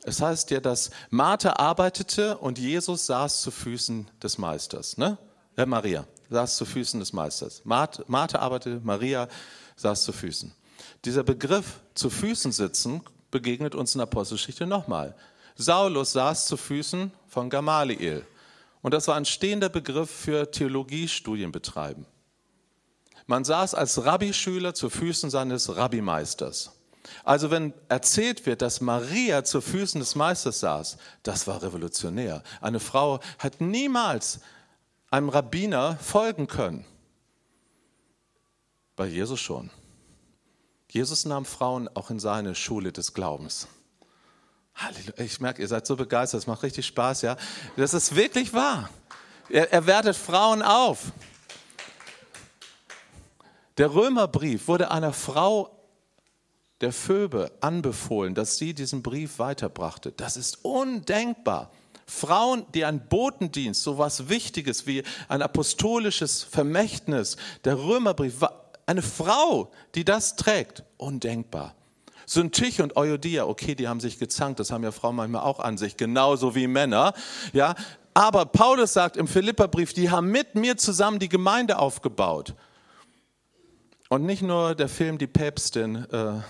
Es 0.05 0.21
heißt 0.21 0.51
ja, 0.51 0.61
dass 0.61 0.91
Martha 1.11 1.55
arbeitete 1.55 2.37
und 2.39 2.59
Jesus 2.59 3.07
saß 3.07 3.43
zu 3.43 3.51
Füßen 3.51 4.11
des 4.23 4.39
Meisters. 4.39 4.97
Ne? 4.97 5.17
Ja, 5.57 5.67
Maria 5.67 6.07
saß 6.31 6.57
zu 6.57 6.65
Füßen 6.65 6.99
des 6.99 7.13
Meisters. 7.13 7.63
Martha 7.65 8.39
arbeitete, 8.39 8.81
Maria 8.83 9.29
saß 9.77 10.03
zu 10.03 10.13
Füßen. 10.13 10.53
Dieser 11.05 11.23
Begriff 11.23 11.81
zu 11.95 12.11
Füßen 12.11 12.53
sitzen 12.53 13.03
begegnet 13.31 13.75
uns 13.75 13.95
in 13.95 13.99
der 13.99 14.09
Apostelgeschichte 14.09 14.67
nochmal. 14.67 15.15
Saulus 15.57 16.13
saß 16.13 16.47
zu 16.47 16.57
Füßen 16.57 17.13
von 17.29 17.51
Gamaliel. 17.51 18.27
Und 18.83 18.95
das 18.95 19.07
war 19.07 19.15
ein 19.15 19.25
stehender 19.25 19.69
Begriff 19.69 20.11
für 20.11 20.51
Theologiestudien 20.51 21.53
betreiben. 21.53 22.07
Man 23.27 23.45
saß 23.45 23.75
als 23.75 24.05
Rabbischüler 24.05 24.75
zu 24.75 24.91
Füßen 24.91 25.31
seines 25.31 25.77
Rabbimeisters. 25.77 26.73
Also 27.25 27.51
wenn 27.51 27.73
erzählt 27.89 28.47
wird, 28.47 28.63
dass 28.63 28.81
Maria 28.81 29.45
zu 29.45 29.61
Füßen 29.61 30.01
des 30.01 30.15
Meisters 30.15 30.61
saß, 30.61 30.97
das 31.23 31.47
war 31.47 31.63
revolutionär. 31.63 32.43
Eine 32.61 32.81
Frau 32.81 33.21
hat 33.39 33.61
niemals 33.61 34.41
einem 35.11 35.29
Rabbiner 35.29 35.97
folgen 35.97 36.47
können. 36.47 36.85
Bei 38.97 39.07
Jesus 39.07 39.41
schon. 39.41 39.71
Jesus 40.91 41.25
nahm 41.25 41.45
Frauen 41.45 41.89
auch 41.95 42.11
in 42.11 42.21
seine 42.21 42.55
Schule 42.55 42.93
des 42.93 43.15
Glaubens. 43.15 43.67
Halleluja. 44.75 45.25
Ich 45.25 45.41
merke, 45.41 45.63
ihr 45.63 45.69
seid 45.69 45.87
so 45.87 45.97
begeistert, 45.97 46.41
es 46.41 46.47
macht 46.47 46.63
richtig 46.63 46.87
Spaß, 46.87 47.23
ja. 47.23 47.37
Das 47.77 47.95
ist 47.95 48.15
wirklich 48.15 48.53
wahr. 48.53 48.91
Er, 49.49 49.73
er 49.73 49.87
wertet 49.87 50.17
Frauen 50.17 50.63
auf. 50.63 51.13
Der 53.79 53.95
Römerbrief 53.95 54.69
wurde 54.69 54.91
einer 54.91 55.13
Frau 55.13 55.82
der 56.83 56.93
Phoebe 56.93 57.53
anbefohlen, 57.61 58.35
dass 58.35 58.59
sie 58.59 58.75
diesen 58.75 59.03
Brief 59.03 59.39
weiterbrachte. 59.39 60.13
Das 60.13 60.37
ist 60.37 60.65
undenkbar. 60.65 61.71
Frauen, 62.07 62.67
die 62.75 62.85
einen 62.85 63.07
Botendienst, 63.09 63.83
so 63.83 63.97
was 63.97 64.29
Wichtiges 64.29 64.87
wie 64.87 65.03
ein 65.29 65.41
apostolisches 65.41 66.43
Vermächtnis, 66.43 67.37
der 67.65 67.79
Römerbrief, 67.79 68.45
eine 68.87 69.03
Frau, 69.03 69.71
die 69.95 70.05
das 70.05 70.37
trägt, 70.37 70.83
undenkbar. 70.99 71.75
Syntich 72.27 72.81
und 72.83 72.97
Euodia, 72.97 73.47
okay, 73.47 73.75
die 73.75 73.89
haben 73.89 74.01
sich 74.01 74.19
gezankt, 74.19 74.61
das 74.61 74.71
haben 74.71 74.85
ja 74.85 74.93
Frauen 74.93 75.17
manchmal 75.17 75.43
auch 75.43 75.61
an 75.61 75.79
sich, 75.79 75.97
genauso 75.97 76.55
wie 76.55 76.67
Männer. 76.67 77.15
Ja, 77.53 77.75
aber 78.15 78.47
Paulus 78.47 78.93
sagt 78.93 79.17
im 79.17 79.29
Philipperbrief, 79.29 79.93
die 79.93 80.11
haben 80.11 80.31
mit 80.31 80.55
mir 80.55 80.77
zusammen 80.77 81.19
die 81.19 81.29
Gemeinde 81.29 81.79
aufgebaut. 81.79 82.55
Und 84.09 84.25
nicht 84.27 84.43
nur 84.43 84.75
der 84.75 84.89
Film 84.89 85.17
Die 85.17 85.27
Päpstin 85.27 86.07
äh, 86.13 86.41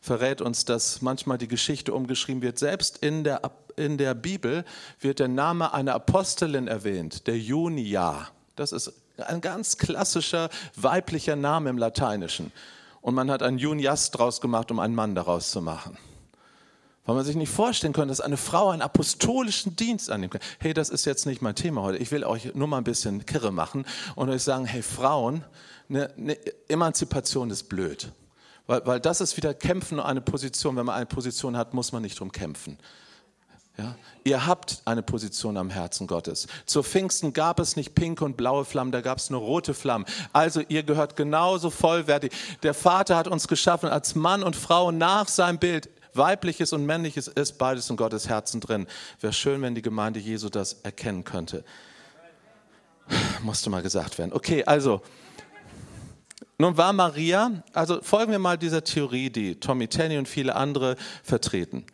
verrät 0.00 0.40
uns, 0.40 0.64
dass 0.64 1.02
manchmal 1.02 1.38
die 1.38 1.48
Geschichte 1.48 1.94
umgeschrieben 1.94 2.42
wird. 2.42 2.58
Selbst 2.58 2.98
in 2.98 3.24
der, 3.24 3.42
in 3.76 3.98
der 3.98 4.14
Bibel 4.14 4.64
wird 5.00 5.18
der 5.18 5.28
Name 5.28 5.72
einer 5.72 5.94
Apostelin 5.94 6.68
erwähnt, 6.68 7.26
der 7.26 7.38
Junia. 7.38 8.28
Das 8.56 8.72
ist 8.72 8.92
ein 9.16 9.40
ganz 9.40 9.78
klassischer 9.78 10.48
weiblicher 10.76 11.36
Name 11.36 11.70
im 11.70 11.78
Lateinischen. 11.78 12.52
Und 13.00 13.14
man 13.14 13.30
hat 13.30 13.42
einen 13.42 13.58
Junias 13.58 14.10
draus 14.10 14.40
gemacht, 14.40 14.70
um 14.70 14.80
einen 14.80 14.94
Mann 14.94 15.14
daraus 15.14 15.50
zu 15.50 15.62
machen. 15.62 15.96
Weil 17.04 17.14
man 17.14 17.24
sich 17.24 17.36
nicht 17.36 17.50
vorstellen 17.50 17.94
kann, 17.94 18.08
dass 18.08 18.20
eine 18.20 18.36
Frau 18.36 18.68
einen 18.68 18.82
apostolischen 18.82 19.76
Dienst 19.76 20.10
annehmen 20.10 20.30
kann. 20.30 20.42
Hey, 20.58 20.74
das 20.74 20.90
ist 20.90 21.06
jetzt 21.06 21.24
nicht 21.24 21.40
mein 21.40 21.54
Thema 21.54 21.82
heute. 21.82 21.98
Ich 21.98 22.10
will 22.10 22.22
euch 22.22 22.54
nur 22.54 22.68
mal 22.68 22.78
ein 22.78 22.84
bisschen 22.84 23.24
kirre 23.24 23.50
machen 23.50 23.86
und 24.14 24.28
euch 24.28 24.42
sagen, 24.42 24.66
hey 24.66 24.82
Frauen, 24.82 25.42
eine, 25.88 26.12
eine 26.18 26.36
Emanzipation 26.68 27.48
ist 27.50 27.70
blöd. 27.70 28.12
Weil, 28.68 28.86
weil 28.86 29.00
das 29.00 29.20
ist 29.20 29.36
wieder 29.36 29.54
Kämpfen 29.54 29.98
eine 29.98 30.20
Position. 30.20 30.76
Wenn 30.76 30.86
man 30.86 30.94
eine 30.94 31.06
Position 31.06 31.56
hat, 31.56 31.74
muss 31.74 31.90
man 31.90 32.02
nicht 32.02 32.20
drum 32.20 32.30
kämpfen. 32.30 32.78
Ja? 33.78 33.96
Ihr 34.24 34.46
habt 34.46 34.82
eine 34.84 35.02
Position 35.02 35.56
am 35.56 35.70
Herzen 35.70 36.06
Gottes. 36.06 36.46
Zu 36.66 36.82
Pfingsten 36.82 37.32
gab 37.32 37.60
es 37.60 37.76
nicht 37.76 37.94
pinke 37.94 38.24
und 38.24 38.36
blaue 38.36 38.64
Flammen, 38.64 38.92
da 38.92 39.00
gab 39.00 39.18
es 39.18 39.30
nur 39.30 39.40
rote 39.40 39.72
Flammen. 39.72 40.04
Also 40.32 40.60
ihr 40.68 40.82
gehört 40.82 41.16
genauso 41.16 41.70
vollwertig. 41.70 42.32
Der 42.62 42.74
Vater 42.74 43.16
hat 43.16 43.26
uns 43.26 43.48
geschaffen 43.48 43.88
als 43.88 44.14
Mann 44.14 44.42
und 44.42 44.54
Frau 44.54 44.90
nach 44.90 45.28
seinem 45.28 45.58
Bild. 45.58 45.88
Weibliches 46.12 46.72
und 46.72 46.84
männliches 46.84 47.28
ist 47.28 47.58
beides 47.58 47.88
in 47.88 47.96
Gottes 47.96 48.28
Herzen 48.28 48.60
drin. 48.60 48.86
Wäre 49.20 49.32
schön, 49.32 49.62
wenn 49.62 49.76
die 49.76 49.82
Gemeinde 49.82 50.18
Jesu 50.18 50.48
das 50.48 50.74
erkennen 50.82 51.24
könnte. 51.24 51.64
Musste 53.42 53.70
mal 53.70 53.82
gesagt 53.82 54.18
werden. 54.18 54.32
Okay, 54.34 54.64
also. 54.64 55.00
Nun 56.60 56.76
war 56.76 56.92
Maria, 56.92 57.62
also 57.72 58.02
folgen 58.02 58.32
wir 58.32 58.40
mal 58.40 58.58
dieser 58.58 58.82
Theorie, 58.82 59.30
die 59.30 59.60
Tommy 59.60 59.86
Tenney 59.86 60.18
und 60.18 60.26
viele 60.26 60.56
andere 60.56 60.96
vertreten. 61.22 61.86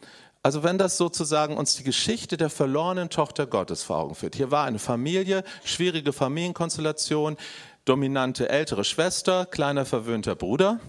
Also 0.43 0.63
wenn 0.63 0.79
das 0.79 0.97
sozusagen 0.97 1.59
uns 1.59 1.77
die 1.77 1.85
Geschichte 1.85 2.39
der 2.39 2.49
verlorenen 2.49 3.11
Tochter 3.11 3.47
Gottes 3.47 3.83
vor 3.83 3.99
Augen 3.99 4.15
führt. 4.15 4.37
Hier 4.37 4.51
war 4.51 4.65
eine 4.65 4.79
Familie, 4.79 5.45
schwierige 5.65 6.15
Familienkonstellation, 6.15 7.37
dominante 7.85 8.49
ältere 8.49 8.85
Schwester, 8.85 9.45
kleiner 9.45 9.85
verwöhnter 9.85 10.35
Bruder, 10.35 10.81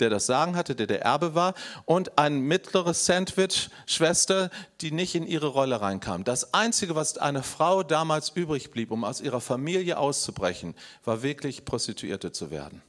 der 0.00 0.10
das 0.10 0.26
Sagen 0.26 0.56
hatte, 0.56 0.74
der 0.74 0.86
der 0.86 1.02
Erbe 1.02 1.34
war, 1.34 1.54
und 1.84 2.18
ein 2.18 2.40
mittleres 2.40 3.06
Sandwich-Schwester, 3.06 4.50
die 4.80 4.90
nicht 4.90 5.14
in 5.14 5.26
ihre 5.26 5.48
Rolle 5.48 5.80
reinkam. 5.80 6.24
Das 6.24 6.54
Einzige, 6.54 6.94
was 6.94 7.18
einer 7.18 7.42
Frau 7.42 7.82
damals 7.82 8.30
übrig 8.30 8.70
blieb, 8.70 8.90
um 8.90 9.04
aus 9.04 9.20
ihrer 9.20 9.40
Familie 9.40 9.98
auszubrechen, 9.98 10.74
war 11.04 11.22
wirklich 11.22 11.64
Prostituierte 11.64 12.32
zu 12.32 12.50
werden. 12.50 12.82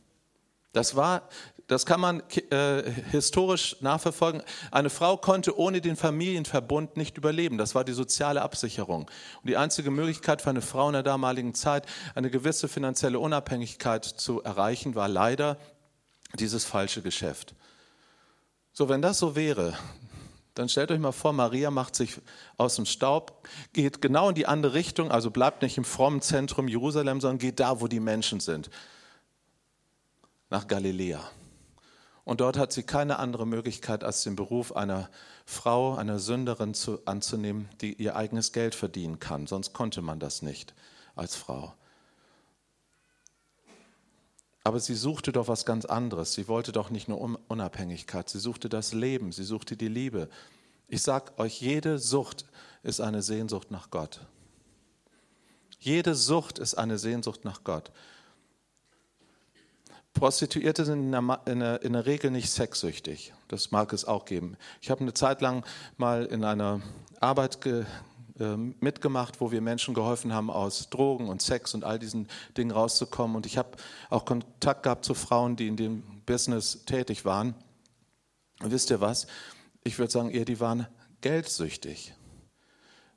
Das 0.72 0.95
war 0.95 1.30
das 1.69 1.86
kann 1.86 2.00
man 2.00 2.24
äh, 2.50 2.82
historisch 3.12 3.78
nachverfolgen. 3.80 4.41
Eine 4.72 4.89
Frau 4.89 5.17
konnte 5.17 5.56
ohne 5.56 5.82
den 5.82 5.95
Familienverbund 5.95 6.98
nicht 6.98 7.15
überleben. 7.15 7.60
Das 7.60 7.76
war 7.76 7.84
die 7.84 7.93
soziale 7.93 8.41
Absicherung. 8.41 9.04
Und 9.04 9.50
die 9.50 9.56
einzige 9.56 9.91
Möglichkeit 9.91 10.41
für 10.41 10.50
eine 10.50 10.63
Frau 10.63 10.88
in 10.88 10.93
der 10.93 11.04
damaligen 11.04 11.54
Zeit, 11.54 11.86
eine 12.15 12.32
gewisse 12.32 12.67
finanzielle 12.67 13.19
Unabhängigkeit 13.19 14.04
zu 14.04 14.41
erreichen, 14.41 14.95
war 14.95 15.08
leider 15.08 15.58
dieses 16.36 16.65
falsche 16.65 17.02
Geschäft. 17.02 17.56
So, 18.74 18.89
wenn 18.89 19.02
das 19.02 19.20
so 19.20 19.36
wäre, 19.36 19.78
dann 20.56 20.70
stellt 20.70 20.92
euch 20.92 21.00
mal 21.00 21.12
vor, 21.12 21.34
Maria 21.34 21.72
macht 21.72 21.96
sich 21.96 22.20
aus 22.58 22.76
dem 22.76 22.86
Staub, 22.86 23.48
geht 23.74 24.02
genau 24.02 24.30
in 24.30 24.36
die 24.36 24.46
andere 24.46 24.74
Richtung, 24.74 25.12
also 25.12 25.32
bleibt 25.32 25.62
nicht 25.62 25.78
im 25.78 25.86
frommen 25.86 26.22
Zentrum 26.22 26.68
Jerusalem, 26.68 27.22
sondern 27.22 27.39
geht 27.39 27.60
da, 27.60 27.82
wo 27.82 27.88
die 27.88 28.00
Menschen 28.00 28.39
sind, 28.39 28.70
nach 30.50 30.68
Galiläa. 30.68 31.22
Und 32.26 32.42
dort 32.42 32.58
hat 32.58 32.72
sie 32.72 32.84
keine 32.84 33.18
andere 33.18 33.48
Möglichkeit, 33.48 34.04
als 34.04 34.24
den 34.24 34.36
Beruf 34.36 34.76
einer 34.76 35.10
Frau, 35.46 35.96
einer 35.96 36.20
Sünderin 36.20 36.76
zu, 36.76 37.00
anzunehmen, 37.06 37.70
die 37.82 37.94
ihr 37.94 38.15
eigenes 38.15 38.52
Geld 38.52 38.76
verdienen 38.76 39.20
kann. 39.20 39.48
Sonst 39.48 39.74
konnte 39.74 40.02
man 40.02 40.20
das 40.20 40.42
nicht 40.44 40.76
als 41.15 41.36
Frau. 41.36 41.74
Aber 44.69 44.79
sie 44.79 44.93
suchte 44.93 45.32
doch 45.32 45.47
was 45.47 45.65
ganz 45.65 45.86
anderes. 45.86 46.34
Sie 46.34 46.47
wollte 46.47 46.71
doch 46.71 46.91
nicht 46.91 47.08
nur 47.08 47.39
Unabhängigkeit, 47.47 48.29
sie 48.29 48.38
suchte 48.38 48.69
das 48.69 48.93
Leben, 48.93 49.32
sie 49.32 49.43
suchte 49.43 49.75
die 49.75 49.88
Liebe. 49.88 50.29
Ich 50.88 51.01
sage 51.01 51.32
euch, 51.39 51.60
jede 51.60 51.97
Sucht 51.97 52.45
ist 52.84 53.01
eine 53.01 53.23
Sehnsucht 53.23 53.71
nach 53.71 53.89
Gott. 53.89 54.19
Jede 55.79 56.13
Sucht 56.13 56.60
ist 56.60 56.75
eine 56.75 56.99
Sehnsucht 56.99 57.45
nach 57.45 57.63
Gott. 57.63 57.91
Prostituierte 60.13 60.86
sind 60.86 61.01
in 61.01 61.12
der, 61.13 61.41
in, 61.47 61.60
der, 61.62 61.82
in 61.82 61.93
der, 61.93 62.05
Regel 62.05 62.29
nicht 62.29 62.51
sexsüchtig. 62.51 63.34
Das 63.47 63.71
mag 63.71 63.91
es 63.91 64.05
auch 64.05 64.25
geben. 64.25 64.55
Ich 64.82 64.91
habe 64.91 65.01
eine 65.01 65.15
Zeit 65.15 65.41
lang 65.41 65.65
mal 65.97 66.27
in 66.27 66.43
einer 66.43 66.79
Arbeit 67.19 67.62
ge, 67.62 67.86
mitgemacht, 68.39 69.41
wo 69.41 69.52
wir 69.52 69.62
Menschen 69.62 69.93
geholfen 69.93 70.34
haben, 70.34 70.49
aus 70.49 70.89
Drogen 70.89 71.28
und 71.28 71.41
Sex 71.41 71.73
und 71.73 71.84
all 71.84 71.99
diesen 71.99 72.28
Dingen 72.58 72.71
rauszukommen. 72.71 73.36
Und 73.36 73.45
ich 73.45 73.58
habe 73.58 73.71
auch 74.10 74.25
Kontakt 74.25 74.84
gehabt 74.84 75.06
zu 75.06 75.13
Frauen, 75.13 75.56
die 75.56 75.67
in 75.67 75.78
dem 75.78 76.04
Business 76.25 76.86
tätig 76.86 77.25
waren. 77.25 77.56
Und 78.62 78.71
wisst 78.71 78.89
ihr 78.89 79.02
was? 79.02 79.28
Ich 79.84 79.99
würde 79.99 80.12
sagen, 80.12 80.32
eher 80.32 80.45
die 80.45 80.60
waren 80.60 80.88
geldsüchtig. 81.21 82.13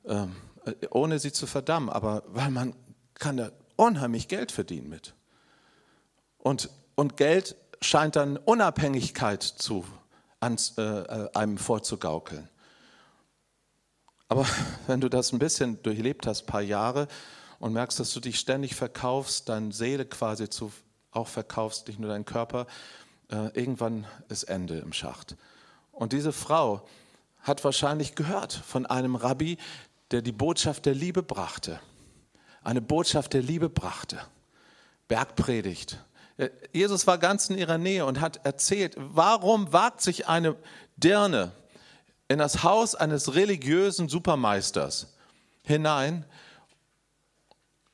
Ähm, 0.05 0.35
ohne 0.91 1.19
sie 1.19 1.31
zu 1.31 1.47
verdammen, 1.47 1.89
aber 1.89 2.23
weil 2.27 2.51
man 2.51 2.75
kann 3.13 3.37
da 3.37 3.51
unheimlich 3.75 4.27
Geld 4.27 4.51
verdienen 4.51 4.89
mit. 4.89 5.13
Und 6.37 6.69
und 6.95 7.17
Geld 7.17 7.55
scheint 7.81 8.15
dann 8.15 8.37
Unabhängigkeit 8.37 9.43
zu, 9.43 9.85
an, 10.39 10.57
äh, 10.77 10.81
äh, 10.81 11.29
einem 11.33 11.57
vorzugaukeln. 11.57 12.49
Aber 14.33 14.47
wenn 14.87 14.99
du 14.99 15.09
das 15.09 15.31
ein 15.31 15.37
bisschen 15.37 15.81
durchlebt 15.83 16.25
hast, 16.25 16.43
ein 16.43 16.47
paar 16.47 16.61
Jahre, 16.61 17.07
und 17.59 17.71
merkst, 17.71 17.99
dass 17.99 18.11
du 18.11 18.19
dich 18.19 18.39
ständig 18.39 18.73
verkaufst, 18.73 19.47
deine 19.47 19.71
Seele 19.71 20.05
quasi 20.05 20.49
zu, 20.49 20.71
auch 21.11 21.27
verkaufst, 21.27 21.87
nicht 21.87 21.99
nur 21.99 22.09
deinen 22.09 22.25
Körper, 22.25 22.65
äh, 23.29 23.49
irgendwann 23.53 24.07
ist 24.29 24.45
Ende 24.45 24.79
im 24.79 24.91
Schacht. 24.91 25.37
Und 25.91 26.13
diese 26.13 26.33
Frau 26.33 26.83
hat 27.41 27.63
wahrscheinlich 27.63 28.15
gehört 28.15 28.53
von 28.53 28.87
einem 28.87 29.15
Rabbi, 29.15 29.59
der 30.09 30.23
die 30.23 30.31
Botschaft 30.31 30.87
der 30.87 30.95
Liebe 30.95 31.21
brachte. 31.21 31.79
Eine 32.63 32.81
Botschaft 32.81 33.33
der 33.33 33.43
Liebe 33.43 33.69
brachte. 33.69 34.19
Bergpredigt. 35.07 36.03
Äh, 36.37 36.49
Jesus 36.71 37.05
war 37.05 37.19
ganz 37.19 37.51
in 37.51 37.57
ihrer 37.59 37.77
Nähe 37.77 38.07
und 38.07 38.19
hat 38.19 38.43
erzählt, 38.47 38.95
warum 38.97 39.71
wagt 39.71 40.01
sich 40.01 40.27
eine 40.27 40.55
Dirne 40.97 41.51
in 42.33 42.39
das 42.39 42.63
Haus 42.63 42.95
eines 42.95 43.35
religiösen 43.35 44.09
Supermeisters 44.09 45.13
hinein, 45.63 46.25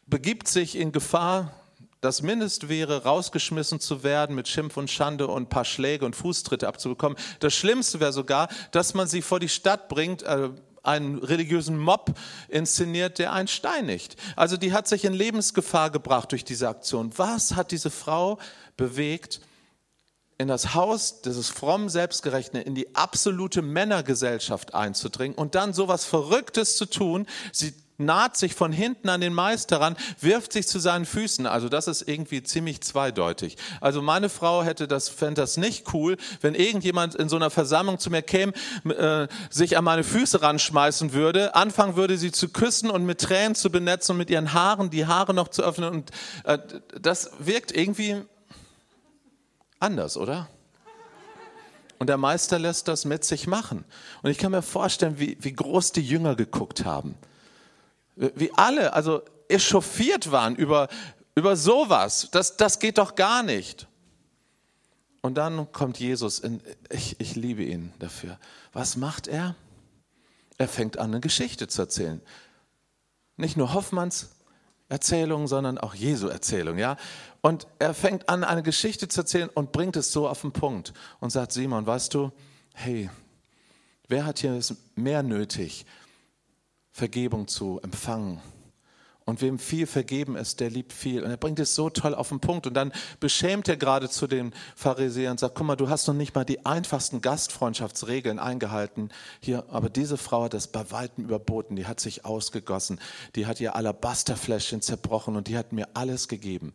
begibt 0.08 0.48
sich 0.48 0.78
in 0.78 0.92
Gefahr, 0.92 1.54
das 2.02 2.22
Mindest 2.22 2.70
wäre, 2.70 3.04
rausgeschmissen 3.04 3.82
zu 3.82 4.04
werden, 4.04 4.36
mit 4.36 4.48
Schimpf 4.48 4.78
und 4.78 4.90
Schande 4.90 5.28
und 5.28 5.44
ein 5.44 5.50
paar 5.50 5.66
Schläge 5.66 6.06
und 6.06 6.16
Fußtritte 6.16 6.68
abzubekommen. 6.68 7.18
Das 7.42 7.54
Schlimmste 7.54 8.00
wäre 8.00 8.14
sogar, 8.14 8.48
dass 8.72 8.94
man 8.94 9.08
sie 9.08 9.22
vor 9.22 9.42
die 9.42 9.50
Stadt 9.50 9.90
bringt, 9.90 10.24
äh, 10.24 10.50
einen 10.82 11.20
religiösen 11.20 11.78
Mob 11.78 12.18
inszeniert, 12.48 13.20
der 13.20 13.34
einen 13.34 13.50
steinigt. 13.50 14.16
Also 14.38 14.56
die 14.56 14.72
hat 14.72 14.88
sich 14.88 15.04
in 15.04 15.14
Lebensgefahr 15.14 15.90
gebracht 15.92 16.32
durch 16.32 16.46
diese 16.46 16.70
Aktion. 16.70 17.12
Was 17.18 17.58
hat 17.58 17.72
diese 17.72 17.90
Frau 17.90 18.40
bewegt, 18.78 19.42
in 20.40 20.48
das 20.48 20.74
Haus 20.74 21.22
dieses 21.22 21.50
frommen 21.50 21.90
Selbstgerechten, 21.90 22.60
in 22.62 22.74
die 22.74 22.96
absolute 22.96 23.62
Männergesellschaft 23.62 24.74
einzudringen 24.74 25.38
und 25.38 25.54
dann 25.54 25.74
so 25.74 25.88
was 25.90 26.06
Verrücktes 26.06 26.78
zu 26.78 26.86
tun? 26.86 27.28
Sie 27.52 27.74
naht 27.98 28.38
sich 28.38 28.56
von 28.56 28.72
hinten 28.72 29.10
an 29.10 29.20
den 29.20 29.34
Meister 29.34 29.82
ran, 29.82 29.98
wirft 30.22 30.54
sich 30.54 30.66
zu 30.66 30.80
seinen 30.80 31.06
Füßen. 31.06 31.46
Also 31.46 31.68
das 31.68 31.90
ist 31.90 32.08
irgendwie 32.08 32.42
ziemlich 32.42 32.80
zweideutig. 32.80 33.58
Also 33.82 34.02
meine 34.02 34.30
Frau 34.30 34.64
hätte 34.64 34.88
das, 34.88 35.10
fände 35.10 35.42
das 35.42 35.58
nicht 35.58 35.94
cool, 35.94 36.16
wenn 36.40 36.56
irgendjemand 36.56 37.16
in 37.16 37.28
so 37.28 37.36
einer 37.36 37.50
Versammlung 37.50 38.00
zu 38.00 38.10
mir 38.10 38.22
käme, 38.22 38.54
äh, 38.86 39.28
sich 39.50 39.78
an 39.78 39.84
meine 39.84 40.06
Füße 40.06 40.42
ranschmeißen 40.42 41.12
würde, 41.12 41.54
anfangen 41.56 41.98
würde, 41.98 42.18
sie 42.18 42.32
zu 42.32 42.48
küssen 42.48 42.90
und 42.90 43.06
mit 43.06 43.20
Tränen 43.20 43.56
zu 43.56 43.70
benetzen 43.70 44.14
und 44.14 44.20
mit 44.20 44.30
ihren 44.30 44.54
Haaren 44.54 44.90
die 44.90 45.06
Haare 45.06 45.34
noch 45.34 45.50
zu 45.50 45.64
öffnen. 45.64 45.90
Und 45.90 46.12
äh, 46.46 46.60
das 46.98 47.32
wirkt 47.40 47.76
irgendwie 47.76 48.24
anders, 49.80 50.18
oder? 50.18 50.50
Und 51.98 52.08
der 52.08 52.18
Meister 52.18 52.60
lässt 52.60 52.88
das 52.88 53.04
mit 53.04 53.26
sich 53.26 53.48
machen. 53.48 53.84
Und 54.22 54.32
ich 54.32 54.38
kann 54.38 54.52
mir 54.52 54.62
vorstellen, 54.62 55.20
wie, 55.20 55.38
wie 55.42 55.54
groß 55.54 55.92
die 55.92 56.02
Jünger 56.02 56.36
geguckt 56.36 56.86
haben 56.86 57.16
wie 58.20 58.52
alle, 58.54 58.94
also 58.94 59.22
echauffiert 59.48 60.32
waren 60.32 60.56
über, 60.56 60.90
über 61.36 61.56
sowas. 61.56 62.30
Das, 62.32 62.58
das 62.58 62.80
geht 62.80 62.98
doch 62.98 63.16
gar 63.16 63.44
nicht. 63.44 63.88
Und 65.22 65.36
dann 65.36 65.72
kommt 65.72 66.00
Jesus, 66.00 66.40
in, 66.40 66.62
ich, 66.90 67.20
ich 67.20 67.36
liebe 67.36 67.64
ihn 67.64 67.94
dafür. 68.00 68.38
Was 68.74 68.96
macht 68.98 69.28
er? 69.28 69.56
Er 70.58 70.68
fängt 70.68 70.98
an, 70.98 71.12
eine 71.12 71.20
Geschichte 71.22 71.68
zu 71.68 71.82
erzählen. 71.82 72.22
Nicht 73.38 73.58
nur 73.58 73.74
Hoffmanns 73.74 74.30
Erzählung, 74.90 75.48
sondern 75.48 75.78
auch 75.78 75.94
Jesu 75.94 76.28
Erzählung, 76.28 76.78
ja. 76.78 76.98
Und 77.42 77.68
er 77.78 77.94
fängt 77.94 78.28
an, 78.28 78.44
eine 78.44 78.64
Geschichte 78.64 79.08
zu 79.08 79.22
erzählen 79.22 79.50
und 79.54 79.72
bringt 79.72 79.96
es 79.96 80.12
so 80.12 80.28
auf 80.28 80.42
den 80.42 80.52
Punkt 80.52 80.94
und 81.20 81.30
sagt, 81.30 81.52
Simon, 81.54 81.86
weißt 81.86 82.14
du, 82.14 82.32
hey, 82.74 83.10
wer 84.08 84.26
hat 84.26 84.40
hier 84.40 84.60
mehr 84.96 85.24
nötig? 85.24 85.86
Vergebung 86.92 87.48
zu 87.48 87.80
empfangen. 87.82 88.42
Und 89.30 89.42
wem 89.42 89.60
viel 89.60 89.88
vergeben 89.88 90.36
ist, 90.36 90.60
der 90.60 90.70
liebt 90.70 90.92
viel. 90.92 91.24
Und 91.24 91.30
er 91.30 91.38
bringt 91.38 91.60
es 91.60 91.76
so 91.76 91.90
toll 91.90 92.16
auf 92.16 92.30
den 92.30 92.40
Punkt. 92.40 92.68
Und 92.68 92.74
dann 92.74 92.92
beschämt 93.20 93.68
er 93.68 93.78
gerade 93.78 94.10
zu 94.10 94.28
den 94.28 94.54
Pharisäern 94.76 95.32
und 95.32 95.40
sagt, 95.40 95.56
guck 95.56 95.68
mal, 95.68 95.76
du 95.76 95.90
hast 95.90 96.08
noch 96.08 96.16
nicht 96.16 96.36
mal 96.36 96.44
die 96.44 96.66
einfachsten 96.66 97.22
Gastfreundschaftsregeln 97.22 98.40
eingehalten. 98.40 99.10
Hier, 99.40 99.66
aber 99.70 99.90
diese 99.90 100.18
Frau 100.18 100.44
hat 100.44 100.54
das 100.54 100.68
bei 100.68 100.92
weitem 100.92 101.24
überboten. 101.24 101.76
Die 101.76 101.86
hat 101.86 102.00
sich 102.00 102.26
ausgegossen. 102.26 103.00
Die 103.36 103.46
hat 103.46 103.60
ihr 103.60 103.76
Alabasterfläschchen 103.76 104.82
zerbrochen 104.82 105.36
und 105.36 105.48
die 105.48 105.58
hat 105.58 105.72
mir 105.72 105.88
alles 105.94 106.28
gegeben. 106.28 106.74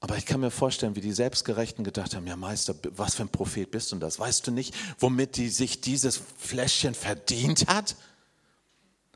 Aber 0.00 0.16
ich 0.16 0.26
kann 0.26 0.40
mir 0.40 0.50
vorstellen, 0.50 0.94
wie 0.94 1.00
die 1.00 1.12
Selbstgerechten 1.12 1.82
gedacht 1.82 2.14
haben, 2.14 2.26
ja 2.26 2.36
Meister, 2.36 2.74
was 2.90 3.14
für 3.14 3.22
ein 3.22 3.28
Prophet 3.28 3.70
bist 3.70 3.92
du 3.92 3.96
das? 3.96 4.18
Weißt 4.20 4.46
du 4.46 4.50
nicht, 4.50 4.74
womit 4.98 5.36
die 5.36 5.48
sich 5.48 5.80
dieses 5.80 6.20
Fläschchen 6.36 6.94
verdient 6.94 7.66
hat? 7.66 7.96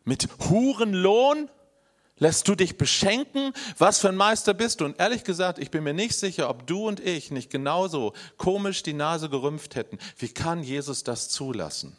Mit 0.05 0.29
Hurenlohn 0.49 1.51
lässt 2.21 2.47
du 2.47 2.55
dich 2.55 2.79
beschenken? 2.79 3.53
Was 3.77 3.99
für 3.99 4.09
ein 4.09 4.17
Meister 4.17 4.55
bist 4.55 4.81
du? 4.81 4.85
Und 4.85 5.01
ehrlich 5.01 5.25
gesagt, 5.25 5.59
ich 5.59 5.73
bin 5.73 5.83
mir 5.83 5.95
nicht 5.95 6.15
sicher, 6.15 6.49
ob 6.49 6.67
du 6.67 6.87
und 6.87 7.01
ich 7.01 7.33
nicht 7.33 7.51
genauso 7.51 8.13
komisch 8.37 8.85
die 8.85 8.93
Nase 8.93 9.29
gerümpft 9.29 9.75
hätten. 9.75 9.99
Wie 10.17 10.29
kann 10.29 10.63
Jesus 10.63 11.03
das 11.03 11.29
zulassen? 11.29 11.97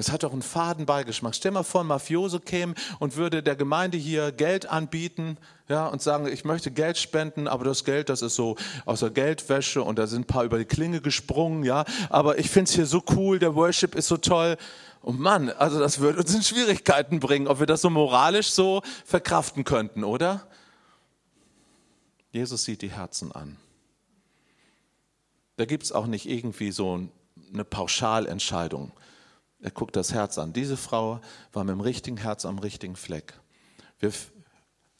Es 0.00 0.12
hat 0.12 0.22
doch 0.22 0.32
einen 0.32 0.42
faden 0.42 0.86
Beigeschmack. 0.86 1.34
Stell 1.34 1.50
mal 1.50 1.64
vor, 1.64 1.80
ein 1.80 1.88
Mafioso 1.88 2.38
käme 2.38 2.74
und 3.00 3.16
würde 3.16 3.42
der 3.42 3.56
Gemeinde 3.56 3.98
hier 3.98 4.30
Geld 4.30 4.66
anbieten 4.66 5.38
ja, 5.68 5.88
und 5.88 6.00
sagen, 6.00 6.28
ich 6.28 6.44
möchte 6.44 6.70
Geld 6.70 6.98
spenden, 6.98 7.48
aber 7.48 7.64
das 7.64 7.82
Geld, 7.82 8.08
das 8.08 8.22
ist 8.22 8.36
so 8.36 8.54
aus 8.84 9.00
der 9.00 9.10
Geldwäsche 9.10 9.82
und 9.82 9.98
da 9.98 10.06
sind 10.06 10.20
ein 10.20 10.26
paar 10.26 10.44
über 10.44 10.56
die 10.56 10.66
Klinge 10.66 11.00
gesprungen, 11.00 11.64
ja, 11.64 11.84
aber 12.10 12.38
ich 12.38 12.48
finde 12.48 12.68
es 12.68 12.76
hier 12.76 12.86
so 12.86 13.02
cool, 13.10 13.40
der 13.40 13.56
Worship 13.56 13.96
ist 13.96 14.06
so 14.06 14.16
toll. 14.16 14.56
Und 15.02 15.18
Mann, 15.18 15.50
also 15.50 15.80
das 15.80 15.98
würde 15.98 16.20
uns 16.20 16.32
in 16.32 16.44
Schwierigkeiten 16.44 17.18
bringen, 17.18 17.48
ob 17.48 17.58
wir 17.58 17.66
das 17.66 17.82
so 17.82 17.90
moralisch 17.90 18.52
so 18.52 18.82
verkraften 19.04 19.64
könnten, 19.64 20.04
oder? 20.04 20.46
Jesus 22.30 22.62
sieht 22.62 22.82
die 22.82 22.92
Herzen 22.92 23.32
an. 23.32 23.56
Da 25.56 25.64
gibt 25.64 25.82
es 25.82 25.90
auch 25.90 26.06
nicht 26.06 26.28
irgendwie 26.28 26.70
so 26.70 27.08
eine 27.52 27.64
Pauschalentscheidung. 27.64 28.92
Er 29.60 29.70
guckt 29.70 29.96
das 29.96 30.12
Herz 30.12 30.38
an. 30.38 30.52
Diese 30.52 30.76
Frau 30.76 31.20
war 31.52 31.64
mit 31.64 31.72
dem 31.72 31.80
richtigen 31.80 32.16
Herz 32.16 32.44
am 32.44 32.58
richtigen 32.58 32.96
Fleck. 32.96 33.34
Wir 33.98 34.12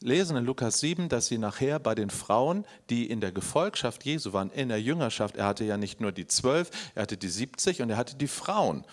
lesen 0.01 0.35
in 0.35 0.45
Lukas 0.45 0.79
7, 0.79 1.07
dass 1.07 1.27
sie 1.27 1.37
nachher 1.37 1.79
bei 1.79 1.95
den 1.95 2.09
Frauen, 2.09 2.65
die 2.89 3.09
in 3.09 3.21
der 3.21 3.31
Gefolgschaft 3.31 4.03
Jesu 4.03 4.33
waren, 4.33 4.49
in 4.51 4.69
der 4.69 4.81
Jüngerschaft, 4.81 5.37
er 5.37 5.45
hatte 5.45 5.63
ja 5.63 5.77
nicht 5.77 6.01
nur 6.01 6.11
die 6.11 6.27
zwölf, 6.27 6.71
er 6.95 7.03
hatte 7.03 7.17
die 7.17 7.29
70 7.29 7.81
und 7.81 7.89
er 7.89 7.97
hatte 7.97 8.15
die 8.15 8.27
Frauen. 8.27 8.85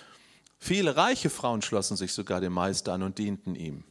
Viele 0.58 0.96
reiche 0.96 1.30
Frauen 1.30 1.62
schlossen 1.62 1.96
sich 1.96 2.12
sogar 2.12 2.40
dem 2.40 2.52
Meister 2.52 2.92
an 2.92 3.02
und 3.02 3.18
dienten 3.18 3.54
ihm. 3.56 3.84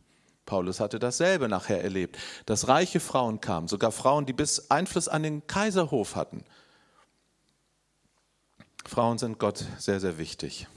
Paulus 0.46 0.80
hatte 0.80 1.00
dasselbe 1.00 1.50
nachher 1.50 1.84
erlebt, 1.84 2.18
dass 2.46 2.68
reiche 2.68 3.00
Frauen 3.00 3.42
kamen, 3.42 3.68
sogar 3.68 3.92
Frauen, 3.92 4.26
die 4.26 4.34
bis 4.34 4.72
Einfluss 4.72 5.08
an 5.08 5.24
den 5.24 5.46
Kaiserhof 5.48 6.16
hatten. 6.16 6.44
Frauen 8.86 9.18
sind 9.18 9.40
Gott 9.40 9.66
sehr, 9.80 10.00
sehr 10.00 10.18
wichtig 10.18 10.68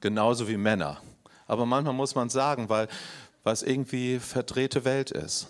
genauso 0.00 0.48
wie 0.48 0.56
Männer. 0.56 1.00
Aber 1.46 1.66
manchmal 1.66 1.94
muss 1.94 2.14
man 2.14 2.30
sagen, 2.30 2.68
weil 2.68 2.88
was 3.42 3.62
irgendwie 3.62 4.18
verdrehte 4.18 4.84
Welt 4.84 5.10
ist. 5.10 5.48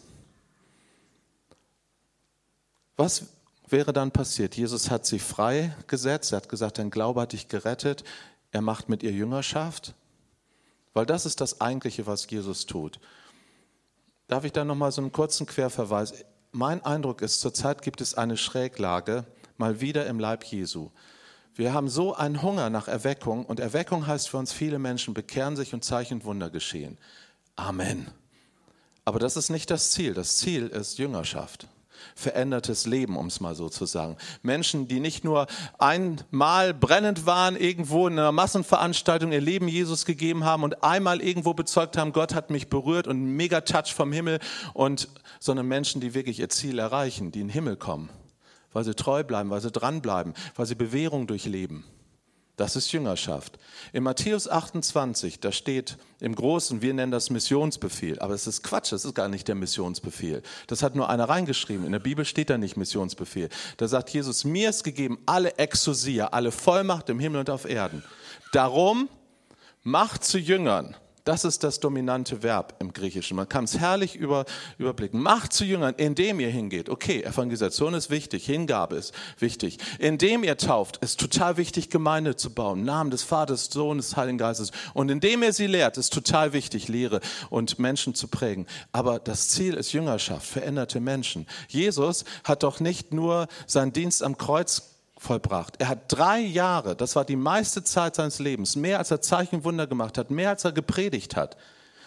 Was 2.96 3.26
wäre 3.68 3.92
dann 3.92 4.10
passiert? 4.10 4.56
Jesus 4.56 4.90
hat 4.90 5.06
sie 5.06 5.18
freigesetzt, 5.18 6.32
er 6.32 6.36
hat 6.36 6.48
gesagt, 6.48 6.78
dein 6.78 6.90
Glaube 6.90 7.22
hat 7.22 7.32
dich 7.32 7.48
gerettet, 7.48 8.04
er 8.52 8.62
macht 8.62 8.88
mit 8.88 9.02
ihr 9.02 9.12
Jüngerschaft, 9.12 9.94
weil 10.92 11.06
das 11.06 11.24
ist 11.24 11.40
das 11.40 11.60
Eigentliche, 11.60 12.06
was 12.06 12.28
Jesus 12.28 12.66
tut. 12.66 13.00
Darf 14.28 14.44
ich 14.44 14.52
da 14.52 14.64
nochmal 14.64 14.92
so 14.92 15.00
einen 15.00 15.12
kurzen 15.12 15.46
Querverweis? 15.46 16.14
Mein 16.52 16.84
Eindruck 16.84 17.22
ist, 17.22 17.40
zurzeit 17.40 17.82
gibt 17.82 18.00
es 18.00 18.14
eine 18.14 18.36
Schräglage, 18.36 19.24
mal 19.56 19.80
wieder 19.80 20.06
im 20.06 20.18
Leib 20.18 20.44
Jesu. 20.44 20.90
Wir 21.54 21.74
haben 21.74 21.88
so 21.88 22.14
einen 22.14 22.42
Hunger 22.42 22.70
nach 22.70 22.88
Erweckung 22.88 23.44
und 23.44 23.60
Erweckung 23.60 24.06
heißt 24.06 24.28
für 24.28 24.38
uns, 24.38 24.52
viele 24.52 24.78
Menschen 24.78 25.14
bekehren 25.14 25.56
sich 25.56 25.74
und 25.74 25.84
Zeichen 25.84 26.14
und 26.14 26.24
Wunder 26.24 26.50
geschehen. 26.50 26.96
Amen. 27.56 28.10
Aber 29.04 29.18
das 29.18 29.36
ist 29.36 29.50
nicht 29.50 29.70
das 29.70 29.90
Ziel. 29.90 30.14
Das 30.14 30.36
Ziel 30.36 30.68
ist 30.68 30.98
Jüngerschaft. 30.98 31.66
Verändertes 32.14 32.86
Leben, 32.86 33.16
um 33.16 33.26
es 33.26 33.40
mal 33.40 33.54
so 33.54 33.68
zu 33.68 33.84
sagen. 33.84 34.16
Menschen, 34.42 34.88
die 34.88 35.00
nicht 35.00 35.22
nur 35.24 35.48
einmal 35.78 36.72
brennend 36.72 37.26
waren, 37.26 37.56
irgendwo 37.56 38.06
in 38.06 38.18
einer 38.18 38.32
Massenveranstaltung 38.32 39.32
ihr 39.32 39.40
Leben 39.40 39.68
Jesus 39.68 40.06
gegeben 40.06 40.44
haben 40.44 40.62
und 40.62 40.82
einmal 40.82 41.20
irgendwo 41.20 41.52
bezeugt 41.52 41.98
haben, 41.98 42.12
Gott 42.12 42.34
hat 42.34 42.50
mich 42.50 42.68
berührt 42.68 43.06
und 43.06 43.36
mega 43.36 43.60
Touch 43.62 43.92
vom 43.94 44.12
Himmel 44.12 44.38
und, 44.72 45.08
sondern 45.40 45.66
Menschen, 45.66 46.00
die 46.00 46.14
wirklich 46.14 46.40
ihr 46.40 46.48
Ziel 46.48 46.78
erreichen, 46.78 47.32
die 47.32 47.40
in 47.40 47.48
den 47.48 47.52
Himmel 47.52 47.76
kommen 47.76 48.08
weil 48.72 48.84
sie 48.84 48.94
treu 48.94 49.24
bleiben, 49.24 49.50
weil 49.50 49.60
sie 49.60 49.70
dranbleiben, 49.70 50.34
weil 50.56 50.66
sie 50.66 50.74
Bewährung 50.74 51.26
durchleben. 51.26 51.84
Das 52.60 52.76
ist 52.76 52.92
Jüngerschaft. 52.92 53.58
In 53.94 54.02
Matthäus 54.02 54.46
28, 54.46 55.40
da 55.40 55.50
steht 55.50 55.96
im 56.20 56.34
Großen, 56.34 56.82
wir 56.82 56.92
nennen 56.92 57.10
das 57.10 57.30
Missionsbefehl, 57.30 58.18
aber 58.18 58.34
es 58.34 58.46
ist 58.46 58.62
Quatsch, 58.62 58.92
das 58.92 59.06
ist 59.06 59.14
gar 59.14 59.28
nicht 59.28 59.48
der 59.48 59.54
Missionsbefehl. 59.54 60.42
Das 60.66 60.82
hat 60.82 60.94
nur 60.94 61.08
einer 61.08 61.26
reingeschrieben. 61.26 61.86
In 61.86 61.92
der 61.92 62.00
Bibel 62.00 62.26
steht 62.26 62.50
da 62.50 62.58
nicht 62.58 62.76
Missionsbefehl. 62.76 63.48
Da 63.78 63.88
sagt 63.88 64.10
Jesus, 64.10 64.44
mir 64.44 64.68
ist 64.68 64.84
gegeben 64.84 65.18
alle 65.24 65.56
Exousia, 65.56 66.26
alle 66.26 66.52
Vollmacht 66.52 67.08
im 67.08 67.18
Himmel 67.18 67.40
und 67.40 67.48
auf 67.48 67.64
Erden. 67.64 68.04
Darum 68.52 69.08
macht 69.82 70.22
zu 70.22 70.38
Jüngern 70.38 70.94
Das 71.24 71.44
ist 71.44 71.64
das 71.64 71.80
dominante 71.80 72.42
Verb 72.42 72.74
im 72.78 72.92
Griechischen. 72.92 73.36
Man 73.36 73.48
kann 73.48 73.64
es 73.64 73.78
herrlich 73.78 74.16
über, 74.16 74.44
überblicken. 74.78 75.20
Macht 75.20 75.52
zu 75.52 75.64
Jüngern, 75.64 75.94
indem 75.96 76.40
ihr 76.40 76.48
hingeht. 76.48 76.88
Okay, 76.88 77.22
Evangelisation 77.22 77.94
ist 77.94 78.10
wichtig, 78.10 78.46
Hingabe 78.46 78.96
ist 78.96 79.14
wichtig. 79.38 79.78
Indem 79.98 80.44
ihr 80.44 80.56
tauft, 80.56 80.96
ist 80.98 81.20
total 81.20 81.56
wichtig, 81.56 81.90
Gemeinde 81.90 82.36
zu 82.36 82.54
bauen. 82.54 82.84
Namen 82.84 83.10
des 83.10 83.22
Vaters, 83.22 83.66
Sohnes, 83.66 84.16
Heiligen 84.16 84.38
Geistes. 84.38 84.70
Und 84.94 85.10
indem 85.10 85.42
ihr 85.42 85.52
sie 85.52 85.66
lehrt, 85.66 85.98
ist 85.98 86.12
total 86.12 86.52
wichtig, 86.52 86.88
Lehre 86.88 87.20
und 87.50 87.78
Menschen 87.78 88.14
zu 88.14 88.28
prägen. 88.28 88.66
Aber 88.92 89.18
das 89.18 89.48
Ziel 89.48 89.74
ist 89.74 89.92
Jüngerschaft, 89.92 90.46
veränderte 90.46 91.00
Menschen. 91.00 91.46
Jesus 91.68 92.24
hat 92.44 92.62
doch 92.62 92.80
nicht 92.80 93.12
nur 93.12 93.48
seinen 93.66 93.92
Dienst 93.92 94.22
am 94.22 94.38
Kreuz 94.38 94.89
vollbracht. 95.20 95.74
Er 95.78 95.88
hat 95.88 96.04
drei 96.08 96.40
Jahre, 96.40 96.96
das 96.96 97.14
war 97.14 97.24
die 97.24 97.36
meiste 97.36 97.84
Zeit 97.84 98.16
seines 98.16 98.38
Lebens, 98.38 98.74
mehr 98.74 98.98
als 98.98 99.10
er 99.10 99.20
Zeichenwunder 99.20 99.86
gemacht 99.86 100.16
hat, 100.18 100.30
mehr 100.30 100.48
als 100.50 100.64
er 100.64 100.72
gepredigt 100.72 101.36
hat, 101.36 101.56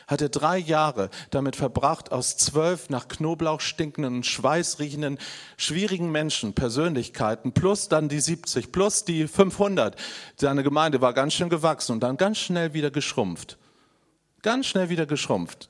hat 0.07 0.21
er 0.21 0.29
drei 0.29 0.57
Jahre 0.57 1.09
damit 1.29 1.55
verbracht, 1.55 2.11
aus 2.11 2.35
zwölf 2.37 2.89
nach 2.89 3.07
Knoblauch 3.07 3.61
stinkenden 3.61 4.23
schweißriechenden, 4.23 5.17
schwierigen 5.57 6.11
Menschen, 6.11 6.53
Persönlichkeiten, 6.53 7.53
plus 7.53 7.87
dann 7.87 8.09
die 8.09 8.19
70, 8.19 8.71
plus 8.71 9.05
die 9.05 9.27
500. 9.27 9.95
Seine 10.35 10.63
Gemeinde 10.63 10.99
war 10.99 11.13
ganz 11.13 11.33
schön 11.33 11.49
gewachsen 11.49 11.93
und 11.93 11.99
dann 12.01 12.17
ganz 12.17 12.39
schnell 12.39 12.73
wieder 12.73 12.91
geschrumpft. 12.91 13.57
Ganz 14.41 14.65
schnell 14.65 14.89
wieder 14.89 15.05
geschrumpft. 15.05 15.69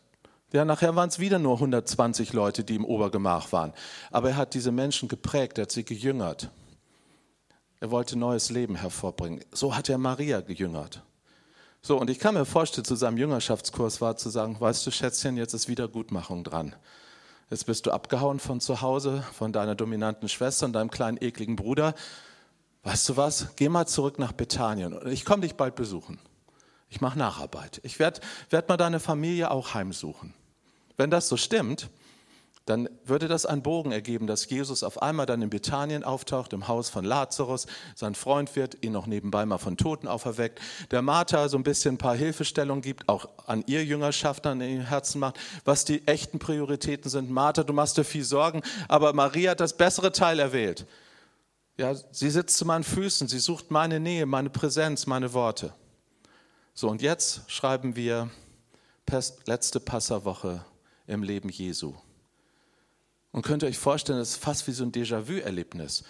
Ja, 0.52 0.66
nachher 0.66 0.96
waren 0.96 1.10
es 1.10 1.20
wieder 1.20 1.40
nur 1.40 1.56
120 1.56 2.34
Leute, 2.34 2.64
die 2.64 2.76
im 2.76 2.86
Obergemach 2.86 3.52
waren. 3.52 3.74
Aber 4.12 4.30
er 4.30 4.38
hat 4.38 4.54
diese 4.54 4.72
Menschen 4.72 5.10
geprägt, 5.10 5.58
er 5.58 5.64
hat 5.64 5.72
sie 5.72 5.84
gejüngert. 5.84 6.50
Er 7.84 7.92
wollte 7.92 8.18
neues 8.18 8.50
Leben 8.50 8.76
hervorbringen. 8.76 9.44
So 9.52 9.76
hat 9.76 9.90
er 9.90 9.98
Maria 9.98 10.40
gejüngert. 10.40 11.04
So, 11.82 12.00
und 12.00 12.10
ich 12.10 12.18
kann 12.18 12.34
mir 12.34 12.46
vorstellen, 12.46 12.86
zu 12.86 12.96
seinem 12.96 13.18
Jüngerschaftskurs 13.18 14.00
war 14.00 14.16
zu 14.16 14.30
sagen, 14.30 14.56
weißt 14.58 14.88
du, 14.88 14.92
Schätzchen, 14.92 15.36
jetzt 15.36 15.54
ist 15.54 15.68
Wiedergutmachung 15.68 16.46
dran. 16.46 16.74
Jetzt 17.50 17.66
bist 17.66 17.86
du 17.86 17.92
abgehauen 17.92 18.40
von 18.40 18.62
zu 18.62 18.80
Hause, 18.80 19.26
von 19.34 19.52
deiner 19.52 19.76
dominanten 19.76 20.30
Schwester 20.30 20.66
und 20.66 20.72
deinem 20.72 20.92
kleinen 20.92 21.22
ekligen 21.22 21.58
Bruder. 21.58 21.94
Weißt 22.84 23.10
du 23.10 23.18
was? 23.18 23.48
Geh 23.58 23.68
mal 23.68 23.86
zurück 23.86 24.18
nach 24.18 24.32
Bethanien 24.32 24.98
ich 25.08 25.26
komme 25.26 25.42
dich 25.42 25.56
bald 25.56 25.76
besuchen. 25.76 26.20
Ich 26.88 27.02
mache 27.02 27.20
Nacharbeit. 27.20 27.82
Ich 27.84 28.00
werde 28.00 28.22
werd 28.50 28.70
mal 28.70 28.78
deine 28.78 29.02
Familie 29.02 29.52
auch 29.52 29.74
heimsuchen. 29.74 30.34
Wenn 30.96 31.12
das 31.12 31.28
so 31.28 31.36
stimmt, 31.36 31.90
dann 32.66 32.88
würde 33.04 33.28
das 33.28 33.46
einen 33.46 33.62
Bogen 33.62 33.92
ergeben, 33.92 34.26
dass 34.26 34.50
Jesus 34.50 34.84
auf 34.84 35.02
einmal 35.02 35.26
dann 35.26 35.42
in 35.42 35.50
Bethanien 35.50 36.06
auftaucht, 36.06 36.54
im 36.54 36.70
Haus 36.70 36.90
von 36.90 37.04
Lazarus. 37.04 37.68
Sein 37.94 38.16
Freund 38.16 38.56
wird 38.56 38.86
ihn 38.86 38.94
noch 38.94 39.06
nebenbei 39.06 39.46
mal 39.46 39.58
von 39.58 39.76
Toten 39.76 40.08
auferweckt. 40.08 40.62
Der 40.92 41.02
Martha 41.02 41.50
so 41.50 41.58
ein 41.58 41.64
bisschen 41.64 41.96
ein 41.96 41.98
paar 41.98 42.16
Hilfestellungen 42.16 42.82
gibt, 42.82 43.10
auch 43.10 43.28
an 43.48 43.66
ihr 43.68 43.84
Jüngerschaft 43.84 44.48
an 44.48 44.62
ihr 44.62 44.84
Herzen 44.84 45.20
macht, 45.20 45.38
was 45.66 45.84
die 45.84 46.08
echten 46.08 46.40
Prioritäten 46.40 47.10
sind. 47.10 47.30
Martha, 47.30 47.64
du 47.64 47.74
machst 47.74 47.98
dir 47.98 48.06
viel 48.06 48.24
Sorgen, 48.24 48.62
aber 48.88 49.12
Maria 49.12 49.52
hat 49.52 49.60
das 49.60 49.76
bessere 49.76 50.14
Teil 50.14 50.40
erwählt. 50.40 50.86
Ja, 51.76 51.94
sie 51.96 52.30
sitzt 52.30 52.58
zu 52.58 52.66
meinen 52.66 52.86
Füßen, 52.86 53.28
sie 53.28 53.40
sucht 53.40 53.72
meine 53.72 54.00
Nähe, 54.00 54.26
meine 54.26 54.50
Präsenz, 54.50 55.06
meine 55.06 55.34
Worte. 55.34 55.74
So, 56.74 56.88
und 56.88 57.02
jetzt 57.02 57.42
schreiben 57.52 57.98
wir 57.98 58.30
letzte 59.46 59.82
Passawoche 59.82 60.64
im 61.08 61.24
Leben 61.24 61.50
Jesu. 61.50 61.94
Und 63.34 63.42
könnt 63.42 63.64
ihr 63.64 63.70
euch 63.70 63.80
vorstellen, 63.80 64.20
das 64.20 64.30
ist 64.30 64.44
fast 64.44 64.68
wie 64.68 64.72
so 64.72 64.84
ein 64.84 64.92
Déjà-vu-Erlebnis. 64.92 66.04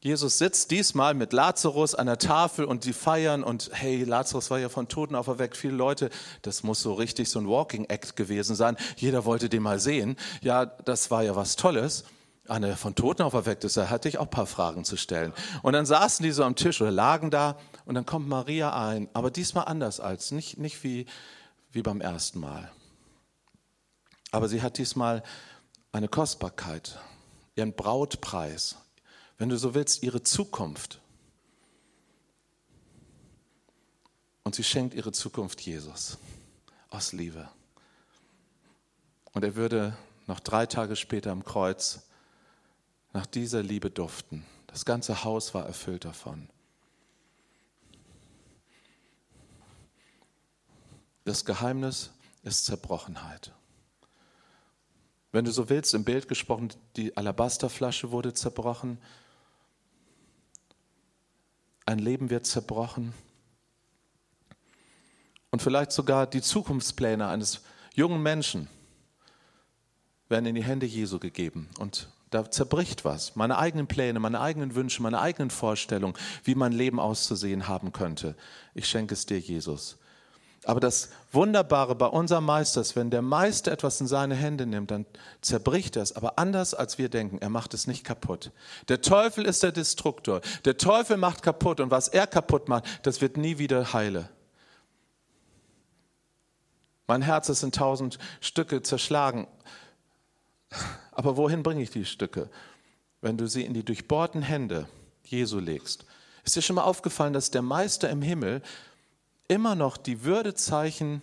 Jesus 0.00 0.38
sitzt 0.38 0.70
diesmal 0.70 1.12
mit 1.12 1.32
Lazarus 1.32 1.94
an 1.94 2.06
der 2.06 2.18
Tafel 2.18 2.64
und 2.64 2.84
die 2.86 2.94
feiern 2.94 3.44
und 3.44 3.70
hey, 3.72 4.04
Lazarus 4.04 4.50
war 4.50 4.58
ja 4.58 4.70
von 4.70 4.88
Toten 4.88 5.14
auferweckt, 5.14 5.56
viele 5.56 5.74
Leute, 5.74 6.10
das 6.42 6.62
muss 6.62 6.80
so 6.80 6.94
richtig 6.94 7.28
so 7.28 7.38
ein 7.38 7.48
Walking 7.48 7.84
Act 7.86 8.16
gewesen 8.16 8.56
sein. 8.56 8.76
Jeder 8.96 9.26
wollte 9.26 9.50
den 9.50 9.62
mal 9.62 9.78
sehen. 9.80 10.16
Ja, 10.40 10.64
das 10.64 11.10
war 11.10 11.22
ja 11.22 11.36
was 11.36 11.56
Tolles. 11.56 12.04
Eine 12.48 12.76
von 12.76 12.94
Toten 12.94 13.22
auferweckt 13.22 13.64
ist, 13.64 13.76
da 13.76 13.90
hatte 13.90 14.08
ich 14.08 14.18
auch 14.18 14.24
ein 14.24 14.30
paar 14.30 14.46
Fragen 14.46 14.84
zu 14.84 14.96
stellen. 14.96 15.34
Und 15.62 15.74
dann 15.74 15.84
saßen 15.84 16.22
die 16.22 16.32
so 16.32 16.42
am 16.42 16.54
Tisch 16.54 16.80
oder 16.80 16.92
lagen 16.92 17.30
da 17.30 17.58
und 17.84 17.96
dann 17.96 18.06
kommt 18.06 18.28
Maria 18.28 18.72
ein, 18.88 19.08
aber 19.12 19.30
diesmal 19.30 19.64
anders 19.64 20.00
als, 20.00 20.30
nicht, 20.30 20.56
nicht 20.56 20.82
wie, 20.84 21.06
wie 21.72 21.82
beim 21.82 22.00
ersten 22.00 22.40
Mal. 22.40 22.70
Aber 24.30 24.48
sie 24.48 24.62
hat 24.62 24.78
diesmal 24.78 25.22
eine 25.96 26.08
Kostbarkeit, 26.08 26.98
ihren 27.54 27.72
Brautpreis, 27.72 28.76
wenn 29.38 29.48
du 29.48 29.56
so 29.56 29.74
willst, 29.74 30.02
ihre 30.02 30.22
Zukunft. 30.22 31.00
Und 34.44 34.54
sie 34.54 34.64
schenkt 34.64 34.94
ihre 34.94 35.12
Zukunft 35.12 35.60
Jesus 35.62 36.18
aus 36.90 37.12
Liebe. 37.12 37.48
Und 39.32 39.42
er 39.44 39.56
würde 39.56 39.96
noch 40.26 40.40
drei 40.40 40.66
Tage 40.66 40.96
später 40.96 41.30
am 41.30 41.44
Kreuz 41.44 42.02
nach 43.12 43.26
dieser 43.26 43.62
Liebe 43.62 43.90
duften. 43.90 44.44
Das 44.66 44.84
ganze 44.84 45.24
Haus 45.24 45.54
war 45.54 45.66
erfüllt 45.66 46.04
davon. 46.04 46.48
Das 51.24 51.44
Geheimnis 51.44 52.10
ist 52.42 52.66
Zerbrochenheit. 52.66 53.55
Wenn 55.36 55.44
du 55.44 55.52
so 55.52 55.68
willst, 55.68 55.92
im 55.92 56.02
Bild 56.02 56.28
gesprochen, 56.28 56.70
die 56.96 57.14
Alabasterflasche 57.14 58.10
wurde 58.10 58.32
zerbrochen. 58.32 58.96
Ein 61.84 61.98
Leben 61.98 62.30
wird 62.30 62.46
zerbrochen. 62.46 63.12
Und 65.50 65.60
vielleicht 65.60 65.92
sogar 65.92 66.26
die 66.26 66.40
Zukunftspläne 66.40 67.28
eines 67.28 67.60
jungen 67.94 68.22
Menschen 68.22 68.66
werden 70.30 70.46
in 70.46 70.54
die 70.54 70.64
Hände 70.64 70.86
Jesu 70.86 71.18
gegeben. 71.18 71.68
Und 71.78 72.08
da 72.30 72.50
zerbricht 72.50 73.04
was. 73.04 73.36
Meine 73.36 73.58
eigenen 73.58 73.88
Pläne, 73.88 74.18
meine 74.20 74.40
eigenen 74.40 74.74
Wünsche, 74.74 75.02
meine 75.02 75.20
eigenen 75.20 75.50
Vorstellungen, 75.50 76.16
wie 76.44 76.54
mein 76.54 76.72
Leben 76.72 76.98
auszusehen 76.98 77.68
haben 77.68 77.92
könnte. 77.92 78.36
Ich 78.72 78.88
schenke 78.88 79.12
es 79.12 79.26
dir, 79.26 79.38
Jesus. 79.38 79.98
Aber 80.66 80.80
das 80.80 81.10
Wunderbare 81.30 81.94
bei 81.94 82.06
unserem 82.06 82.44
Meister 82.44 82.80
ist, 82.80 82.96
wenn 82.96 83.08
der 83.08 83.22
Meister 83.22 83.70
etwas 83.70 84.00
in 84.00 84.08
seine 84.08 84.34
Hände 84.34 84.66
nimmt, 84.66 84.90
dann 84.90 85.06
zerbricht 85.40 85.94
er 85.94 86.02
es. 86.02 86.16
Aber 86.16 86.40
anders 86.40 86.74
als 86.74 86.98
wir 86.98 87.08
denken, 87.08 87.38
er 87.38 87.50
macht 87.50 87.72
es 87.72 87.86
nicht 87.86 88.02
kaputt. 88.02 88.50
Der 88.88 89.00
Teufel 89.00 89.44
ist 89.44 89.62
der 89.62 89.70
Destruktor. 89.70 90.40
Der 90.64 90.76
Teufel 90.76 91.18
macht 91.18 91.42
kaputt 91.42 91.78
und 91.78 91.92
was 91.92 92.08
er 92.08 92.26
kaputt 92.26 92.68
macht, 92.68 92.84
das 93.04 93.20
wird 93.20 93.36
nie 93.36 93.58
wieder 93.58 93.92
heile. 93.92 94.28
Mein 97.06 97.22
Herz 97.22 97.48
ist 97.48 97.62
in 97.62 97.70
tausend 97.70 98.18
Stücke 98.40 98.82
zerschlagen. 98.82 99.46
Aber 101.12 101.36
wohin 101.36 101.62
bringe 101.62 101.82
ich 101.84 101.90
die 101.90 102.04
Stücke? 102.04 102.50
Wenn 103.20 103.36
du 103.36 103.46
sie 103.46 103.64
in 103.64 103.72
die 103.72 103.84
durchbohrten 103.84 104.42
Hände 104.42 104.88
Jesu 105.22 105.60
legst. 105.60 106.06
Ist 106.42 106.56
dir 106.56 106.62
schon 106.62 106.74
mal 106.74 106.82
aufgefallen, 106.82 107.32
dass 107.32 107.52
der 107.52 107.62
Meister 107.62 108.10
im 108.10 108.20
Himmel 108.20 108.62
immer 109.48 109.74
noch 109.74 109.96
die 109.96 110.24
Würdezeichen 110.24 111.22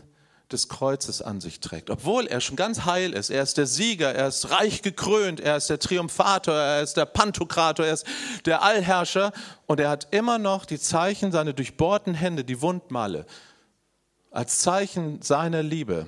des 0.53 0.69
Kreuzes 0.69 1.21
an 1.21 1.41
sich 1.41 1.59
trägt, 1.59 1.89
obwohl 1.89 2.27
er 2.27 2.39
schon 2.39 2.55
ganz 2.55 2.85
heil 2.85 3.13
ist. 3.13 3.29
Er 3.29 3.43
ist 3.43 3.57
der 3.57 3.65
Sieger, 3.65 4.13
er 4.13 4.27
ist 4.27 4.51
reich 4.51 4.81
gekrönt, 4.81 5.39
er 5.39 5.57
ist 5.57 5.69
der 5.69 5.79
Triumphator, 5.79 6.53
er 6.53 6.83
ist 6.83 6.95
der 6.95 7.05
Pantokrator, 7.05 7.85
er 7.85 7.93
ist 7.93 8.05
der 8.45 8.61
Allherrscher 8.61 9.33
und 9.65 9.79
er 9.79 9.89
hat 9.89 10.07
immer 10.11 10.37
noch 10.37 10.65
die 10.65 10.79
Zeichen, 10.79 11.31
seine 11.31 11.53
durchbohrten 11.53 12.13
Hände, 12.13 12.43
die 12.43 12.61
Wundmale, 12.61 13.25
als 14.31 14.59
Zeichen 14.59 15.21
seiner 15.21 15.63
Liebe. 15.63 16.07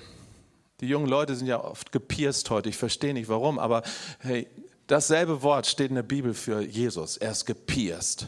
Die 0.79 0.87
jungen 0.87 1.07
Leute 1.07 1.35
sind 1.35 1.47
ja 1.47 1.63
oft 1.63 1.91
gepierst 1.91 2.49
heute, 2.49 2.69
ich 2.69 2.77
verstehe 2.77 3.13
nicht 3.13 3.29
warum, 3.29 3.57
aber 3.57 3.81
hey, 4.19 4.47
dasselbe 4.87 5.41
Wort 5.41 5.65
steht 5.65 5.89
in 5.89 5.95
der 5.95 6.03
Bibel 6.03 6.33
für 6.33 6.61
Jesus. 6.61 7.17
Er 7.17 7.31
ist 7.31 7.45
gepierst, 7.45 8.27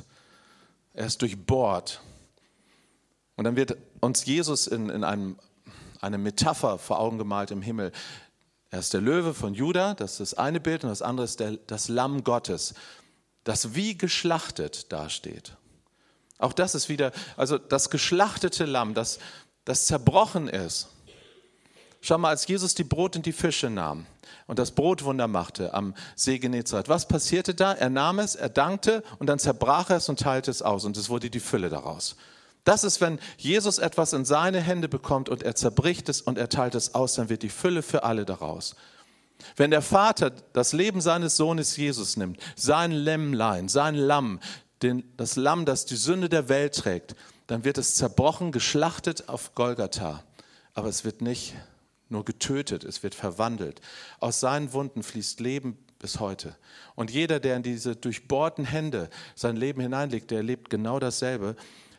er 0.94 1.06
ist 1.06 1.22
durchbohrt. 1.22 2.02
Und 3.38 3.44
dann 3.44 3.56
wird 3.56 3.78
uns 4.02 4.26
Jesus 4.26 4.68
in, 4.68 4.90
in 4.90 5.04
einem, 5.04 5.38
eine 6.02 6.18
Metapher 6.18 6.78
vor 6.80 7.00
Augen 7.00 7.18
gemalt 7.18 7.52
im 7.52 7.62
Himmel. 7.62 7.92
Er 8.72 8.80
ist 8.80 8.94
der 8.94 9.02
Löwe 9.02 9.34
von 9.34 9.54
Juda, 9.54 9.94
das 9.94 10.14
ist 10.20 10.34
das 10.34 10.34
eine 10.34 10.60
Bild, 10.60 10.84
und 10.84 10.90
das 10.90 11.02
andere 11.02 11.24
ist 11.24 11.40
der, 11.40 11.52
das 11.68 11.88
Lamm 11.88 12.24
Gottes, 12.24 12.74
das 13.44 13.76
wie 13.76 13.98
geschlachtet 13.98 14.92
dasteht. 14.92 15.56
Auch 16.40 16.52
das 16.52 16.76
ist 16.76 16.90
wieder, 16.90 17.12
also 17.38 17.58
das 17.58 17.90
geschlachtete 17.90 18.66
Lamm, 18.66 18.94
das, 18.94 19.20
das 19.66 19.86
zerbrochen 19.86 20.48
ist. 20.48 20.90
Schau 22.02 22.18
mal, 22.18 22.30
als 22.30 22.48
Jesus 22.48 22.76
die 22.76 22.84
Brot 22.84 23.16
und 23.16 23.26
die 23.26 23.34
Fische 23.34 23.70
nahm 23.70 24.06
und 24.48 24.60
das 24.60 24.72
Brotwunder 24.72 25.28
machte 25.28 25.74
am 25.74 25.96
See 26.16 26.40
Genezareth, 26.40 26.90
was 26.90 27.08
passierte 27.08 27.56
da? 27.56 27.74
Er 27.74 27.90
nahm 27.90 28.20
es, 28.20 28.36
er 28.36 28.50
dankte 28.50 29.04
und 29.20 29.28
dann 29.28 29.40
zerbrach 29.40 29.90
er 29.90 29.98
es 29.98 30.10
und 30.10 30.20
teilte 30.20 30.52
es 30.52 30.62
aus 30.62 30.86
und 30.86 30.98
es 30.98 31.10
wurde 31.10 31.30
die 31.30 31.40
Fülle 31.40 31.70
daraus. 31.70 32.16
Das 32.68 32.84
ist, 32.84 33.00
wenn 33.00 33.20
Jesus 33.38 33.78
etwas 33.78 34.14
in 34.14 34.26
seine 34.26 34.60
Hände 34.60 34.90
bekommt 34.90 35.30
und 35.30 35.44
er 35.44 35.56
zerbricht 35.56 36.10
es 36.10 36.22
und 36.22 36.38
er 36.38 36.50
teilt 36.50 36.76
es 36.76 36.96
aus, 36.96 37.14
dann 37.14 37.30
wird 37.30 37.44
die 37.44 37.50
Fülle 37.50 37.82
für 37.82 38.04
alle 38.04 38.26
daraus. 38.26 38.76
Wenn 39.56 39.72
der 39.72 39.82
Vater 39.82 40.32
das 40.54 40.74
Leben 40.74 41.00
seines 41.00 41.38
Sohnes 41.38 41.78
Jesus 41.78 42.18
nimmt, 42.18 42.40
sein 42.56 42.92
Lämmlein, 42.92 43.70
sein 43.70 43.96
Lamm, 43.96 44.40
den, 44.82 45.04
das 45.16 45.36
Lamm, 45.36 45.66
das 45.66 45.86
die 45.86 45.96
Sünde 45.96 46.28
der 46.28 46.50
Welt 46.50 46.76
trägt, 46.76 47.16
dann 47.46 47.64
wird 47.64 47.78
es 47.78 47.96
zerbrochen, 47.96 48.52
geschlachtet 48.52 49.30
auf 49.30 49.56
Golgatha 49.56 50.24
aber 50.78 50.90
es 50.90 51.04
wird 51.04 51.24
nicht 51.24 51.56
nur 52.08 52.24
getötet, 52.24 52.84
es 52.84 53.02
wird 53.02 53.16
verwandelt. 53.16 53.82
Aus 54.20 54.40
seinen 54.40 54.74
Wunden 54.74 55.02
fließt 55.02 55.40
Leben 55.40 55.76
bis 55.98 56.20
heute. 56.20 56.56
Und 56.94 57.10
jeder, 57.10 57.40
der 57.40 57.56
in 57.56 57.64
diese 57.64 57.96
durchbohrten 57.96 58.64
Hände 58.64 59.10
sein 59.34 59.56
Leben 59.56 59.82
hineinlegt, 59.82 60.30
der 60.30 60.38
erlebt 60.38 60.70
genau 60.70 61.00
dasselbe, 61.00 61.56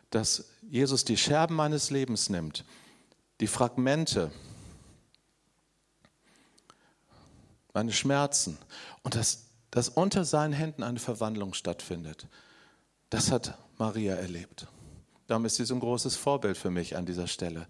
dass 0.09 0.45
Jesus 0.69 1.05
die 1.05 1.17
Scherben 1.17 1.55
meines 1.55 1.91
Lebens 1.91 2.29
nimmt, 2.29 2.65
die 3.39 3.47
Fragmente, 3.47 4.31
meine 7.73 7.93
Schmerzen 7.93 8.57
und 9.03 9.15
dass, 9.15 9.45
dass 9.71 9.89
unter 9.89 10.25
seinen 10.25 10.53
Händen 10.53 10.83
eine 10.83 10.99
Verwandlung 10.99 11.53
stattfindet. 11.53 12.27
Das 13.09 13.31
hat 13.31 13.57
Maria 13.77 14.15
erlebt. 14.15 14.67
Darum 15.27 15.45
ist 15.45 15.55
sie 15.55 15.65
so 15.65 15.75
ein 15.75 15.79
großes 15.79 16.15
Vorbild 16.15 16.57
für 16.57 16.71
mich 16.71 16.97
an 16.97 17.05
dieser 17.05 17.27
Stelle. 17.27 17.67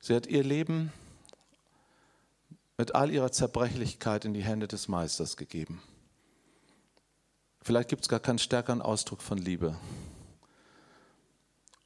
Sie 0.00 0.14
hat 0.14 0.26
ihr 0.26 0.44
Leben 0.44 0.92
mit 2.76 2.94
all 2.94 3.10
ihrer 3.10 3.32
Zerbrechlichkeit 3.32 4.24
in 4.24 4.34
die 4.34 4.44
Hände 4.44 4.68
des 4.68 4.88
Meisters 4.88 5.36
gegeben. 5.36 5.82
Vielleicht 7.62 7.88
gibt 7.88 8.02
es 8.02 8.08
gar 8.08 8.20
keinen 8.20 8.38
stärkeren 8.38 8.82
Ausdruck 8.82 9.22
von 9.22 9.38
Liebe. 9.38 9.74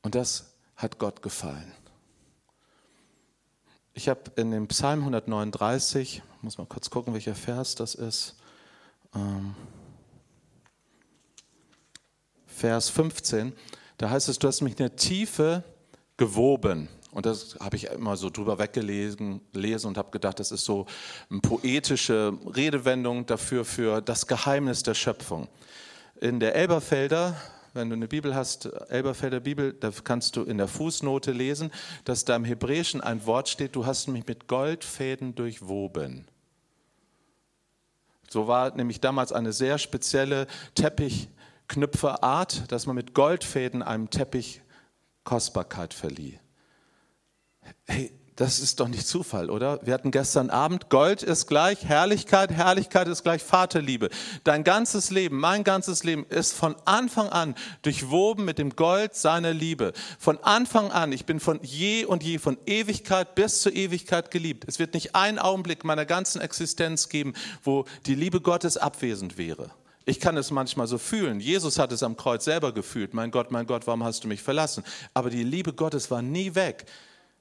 Und 0.03 0.15
das 0.15 0.55
hat 0.77 0.99
Gott 0.99 1.23
gefallen. 1.23 1.73
Ich 3.95 4.09
habe 4.09 4.31
in 4.37 4.53
dem 4.53 4.69
Psalm 4.69 5.01
139, 5.01 6.23
muss 6.41 6.57
mal 6.57 6.67
kurz 6.67 6.89
gucken, 6.89 7.15
welcher 7.15 7.35
Vers 7.35 7.75
das 7.75 7.97
ist, 7.97 8.37
ähm, 9.15 9.55
Vers 12.47 12.89
15, 12.91 13.53
da 13.97 14.11
heißt 14.11 14.29
es, 14.29 14.39
du 14.39 14.47
hast 14.47 14.61
mich 14.61 14.73
in 14.73 14.79
der 14.79 14.97
Tiefe 14.97 15.65
gewoben. 16.17 16.89
Und 17.11 17.27
das 17.27 17.57
habe 17.59 17.77
ich 17.77 17.87
immer 17.87 18.17
so 18.17 18.31
drüber 18.31 18.59
weggelesen 18.59 19.41
lesen 19.53 19.89
und 19.89 19.99
habe 19.99 20.11
gedacht, 20.11 20.39
das 20.39 20.53
ist 20.53 20.65
so 20.65 20.87
eine 21.31 21.41
poetische 21.41 22.39
Redewendung 22.55 23.27
dafür, 23.27 23.65
für 23.65 24.01
das 24.01 24.27
Geheimnis 24.27 24.83
der 24.83 24.95
Schöpfung. 24.95 25.49
In 26.21 26.39
der 26.39 26.55
Elberfelder, 26.55 27.37
wenn 27.75 27.91
du 27.91 27.97
eine 27.97 28.09
Bibel 28.09 28.35
hast, 28.35 28.67
Elberfelder 28.91 29.41
Bibel, 29.41 29.73
da 29.73 29.91
kannst 30.05 30.37
du 30.37 30.43
in 30.43 30.59
der 30.59 30.69
Fußnote 30.69 31.33
lesen, 31.33 31.71
dass 32.05 32.25
da 32.25 32.37
im 32.37 32.45
Hebräischen 32.45 33.01
ein 33.01 33.25
Wort 33.27 33.49
steht, 33.49 33.77
du 33.77 33.87
hast 33.87 34.09
mich 34.09 34.27
mit 34.27 34.49
Goldfäden 34.49 35.35
durchwoben. 35.35 36.27
So 38.29 38.47
war 38.47 38.75
nämlich 38.77 39.01
damals 39.01 39.33
eine 39.33 39.53
sehr 39.53 39.79
spezielle 39.79 40.47
Teppichknüpferart, 40.75 42.71
dass 42.71 42.87
man 42.87 42.97
mit 42.97 43.15
Goldfäden 43.15 43.83
einem 43.83 44.11
Teppich 44.11 44.61
Kostbarkeit 45.25 45.95
verlieh. 45.95 46.39
Hey, 47.87 48.13
das 48.39 48.61
ist 48.61 48.79
doch 48.79 48.87
nicht 48.87 49.05
Zufall, 49.05 49.51
oder? 49.51 49.81
Wir 49.83 49.93
hatten 49.93 50.13
gestern 50.13 50.49
Abend, 50.49 50.91
Gold 50.91 51.25
ist 51.25 51.49
gleich 51.49 51.85
Herrlichkeit, 51.85 52.53
Herrlichkeit 52.53 53.09
ist 53.09 53.25
gleich 53.25 53.43
Vaterliebe. 53.43 54.11
Dein 54.45 54.63
ganzes 54.63 55.11
Leben, 55.11 55.41
mein 55.41 55.65
ganzes 55.65 56.05
Leben 56.05 56.25
ist 56.27 56.53
von 56.53 56.77
Anfang 56.85 57.31
an 57.31 57.57
durchwoben 57.83 58.45
mit 58.45 58.59
dem 58.59 58.77
Gold 58.77 59.17
seiner 59.17 59.53
Liebe. 59.53 59.93
Von 60.21 60.39
Anfang 60.39 60.93
an, 60.93 61.11
ich 61.11 61.27
bin 61.27 61.41
von 61.41 61.59
je 61.65 62.05
und 62.05 62.23
je, 62.23 62.39
von 62.39 62.59
Ewigkeit 62.65 63.35
bis 63.35 63.61
zur 63.61 63.73
Ewigkeit 63.73 64.31
geliebt. 64.31 64.67
Es 64.69 64.79
wird 64.79 64.95
nicht 64.95 65.17
einen 65.17 65.41
Augenblick 65.41 65.83
meiner 65.83 66.07
ganzen 66.07 66.41
Existenz 66.41 67.09
geben, 67.09 67.35
wo 67.65 67.87
die 68.07 68.15
Liebe 68.15 68.41
Gottes 68.41 68.77
abwesend 68.77 69.37
wäre. 69.37 69.73
Ich 70.05 70.21
kann 70.21 70.37
es 70.37 70.53
manchmal 70.53 70.87
so 70.87 70.97
fühlen. 70.97 71.41
Jesus 71.41 71.81
hat 71.81 71.91
es 71.91 72.05
am 72.05 72.17
Kreuz 72.17 72.45
selber 72.45 72.73
gefühlt. 72.73 73.15
Mein 73.15 73.33
Gott, 73.33 73.51
mein 73.51 73.67
Gott, 73.67 73.89
warum 73.89 74.05
hast 74.05 74.23
du 74.23 74.29
mich 74.29 74.43
verlassen? 74.43 74.85
Aber 75.13 75.29
die 75.29 75.43
Liebe 75.43 75.73
Gottes 75.73 76.09
war 76.09 76.23
nie 76.23 76.55
weg. 76.55 76.87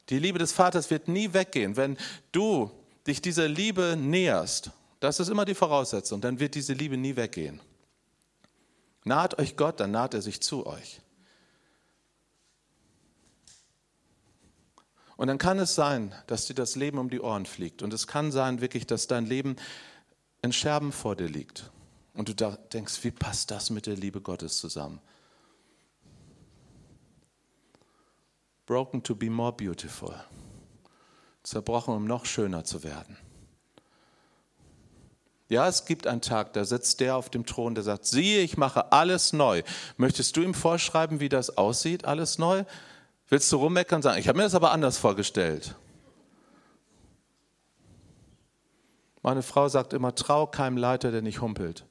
Die 0.09 0.19
Liebe 0.19 0.39
des 0.39 0.53
Vaters 0.53 0.89
wird 0.89 1.07
nie 1.07 1.33
weggehen. 1.33 1.75
Wenn 1.75 1.97
du 2.31 2.71
dich 3.05 3.21
dieser 3.21 3.47
Liebe 3.47 3.95
näherst, 3.97 4.71
das 4.99 5.19
ist 5.19 5.29
immer 5.29 5.45
die 5.45 5.55
Voraussetzung, 5.55 6.21
dann 6.21 6.39
wird 6.39 6.55
diese 6.55 6.73
Liebe 6.73 6.97
nie 6.97 7.15
weggehen. 7.15 7.59
Naht 9.03 9.39
euch 9.39 9.55
Gott, 9.55 9.79
dann 9.79 9.91
naht 9.91 10.13
er 10.13 10.21
sich 10.21 10.41
zu 10.41 10.65
euch. 10.65 11.01
Und 15.15 15.27
dann 15.27 15.39
kann 15.39 15.57
es 15.59 15.75
sein, 15.75 16.13
dass 16.27 16.45
dir 16.45 16.53
das 16.53 16.75
Leben 16.75 16.99
um 16.99 17.09
die 17.09 17.19
Ohren 17.19 17.45
fliegt. 17.45 17.81
Und 17.81 17.93
es 17.93 18.05
kann 18.05 18.31
sein 18.31 18.61
wirklich, 18.61 18.85
dass 18.85 19.07
dein 19.07 19.25
Leben 19.25 19.55
in 20.41 20.53
Scherben 20.53 20.91
vor 20.91 21.15
dir 21.15 21.27
liegt. 21.27 21.71
Und 22.13 22.29
du 22.29 22.57
denkst, 22.73 23.03
wie 23.03 23.11
passt 23.11 23.51
das 23.51 23.69
mit 23.69 23.87
der 23.87 23.95
Liebe 23.95 24.21
Gottes 24.21 24.57
zusammen? 24.57 24.99
Broken 28.67 29.01
to 29.01 29.15
be 29.15 29.29
more 29.29 29.53
beautiful. 29.53 30.13
Zerbrochen, 31.41 31.95
um 31.95 32.05
noch 32.05 32.25
schöner 32.25 32.65
zu 32.65 32.83
werden. 32.83 33.17
Ja, 35.49 35.69
es 35.69 35.85
gibt 35.85 36.05
einen 36.05 36.19
Tag, 36.21 36.51
da 36.51 36.65
sitzt 36.65 36.99
der 36.99 37.15
auf 37.15 37.29
dem 37.29 37.45
Thron, 37.45 37.73
der 37.73 37.83
sagt, 37.85 38.05
siehe, 38.05 38.41
ich 38.41 38.57
mache 38.57 38.91
alles 38.91 39.31
neu. 39.31 39.63
Möchtest 39.95 40.35
du 40.35 40.41
ihm 40.41 40.53
vorschreiben, 40.53 41.21
wie 41.21 41.29
das 41.29 41.57
aussieht, 41.57 42.03
alles 42.03 42.37
neu? 42.37 42.65
Willst 43.29 43.49
du 43.53 43.55
rummeckern 43.55 43.97
und 43.97 44.01
sagen, 44.03 44.19
ich 44.19 44.27
habe 44.27 44.37
mir 44.37 44.43
das 44.43 44.55
aber 44.55 44.71
anders 44.71 44.97
vorgestellt? 44.97 45.75
Meine 49.21 49.41
Frau 49.41 49.69
sagt 49.69 49.93
immer, 49.93 50.13
trau 50.13 50.47
keinem 50.47 50.75
Leiter, 50.75 51.11
der 51.11 51.21
nicht 51.21 51.39
humpelt. 51.39 51.85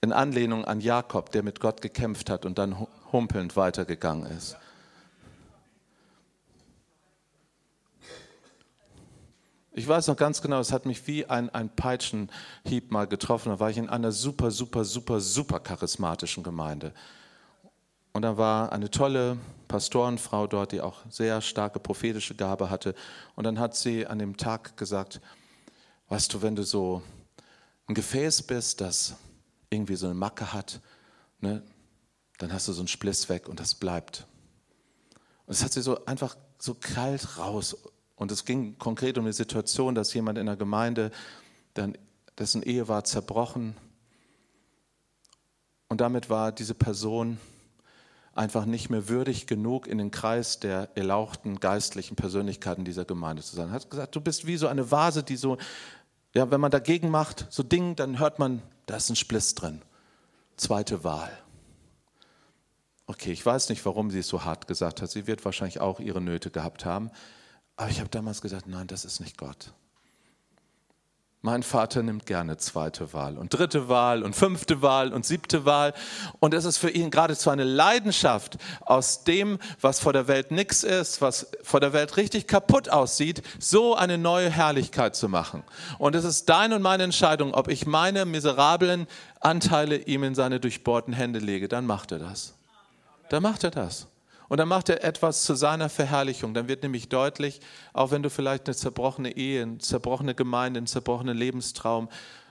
In 0.00 0.14
Anlehnung 0.14 0.64
an 0.64 0.80
Jakob, 0.80 1.30
der 1.32 1.42
mit 1.42 1.60
Gott 1.60 1.82
gekämpft 1.82 2.30
hat 2.30 2.46
und 2.46 2.56
dann 2.56 2.86
humpelnd 3.12 3.56
weitergegangen 3.56 4.30
ist. 4.30 4.56
Ich 9.72 9.86
weiß 9.86 10.08
noch 10.08 10.16
ganz 10.16 10.42
genau, 10.42 10.58
es 10.58 10.72
hat 10.72 10.84
mich 10.84 11.06
wie 11.06 11.26
ein, 11.26 11.48
ein 11.50 11.70
Peitschenhieb 11.70 12.90
mal 12.90 13.06
getroffen. 13.06 13.50
Da 13.50 13.60
war 13.60 13.70
ich 13.70 13.78
in 13.78 13.88
einer 13.88 14.10
super, 14.10 14.50
super, 14.50 14.84
super, 14.84 15.20
super 15.20 15.60
charismatischen 15.60 16.42
Gemeinde. 16.42 16.92
Und 18.12 18.22
da 18.22 18.36
war 18.36 18.72
eine 18.72 18.90
tolle 18.90 19.38
Pastorenfrau 19.68 20.48
dort, 20.48 20.72
die 20.72 20.80
auch 20.80 20.98
sehr 21.08 21.40
starke 21.40 21.78
prophetische 21.78 22.34
Gabe 22.34 22.68
hatte. 22.68 22.94
Und 23.36 23.44
dann 23.44 23.60
hat 23.60 23.76
sie 23.76 24.06
an 24.06 24.18
dem 24.18 24.36
Tag 24.36 24.76
gesagt, 24.76 25.20
weißt 26.08 26.34
du, 26.34 26.42
wenn 26.42 26.56
du 26.56 26.64
so 26.64 27.02
ein 27.86 27.94
Gefäß 27.94 28.42
bist, 28.42 28.80
das 28.80 29.14
irgendwie 29.70 29.94
so 29.94 30.06
eine 30.06 30.14
Macke 30.16 30.52
hat, 30.52 30.80
ne, 31.40 31.62
dann 32.40 32.52
hast 32.54 32.66
du 32.68 32.72
so 32.72 32.80
einen 32.80 32.88
Spliss 32.88 33.28
weg 33.28 33.48
und 33.48 33.60
das 33.60 33.74
bleibt. 33.74 34.26
Und 35.46 35.52
es 35.52 35.62
hat 35.62 35.72
sie 35.72 35.82
so 35.82 36.06
einfach 36.06 36.36
so 36.58 36.74
kalt 36.74 37.38
raus. 37.38 37.76
Und 38.16 38.32
es 38.32 38.44
ging 38.46 38.78
konkret 38.78 39.18
um 39.18 39.26
die 39.26 39.32
Situation, 39.32 39.94
dass 39.94 40.14
jemand 40.14 40.38
in 40.38 40.46
der 40.46 40.56
Gemeinde, 40.56 41.10
dann, 41.74 41.98
dessen 42.38 42.62
Ehe 42.62 42.88
war 42.88 43.04
zerbrochen. 43.04 43.76
Und 45.88 46.00
damit 46.00 46.30
war 46.30 46.50
diese 46.50 46.74
Person 46.74 47.38
einfach 48.32 48.64
nicht 48.64 48.88
mehr 48.88 49.08
würdig 49.08 49.46
genug, 49.46 49.86
in 49.86 49.98
den 49.98 50.10
Kreis 50.10 50.60
der 50.60 50.96
erlauchten 50.96 51.60
geistlichen 51.60 52.16
Persönlichkeiten 52.16 52.86
dieser 52.86 53.04
Gemeinde 53.04 53.42
zu 53.42 53.54
sein. 53.54 53.68
Er 53.68 53.74
hat 53.74 53.90
gesagt, 53.90 54.16
du 54.16 54.20
bist 54.22 54.46
wie 54.46 54.56
so 54.56 54.66
eine 54.66 54.90
Vase, 54.90 55.22
die 55.22 55.36
so, 55.36 55.58
ja, 56.32 56.50
wenn 56.50 56.60
man 56.60 56.70
dagegen 56.70 57.10
macht, 57.10 57.46
so 57.50 57.62
Ding, 57.62 57.96
dann 57.96 58.18
hört 58.18 58.38
man, 58.38 58.62
da 58.86 58.96
ist 58.96 59.10
ein 59.10 59.16
Spliss 59.16 59.54
drin. 59.54 59.82
Zweite 60.56 61.04
Wahl. 61.04 61.30
Okay, 63.10 63.32
ich 63.32 63.44
weiß 63.44 63.70
nicht, 63.70 63.84
warum 63.86 64.12
sie 64.12 64.20
es 64.20 64.28
so 64.28 64.44
hart 64.44 64.68
gesagt 64.68 65.02
hat. 65.02 65.10
Sie 65.10 65.26
wird 65.26 65.44
wahrscheinlich 65.44 65.80
auch 65.80 65.98
ihre 65.98 66.20
Nöte 66.20 66.52
gehabt 66.52 66.84
haben. 66.84 67.10
Aber 67.76 67.90
ich 67.90 67.98
habe 67.98 68.08
damals 68.08 68.40
gesagt, 68.40 68.68
nein, 68.68 68.86
das 68.86 69.04
ist 69.04 69.18
nicht 69.18 69.36
Gott. 69.36 69.72
Mein 71.42 71.64
Vater 71.64 72.04
nimmt 72.04 72.24
gerne 72.24 72.56
zweite 72.58 73.12
Wahl 73.12 73.36
und 73.36 73.52
dritte 73.52 73.88
Wahl 73.88 74.22
und 74.22 74.36
fünfte 74.36 74.80
Wahl 74.80 75.12
und 75.12 75.26
siebte 75.26 75.64
Wahl. 75.64 75.92
Und 76.38 76.54
es 76.54 76.64
ist 76.64 76.78
für 76.78 76.90
ihn 76.90 77.10
geradezu 77.10 77.50
eine 77.50 77.64
Leidenschaft, 77.64 78.58
aus 78.82 79.24
dem, 79.24 79.58
was 79.80 79.98
vor 79.98 80.12
der 80.12 80.28
Welt 80.28 80.52
nichts 80.52 80.84
ist, 80.84 81.20
was 81.20 81.50
vor 81.64 81.80
der 81.80 81.92
Welt 81.92 82.16
richtig 82.16 82.46
kaputt 82.46 82.90
aussieht, 82.90 83.42
so 83.58 83.96
eine 83.96 84.18
neue 84.18 84.50
Herrlichkeit 84.50 85.16
zu 85.16 85.28
machen. 85.28 85.64
Und 85.98 86.14
es 86.14 86.24
ist 86.24 86.48
deine 86.48 86.76
und 86.76 86.82
meine 86.82 87.02
Entscheidung, 87.02 87.54
ob 87.54 87.66
ich 87.66 87.86
meine 87.86 88.24
miserablen 88.24 89.08
Anteile 89.40 89.96
ihm 89.96 90.22
in 90.22 90.36
seine 90.36 90.60
durchbohrten 90.60 91.12
Hände 91.12 91.40
lege. 91.40 91.66
Dann 91.66 91.86
macht 91.86 92.12
er 92.12 92.20
das 92.20 92.54
dann 93.30 93.42
macht 93.42 93.64
er 93.64 93.70
das. 93.70 94.08
Und 94.48 94.58
dann 94.58 94.68
macht 94.68 94.88
er 94.88 95.04
etwas 95.04 95.44
zu 95.44 95.54
seiner 95.54 95.88
Verherrlichung. 95.88 96.52
Dann 96.52 96.66
wird 96.66 96.82
nämlich 96.82 97.08
deutlich, 97.08 97.60
auch 97.92 98.10
wenn 98.10 98.24
du 98.24 98.28
vielleicht 98.28 98.66
eine 98.66 98.74
zerbrochene 98.74 99.36
Ehe, 99.36 99.62
eine 99.62 99.78
zerbrochene 99.78 100.34
Gemeinde, 100.34 100.78
einen 100.78 100.88
zerbrochenen 100.88 101.38
Lebenstraum, 101.38 102.08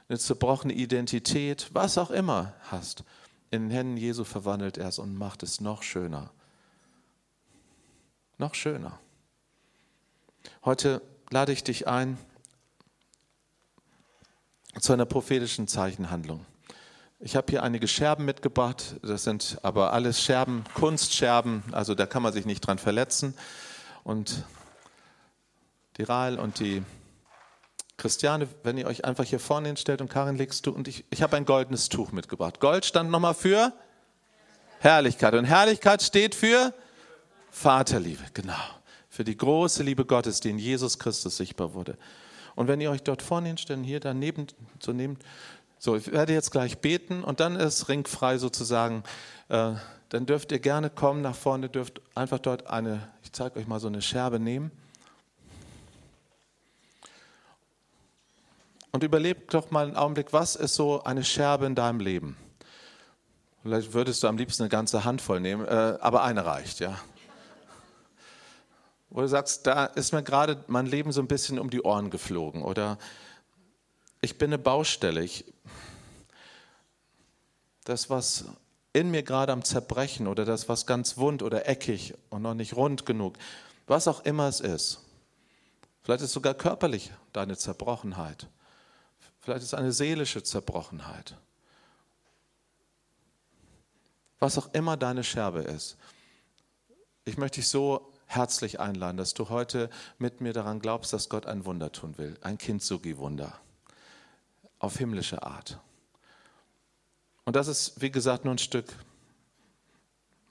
eine 0.08 0.18
zerbrochene 0.18 0.74
Identität, 0.74 1.70
was 1.74 1.98
auch 1.98 2.10
immer 2.10 2.54
hast, 2.72 3.04
in 3.52 3.64
den 3.64 3.72
Händen 3.72 3.98
Jesu 3.98 4.24
verwandelt 4.24 4.78
er 4.78 4.88
es 4.88 5.00
und 5.00 5.18
macht 5.18 5.44
es 5.44 5.60
noch 5.60 5.84
schöner. 5.84 6.32
Noch 8.38 8.56
schöner. 8.56 8.98
Heute 10.64 11.02
lade 11.30 11.52
ich 11.52 11.66
dich 11.66 11.90
ein 11.90 12.18
zu 14.80 14.94
einer 14.94 15.06
prophetischen 15.06 15.68
Zeichenhandlung. 15.68 16.46
Ich 17.22 17.36
habe 17.36 17.48
hier 17.50 17.64
einige 17.64 17.90
Scherben 17.90 18.24
mitgebracht. 18.24 18.96
Das 19.02 19.26
sind 19.26 19.58
aber 19.62 19.92
alles 19.92 20.22
Scherben, 20.22 20.64
Kunstscherben, 20.74 21.64
also 21.74 21.94
da 21.94 22.06
kann 22.06 22.24
man 22.24 22.32
sich 22.32 22.46
nicht 22.46 22.62
dran 22.62 22.78
verletzen. 22.78 23.34
Und 24.06 24.46
die 25.98 26.04
Rahl 26.04 26.40
und 26.40 26.60
die 26.62 26.82
Christiane, 27.98 28.48
wenn 28.64 28.78
ihr 28.78 28.88
euch 28.88 29.04
einfach 29.04 29.26
hier 29.26 29.42
vorne 29.42 29.68
hinstellt 29.68 30.00
und 30.00 30.10
Karin 30.10 30.38
legst 30.38 30.66
du 30.66 30.72
und 30.72 30.88
ich, 30.88 31.04
ich 31.10 31.22
habe 31.22 31.36
ein 31.36 31.44
goldenes 31.44 31.90
Tuch 31.90 32.14
mitgebracht. 32.14 32.62
Gold 32.62 32.86
stand 32.86 33.12
nochmal 33.12 33.34
für 33.34 33.74
Herrlichkeit 34.80 35.34
und 35.34 35.44
Herrlichkeit 35.44 36.02
steht 36.02 36.36
für 36.36 36.74
Vaterliebe, 37.52 38.24
genau. 38.34 38.54
Für 39.10 39.26
die 39.26 39.36
große 39.36 39.84
Liebe 39.84 40.06
Gottes, 40.06 40.40
die 40.40 40.52
in 40.52 40.58
Jesus 40.58 40.98
Christus 40.98 41.36
sichtbar 41.36 41.74
wurde. 41.74 41.98
Und 42.56 42.70
wenn 42.70 42.80
ihr 42.80 42.92
euch 42.92 43.04
dort 43.04 43.22
vorne 43.22 43.48
hinstellt, 43.48 43.86
hier 43.86 44.00
daneben 44.00 44.48
so 44.80 44.94
nehmt, 44.94 45.24
so, 45.82 45.96
ich 45.96 46.12
werde 46.12 46.34
jetzt 46.34 46.52
gleich 46.52 46.80
beten 46.80 47.24
und 47.24 47.40
dann 47.40 47.56
ist 47.56 47.88
ringfrei 47.88 48.38
sozusagen. 48.38 49.04
Äh, 49.48 49.76
dann 50.10 50.26
dürft 50.26 50.52
ihr 50.52 50.60
gerne 50.60 50.90
kommen 50.90 51.22
nach 51.22 51.36
vorne, 51.36 51.70
dürft 51.70 52.02
einfach 52.16 52.40
dort 52.40 52.68
eine, 52.68 53.08
ich 53.24 53.32
zeige 53.32 53.58
euch 53.58 53.68
mal 53.68 53.80
so 53.80 53.88
eine 53.88 54.02
Scherbe 54.02 54.40
nehmen. 54.40 54.72
Und 58.92 59.04
überlebt 59.04 59.54
doch 59.54 59.72
mal 59.72 59.86
einen 59.86 59.96
Augenblick, 59.96 60.34
was 60.34 60.56
ist 60.56 60.76
so 60.76 61.04
eine 61.04 61.24
Scherbe 61.24 61.66
in 61.68 61.76
deinem 61.76 62.00
Leben? 62.02 62.36
Vielleicht 63.62 63.94
würdest 63.94 64.24
du 64.24 64.28
am 64.28 64.38
liebsten 64.38 64.64
eine 64.64 64.70
ganze 64.70 65.06
Handvoll 65.06 65.40
nehmen, 65.40 65.66
äh, 65.66 65.98
aber 66.02 66.24
eine 66.24 66.46
reicht, 66.46 66.80
ja. 66.80 67.00
Wo 69.12 69.22
du 69.22 69.28
sagst, 69.28 69.66
da 69.66 69.86
ist 69.86 70.12
mir 70.12 70.24
gerade 70.24 70.64
mein 70.68 70.88
Leben 70.88 71.12
so 71.12 71.22
ein 71.22 71.28
bisschen 71.28 71.58
um 71.58 71.70
die 71.70 71.82
Ohren 71.84 72.10
geflogen 72.10 72.64
oder 72.64 72.98
ich 74.22 74.38
bin 74.38 74.50
eine 74.50 74.58
Baustelle. 74.58 75.24
Ich, 75.24 75.46
das, 77.86 78.10
was 78.10 78.46
in 78.94 79.12
mir 79.12 79.24
gerade 79.24 79.52
am 79.52 79.64
Zerbrechen 79.64 80.28
oder 80.28 80.46
das, 80.46 80.68
was 80.68 80.86
ganz 80.86 81.18
wund 81.18 81.44
oder 81.44 81.68
eckig 81.68 82.14
und 82.30 82.42
noch 82.42 82.54
nicht 82.54 82.76
rund 82.76 83.06
genug, 83.06 83.38
was 83.88 84.08
auch 84.08 84.26
immer 84.26 84.48
es 84.48 84.60
ist. 84.60 85.00
Vielleicht 86.02 86.24
ist 86.24 86.34
sogar 86.34 86.54
körperlich 86.54 87.12
deine 87.34 87.58
Zerbrochenheit. 87.58 88.48
Vielleicht 89.42 89.64
ist 89.64 89.74
eine 89.74 89.92
seelische 89.92 90.44
Zerbrochenheit. 90.44 91.38
Was 94.40 94.58
auch 94.58 94.74
immer 94.74 94.98
deine 94.98 95.24
Scherbe 95.24 95.62
ist. 95.62 95.98
Ich 97.26 97.38
möchte 97.38 97.60
dich 97.60 97.68
so 97.68 98.12
herzlich 98.26 98.80
einladen, 98.80 99.18
dass 99.18 99.34
du 99.34 99.50
heute 99.50 99.90
mit 100.18 100.42
mir 100.42 100.54
daran 100.54 100.80
glaubst, 100.80 101.14
dass 101.14 101.30
Gott 101.30 101.46
ein 101.46 101.66
Wunder 101.66 101.92
tun 101.92 102.18
will. 102.18 102.38
Ein 102.42 102.58
Kintsugi-Wunder. 102.58 103.60
Auf 104.80 104.98
himmlische 104.98 105.44
Art. 105.44 105.80
Und 107.46 107.56
das 107.56 107.68
ist, 107.68 108.02
wie 108.02 108.12
gesagt, 108.12 108.46
nur 108.46 108.54
ein 108.54 108.60
Stück 108.60 108.94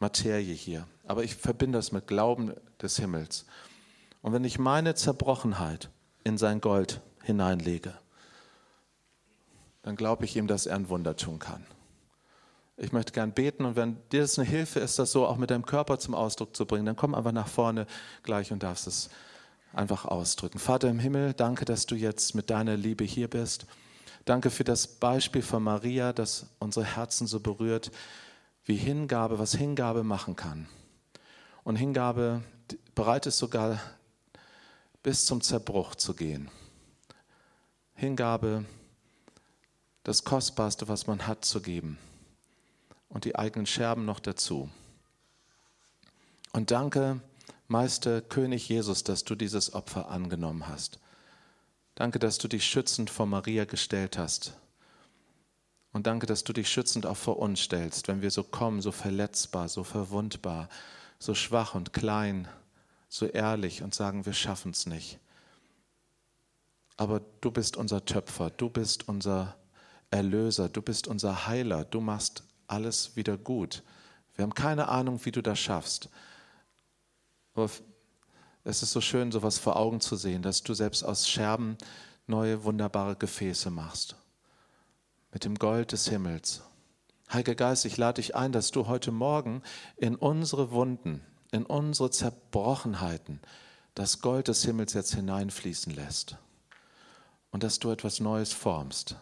Materie 0.01 0.55
hier. 0.55 0.87
Aber 1.07 1.25
ich 1.25 1.35
verbinde 1.35 1.79
das 1.79 1.93
mit 1.93 2.07
Glauben 2.07 2.53
des 2.81 2.99
Himmels. 2.99 3.47
Und 4.23 4.33
wenn 4.33 4.45
ich 4.45 4.59
meine 4.59 4.95
Zerbrochenheit 4.95 5.91
in 6.25 6.39
sein 6.39 6.61
Gold 6.61 7.01
hineinlege, 7.23 7.95
dann 9.83 9.97
glaube 9.97 10.25
ich 10.25 10.37
ihm, 10.37 10.47
dass 10.47 10.67
er 10.67 10.77
ein 10.77 10.89
Wunder 10.89 11.17
tun 11.17 11.39
kann. 11.39 11.65
Ich 12.77 12.93
möchte 12.93 13.13
gern 13.13 13.33
beten 13.33 13.65
und 13.65 13.75
wenn 13.75 13.97
dir 14.13 14.21
das 14.21 14.39
eine 14.39 14.47
Hilfe 14.47 14.79
ist, 14.79 14.99
das 14.99 15.11
so 15.11 15.27
auch 15.27 15.37
mit 15.37 15.51
deinem 15.51 15.67
Körper 15.67 15.99
zum 15.99 16.15
Ausdruck 16.15 16.55
zu 16.55 16.65
bringen, 16.65 16.87
dann 16.87 16.95
komm 16.95 17.15
einfach 17.15 17.33
nach 17.33 17.49
vorne 17.49 17.87
gleich 18.23 18.53
und 18.53 18.63
darfst 18.63 18.87
es 18.87 19.11
einfach 19.73 20.05
ausdrücken. 20.05 20.59
Vater 20.59 20.89
im 20.89 21.01
Himmel, 21.01 21.35
danke, 21.35 21.65
dass 21.65 21.87
du 21.87 21.97
jetzt 21.97 22.35
mit 22.35 22.51
deiner 22.51 22.77
Liebe 22.77 23.05
hier 23.05 23.29
bist. 23.29 23.67
Danke 24.29 24.51
für 24.51 24.63
das 24.63 24.87
Beispiel 24.87 25.41
von 25.41 25.63
Maria, 25.63 26.13
das 26.13 26.45
unsere 26.59 26.85
Herzen 26.85 27.27
so 27.27 27.41
berührt, 27.41 27.91
wie 28.67 28.77
Hingabe, 28.77 29.39
was 29.39 29.55
Hingabe 29.55 30.05
machen 30.05 30.37
kann. 30.37 30.69
Und 31.65 31.77
Hingabe 31.77 32.43
bereit 32.95 33.25
ist 33.25 33.39
sogar 33.39 33.81
bis 35.03 35.25
zum 35.25 35.41
Zerbruch 35.41 35.95
zu 35.95 36.13
gehen. 36.13 36.51
Hingabe 37.95 38.67
das 40.03 40.25
Kostbarste, 40.25 40.89
was 40.89 41.07
man 41.07 41.27
hat, 41.27 41.47
zu 41.47 41.63
geben. 41.63 41.97
Und 43.09 43.25
die 43.25 43.35
eigenen 43.35 43.65
Scherben 43.65 44.05
noch 44.05 44.21
dazu. 44.21 44.69
Und 46.53 46.71
danke, 46.71 47.23
Meister 47.67 48.21
König 48.21 48.69
Jesus, 48.69 49.05
dass 49.05 49.25
du 49.25 49.35
dieses 49.35 49.73
Opfer 49.73 50.11
angenommen 50.11 50.69
hast. 50.69 50.99
Danke, 51.99 52.21
dass 52.21 52.39
du 52.39 52.47
dich 52.47 52.65
schützend 52.65 53.11
vor 53.11 53.27
Maria 53.27 53.65
gestellt 53.65 54.19
hast. 54.19 54.53
Und 55.93 56.07
danke, 56.07 56.27
dass 56.27 56.45
du 56.45 56.53
dich 56.53 56.69
schützend 56.69 57.07
auch 57.07 57.17
vor 57.17 57.41
uns 57.41 57.59
stellst, 57.59 58.07
wenn 58.07 58.23
wir 58.23 58.31
so 58.31 58.45
kommen, 58.45 58.81
so 58.81 58.93
verletzbar, 58.93 59.69
so 59.69 59.83
verwundbar, 59.83 60.69
so 61.19 61.35
schwach 61.35 61.75
und 61.75 61.93
klein, 61.93 62.47
so 63.09 63.27
ehrlich 63.27 63.83
und 63.83 63.97
sagen, 63.97 64.27
wir 64.27 64.33
schaffen 64.33 64.71
es 64.71 64.87
nicht. 64.87 65.19
Aber 66.97 67.21
du 67.41 67.51
bist 67.51 67.77
unser 67.77 68.05
Töpfer, 68.05 68.51
du 68.51 68.71
bist 68.71 69.09
unser 69.09 69.57
Erlöser, 70.13 70.69
du 70.69 70.83
bist 70.83 71.09
unser 71.09 71.49
Heiler, 71.49 71.85
du 71.85 72.01
machst 72.01 72.45
alles 72.69 73.17
wieder 73.17 73.37
gut. 73.37 73.83
Wir 74.37 74.45
haben 74.45 74.55
keine 74.55 74.87
Ahnung, 74.87 75.19
wie 75.25 75.33
du 75.33 75.43
das 75.43 75.59
schaffst. 75.59 76.11
Aber 77.55 77.69
es 78.69 78.83
ist 78.83 78.93
so 78.93 79.01
schön, 79.01 79.33
sowas 79.33 79.59
vor 79.59 79.77
Augen 79.77 80.01
zu 80.01 80.15
sehen, 80.15 80.43
dass 80.43 80.63
du 80.63 80.75
selbst 80.75 81.03
aus 81.03 81.27
Scherben 81.27 81.79
neue, 82.27 82.65
wunderbare 82.65 83.17
Gefäße 83.17 83.71
machst. 83.71 84.17
Mit 85.33 85.47
dem 85.47 85.55
Gold 85.55 85.93
des 85.93 86.09
Himmels. 86.09 86.63
Heiliger 87.33 87.55
Geist, 87.55 87.87
ich 87.87 87.97
lade 87.97 88.21
dich 88.21 88.37
ein, 88.37 88.53
dass 88.53 88.71
du 88.71 88.87
heute 88.87 89.11
Morgen 89.11 89.63
in 89.97 90.17
unsere 90.17 90.71
Wunden, 90.71 91.23
in 91.51 91.65
unsere 91.65 92.11
Zerbrochenheiten 92.11 93.41
das 93.95 94.21
Gold 94.21 94.49
des 94.49 94.63
Himmels 94.65 94.93
jetzt 94.93 95.15
hineinfließen 95.15 95.95
lässt. 95.95 96.37
Und 97.51 97.63
dass 97.63 97.79
du 97.79 97.91
etwas 97.91 98.21
Neues 98.21 98.53
formst. 98.53 99.17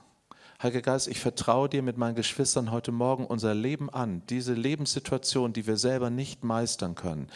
Heiliger 0.60 0.82
Geist, 0.82 1.06
ich 1.06 1.20
vertraue 1.20 1.68
dir 1.68 1.82
mit 1.82 1.98
meinen 1.98 2.16
Geschwistern 2.16 2.72
heute 2.72 2.90
Morgen 2.90 3.26
unser 3.26 3.54
Leben 3.54 3.90
an, 3.90 4.22
diese 4.28 4.54
Lebenssituation, 4.54 5.52
die 5.52 5.68
wir 5.68 5.76
selber 5.76 6.10
nicht 6.10 6.42
meistern 6.42 6.96
können, 6.96 7.28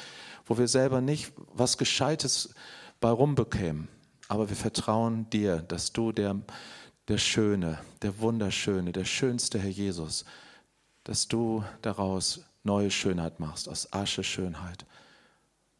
wo 0.46 0.58
wir 0.58 0.68
selber 0.68 1.00
nicht 1.00 1.32
was 1.52 1.78
Gescheites 1.78 2.54
bei 3.00 3.10
rumbekämen. 3.10 3.88
Aber 4.28 4.48
wir 4.48 4.56
vertrauen 4.56 5.28
dir, 5.30 5.58
dass 5.58 5.92
du 5.92 6.12
der, 6.12 6.36
der 7.08 7.18
Schöne, 7.18 7.78
der 8.02 8.18
Wunderschöne, 8.20 8.92
der 8.92 9.04
schönste 9.04 9.58
Herr 9.58 9.70
Jesus, 9.70 10.24
dass 11.04 11.26
du 11.26 11.64
daraus 11.82 12.44
neue 12.62 12.90
Schönheit 12.90 13.40
machst, 13.40 13.68
aus 13.68 13.92
Asche 13.92 14.22
Schönheit. 14.22 14.84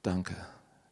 Danke. 0.03 0.35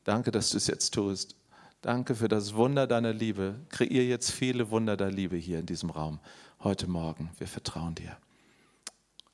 Danke, 0.04 0.30
dass 0.30 0.50
du 0.50 0.56
es 0.56 0.66
jetzt 0.66 0.94
tust. 0.94 1.34
Danke 1.80 2.14
für 2.14 2.28
das 2.28 2.54
Wunder 2.54 2.86
deiner 2.86 3.12
Liebe. 3.12 3.54
Kreier 3.68 4.02
jetzt 4.02 4.30
viele 4.30 4.70
Wunder 4.70 4.96
der 4.96 5.10
Liebe 5.10 5.36
hier 5.36 5.60
in 5.60 5.66
diesem 5.66 5.90
Raum 5.90 6.18
heute 6.60 6.88
Morgen. 6.88 7.30
Wir 7.38 7.46
vertrauen 7.46 7.94
dir. 7.94 8.16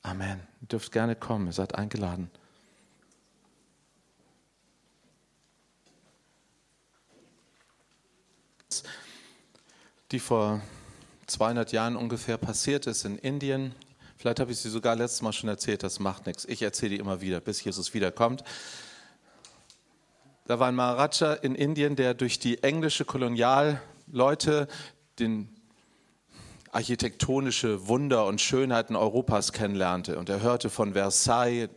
Amen. 0.01 0.39
Ihr 0.61 0.67
dürft 0.67 0.91
gerne 0.91 1.15
kommen. 1.15 1.47
Ihr 1.47 1.53
seid 1.53 1.75
eingeladen. 1.75 2.29
Die 10.11 10.19
vor 10.19 10.61
200 11.27 11.71
Jahren 11.71 11.95
ungefähr 11.95 12.37
passiert 12.37 12.87
ist 12.87 13.05
in 13.05 13.17
Indien. 13.17 13.73
Vielleicht 14.17 14.39
habe 14.39 14.51
ich 14.51 14.59
sie 14.59 14.69
sogar 14.69 14.95
letztes 14.95 15.21
Mal 15.21 15.33
schon 15.33 15.49
erzählt, 15.49 15.83
das 15.83 15.99
macht 15.99 16.25
nichts. 16.25 16.45
Ich 16.45 16.61
erzähle 16.61 16.91
die 16.91 16.97
immer 16.97 17.21
wieder, 17.21 17.39
bis 17.39 17.63
Jesus 17.63 17.93
wiederkommt. 17.93 18.43
Da 20.47 20.59
war 20.59 20.67
ein 20.67 20.75
Maharaja 20.75 21.33
in 21.33 21.55
Indien, 21.55 21.95
der 21.95 22.13
durch 22.13 22.37
die 22.39 22.61
englische 22.61 23.05
Kolonialleute 23.05 24.67
den 25.17 25.54
architektonische 26.75 27.87
Wunder 27.87 28.25
und 28.25 28.41
Schönheiten 28.41 28.95
Europas 28.95 29.53
kennenlernte. 29.53 30.19
Und 30.19 30.29
er 30.29 30.41
hörte 30.41 30.69
von 30.69 30.93
Versailles, 30.93 31.69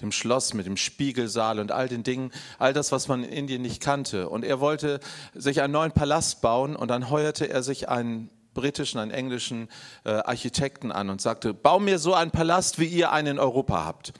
dem 0.00 0.12
Schloss 0.12 0.54
mit 0.54 0.66
dem 0.66 0.76
Spiegelsaal 0.76 1.60
und 1.60 1.72
all 1.72 1.88
den 1.88 2.02
Dingen, 2.02 2.32
all 2.58 2.72
das, 2.72 2.90
was 2.90 3.06
man 3.06 3.22
in 3.22 3.30
Indien 3.30 3.62
nicht 3.62 3.82
kannte. 3.82 4.28
Und 4.28 4.44
er 4.44 4.58
wollte 4.58 5.00
sich 5.34 5.60
einen 5.60 5.72
neuen 5.72 5.92
Palast 5.92 6.40
bauen 6.40 6.74
und 6.74 6.88
dann 6.88 7.10
heuerte 7.10 7.48
er 7.48 7.62
sich 7.62 7.88
einen 7.88 8.30
britischen, 8.54 8.98
einen 8.98 9.10
englischen 9.10 9.68
äh, 10.04 10.10
Architekten 10.10 10.90
an 10.90 11.10
und 11.10 11.20
sagte, 11.20 11.52
bau 11.52 11.78
mir 11.78 11.98
so 11.98 12.14
einen 12.14 12.30
Palast, 12.30 12.78
wie 12.78 12.86
ihr 12.86 13.12
einen 13.12 13.32
in 13.32 13.38
Europa 13.38 13.84
habt. 13.84 14.14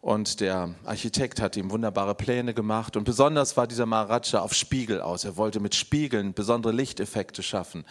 Und 0.00 0.40
der 0.40 0.74
Architekt 0.84 1.40
hat 1.40 1.56
ihm 1.56 1.70
wunderbare 1.70 2.14
Pläne 2.14 2.54
gemacht. 2.54 2.96
Und 2.96 3.04
besonders 3.04 3.56
war 3.56 3.66
dieser 3.66 3.86
Maharaja 3.86 4.40
auf 4.40 4.54
Spiegel 4.54 5.00
aus. 5.00 5.24
Er 5.24 5.36
wollte 5.36 5.60
mit 5.60 5.74
Spiegeln 5.74 6.34
besondere 6.34 6.72
Lichteffekte 6.72 7.42
schaffen. 7.42 7.84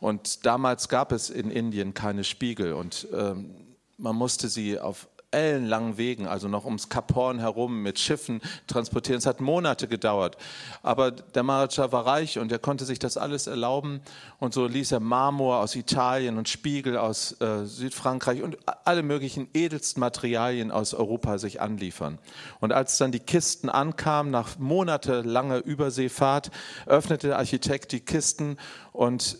Und 0.00 0.46
damals 0.46 0.88
gab 0.88 1.12
es 1.12 1.30
in 1.30 1.50
Indien 1.50 1.94
keine 1.94 2.24
Spiegel 2.24 2.72
und 2.72 3.08
ähm, 3.12 3.54
man 3.96 4.14
musste 4.14 4.48
sie 4.48 4.78
auf 4.78 5.08
ellenlangen 5.30 5.98
Wegen, 5.98 6.26
also 6.26 6.48
noch 6.48 6.64
ums 6.64 6.88
Kap 6.88 7.14
Horn 7.14 7.38
herum 7.38 7.82
mit 7.82 7.98
Schiffen 7.98 8.40
transportieren. 8.66 9.18
Es 9.18 9.26
hat 9.26 9.40
Monate 9.40 9.86
gedauert. 9.86 10.38
Aber 10.82 11.10
der 11.10 11.42
Maharaja 11.42 11.92
war 11.92 12.06
reich 12.06 12.38
und 12.38 12.50
er 12.50 12.58
konnte 12.58 12.84
sich 12.84 12.98
das 12.98 13.18
alles 13.18 13.46
erlauben. 13.46 14.00
Und 14.38 14.54
so 14.54 14.66
ließ 14.66 14.92
er 14.92 15.00
Marmor 15.00 15.58
aus 15.58 15.76
Italien 15.76 16.38
und 16.38 16.48
Spiegel 16.48 16.96
aus 16.96 17.38
äh, 17.40 17.66
Südfrankreich 17.66 18.42
und 18.42 18.56
alle 18.84 19.02
möglichen 19.02 19.48
edelsten 19.52 20.00
Materialien 20.00 20.70
aus 20.70 20.94
Europa 20.94 21.38
sich 21.38 21.60
anliefern. 21.60 22.18
Und 22.60 22.72
als 22.72 22.96
dann 22.96 23.12
die 23.12 23.20
Kisten 23.20 23.68
ankamen, 23.68 24.32
nach 24.32 24.58
monatelanger 24.58 25.62
Überseefahrt, 25.62 26.50
öffnete 26.86 27.28
der 27.28 27.38
Architekt 27.38 27.92
die 27.92 28.00
Kisten 28.00 28.56
und 28.92 29.38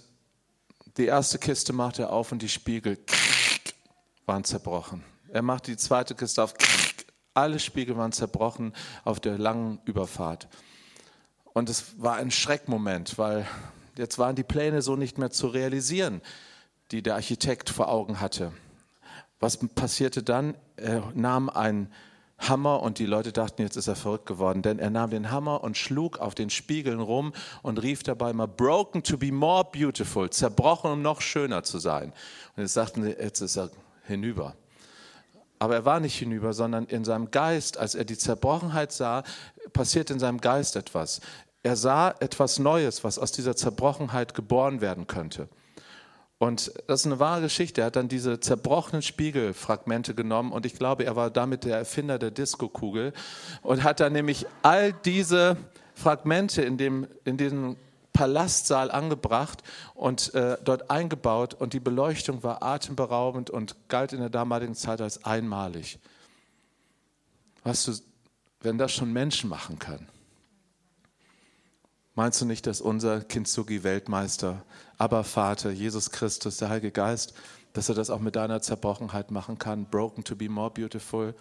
die 0.98 1.06
erste 1.06 1.38
Kiste 1.38 1.72
machte 1.72 2.02
er 2.02 2.12
auf 2.12 2.32
und 2.32 2.42
die 2.42 2.48
Spiegel 2.48 2.98
waren 4.26 4.44
zerbrochen. 4.44 5.04
Er 5.28 5.42
macht 5.42 5.68
die 5.68 5.76
zweite 5.76 6.14
Kiste 6.14 6.42
auf. 6.42 6.54
Alle 7.34 7.60
Spiegel 7.60 7.96
waren 7.96 8.12
zerbrochen 8.12 8.74
auf 9.04 9.20
der 9.20 9.38
langen 9.38 9.80
Überfahrt. 9.84 10.48
Und 11.44 11.70
es 11.70 12.00
war 12.02 12.16
ein 12.16 12.30
Schreckmoment, 12.30 13.16
weil 13.16 13.46
jetzt 13.96 14.18
waren 14.18 14.36
die 14.36 14.44
Pläne 14.44 14.82
so 14.82 14.96
nicht 14.96 15.18
mehr 15.18 15.30
zu 15.30 15.46
realisieren, 15.46 16.20
die 16.90 17.02
der 17.02 17.14
Architekt 17.14 17.70
vor 17.70 17.88
Augen 17.88 18.20
hatte. 18.20 18.52
Was 19.40 19.56
passierte 19.56 20.22
dann? 20.22 20.56
Er 20.76 21.12
nahm 21.14 21.48
einen 21.48 21.92
Hammer 22.38 22.82
und 22.82 22.98
die 22.98 23.06
Leute 23.06 23.32
dachten, 23.32 23.62
jetzt 23.62 23.76
ist 23.76 23.88
er 23.88 23.96
verrückt 23.96 24.26
geworden, 24.26 24.62
denn 24.62 24.78
er 24.78 24.90
nahm 24.90 25.10
den 25.10 25.30
Hammer 25.30 25.62
und 25.64 25.76
schlug 25.76 26.18
auf 26.18 26.34
den 26.34 26.50
Spiegeln 26.50 27.00
rum 27.00 27.32
und 27.62 27.82
rief 27.82 28.02
dabei 28.02 28.32
mal, 28.32 28.46
broken 28.46 29.02
to 29.02 29.18
be 29.18 29.32
more 29.32 29.64
beautiful, 29.64 30.30
zerbrochen, 30.30 30.92
um 30.92 31.02
noch 31.02 31.20
schöner 31.20 31.64
zu 31.64 31.78
sein. 31.78 32.12
Und 32.56 32.62
jetzt 32.62 32.74
sagten 32.74 33.02
sie, 33.02 33.10
jetzt 33.10 33.40
ist 33.40 33.56
er 33.56 33.70
hinüber. 34.06 34.54
Aber 35.58 35.74
er 35.74 35.84
war 35.84 35.98
nicht 36.00 36.16
hinüber, 36.16 36.52
sondern 36.52 36.86
in 36.86 37.04
seinem 37.04 37.30
Geist, 37.30 37.78
als 37.78 37.94
er 37.94 38.04
die 38.04 38.16
Zerbrochenheit 38.16 38.92
sah, 38.92 39.24
passiert 39.72 40.10
in 40.10 40.20
seinem 40.20 40.40
Geist 40.40 40.76
etwas. 40.76 41.20
Er 41.64 41.74
sah 41.74 42.14
etwas 42.20 42.60
Neues, 42.60 43.02
was 43.02 43.18
aus 43.18 43.32
dieser 43.32 43.56
Zerbrochenheit 43.56 44.34
geboren 44.34 44.80
werden 44.80 45.08
könnte. 45.08 45.48
Und 46.38 46.72
das 46.86 47.00
ist 47.00 47.06
eine 47.06 47.18
wahre 47.18 47.42
Geschichte. 47.42 47.80
Er 47.80 47.88
hat 47.88 47.96
dann 47.96 48.08
diese 48.08 48.38
zerbrochenen 48.38 49.02
Spiegelfragmente 49.02 50.14
genommen 50.14 50.52
und 50.52 50.66
ich 50.66 50.74
glaube, 50.74 51.04
er 51.04 51.16
war 51.16 51.30
damit 51.30 51.64
der 51.64 51.78
Erfinder 51.78 52.18
der 52.18 52.30
Diskokugel 52.30 53.12
und 53.62 53.82
hat 53.82 53.98
dann 53.98 54.12
nämlich 54.12 54.46
all 54.62 54.92
diese 54.92 55.56
Fragmente 55.94 56.62
in, 56.62 56.78
dem, 56.78 57.08
in 57.24 57.36
diesem 57.36 57.76
Palastsaal 58.12 58.90
angebracht 58.92 59.64
und 59.94 60.32
äh, 60.34 60.58
dort 60.64 60.90
eingebaut 60.90 61.54
und 61.54 61.72
die 61.72 61.80
Beleuchtung 61.80 62.42
war 62.44 62.62
atemberaubend 62.62 63.50
und 63.50 63.76
galt 63.88 64.12
in 64.12 64.20
der 64.20 64.30
damaligen 64.30 64.76
Zeit 64.76 65.00
als 65.00 65.24
einmalig. 65.24 65.98
Weißt 67.64 67.88
du, 67.88 67.92
wenn 68.60 68.78
das 68.78 68.92
schon 68.92 69.12
Menschen 69.12 69.50
machen 69.50 69.78
können, 69.80 70.08
meinst 72.18 72.40
du 72.40 72.46
nicht, 72.46 72.66
dass 72.66 72.80
unser 72.80 73.20
Kintsugi 73.20 73.84
Weltmeister, 73.84 74.64
aber 74.96 75.22
Vater, 75.22 75.70
Jesus 75.70 76.10
Christus, 76.10 76.56
der 76.56 76.68
Heilige 76.68 76.90
Geist, 76.90 77.32
dass 77.74 77.88
er 77.88 77.94
das 77.94 78.10
auch 78.10 78.18
mit 78.18 78.34
deiner 78.34 78.60
Zerbrochenheit 78.60 79.30
machen 79.30 79.56
kann, 79.56 79.84
broken 79.84 80.24
to 80.24 80.34
be 80.34 80.48
more 80.48 80.68
beautiful, 80.68 81.32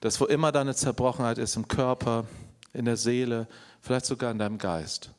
dass 0.00 0.18
wo 0.18 0.24
immer 0.24 0.52
deine 0.52 0.74
Zerbrochenheit 0.74 1.36
ist, 1.36 1.54
im 1.56 1.68
Körper, 1.68 2.24
in 2.72 2.86
der 2.86 2.96
Seele, 2.96 3.46
vielleicht 3.82 4.06
sogar 4.06 4.30
in 4.30 4.38
deinem 4.38 4.56
Geist, 4.56 5.10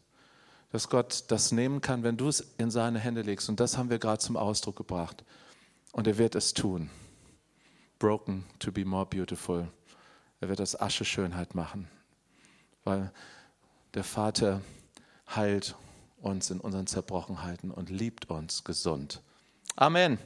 dass 0.72 0.90
Gott 0.90 1.26
das 1.28 1.52
nehmen 1.52 1.82
kann, 1.82 2.02
wenn 2.02 2.18
du 2.18 2.28
es 2.28 2.40
in 2.58 2.72
seine 2.72 2.98
Hände 2.98 3.22
legst. 3.22 3.50
Und 3.50 3.60
das 3.60 3.78
haben 3.78 3.92
wir 3.92 4.00
gerade 4.00 4.18
zum 4.18 4.36
Ausdruck 4.36 4.78
gebracht. 4.78 5.24
Und 5.92 6.08
er 6.08 6.18
wird 6.18 6.34
es 6.34 6.56
tun. 6.56 6.90
Broken 8.00 8.46
to 8.58 8.72
be 8.72 8.84
more 8.84 9.06
beautiful. 9.06 9.68
Er 10.40 10.50
wird 10.50 10.60
das 10.60 10.82
Asche 10.82 11.06
Schönheit 11.06 11.54
machen. 11.54 11.88
Weil 12.84 13.12
der 13.94 14.04
Vater 14.04 14.62
heilt 15.30 15.76
uns 16.22 16.50
in 16.50 16.60
unseren 16.60 16.88
Zerbrochenheiten 16.88 17.72
und 17.72 17.90
liebt 17.90 18.30
uns 18.30 18.64
gesund. 18.64 19.22
Amen. 19.76 20.18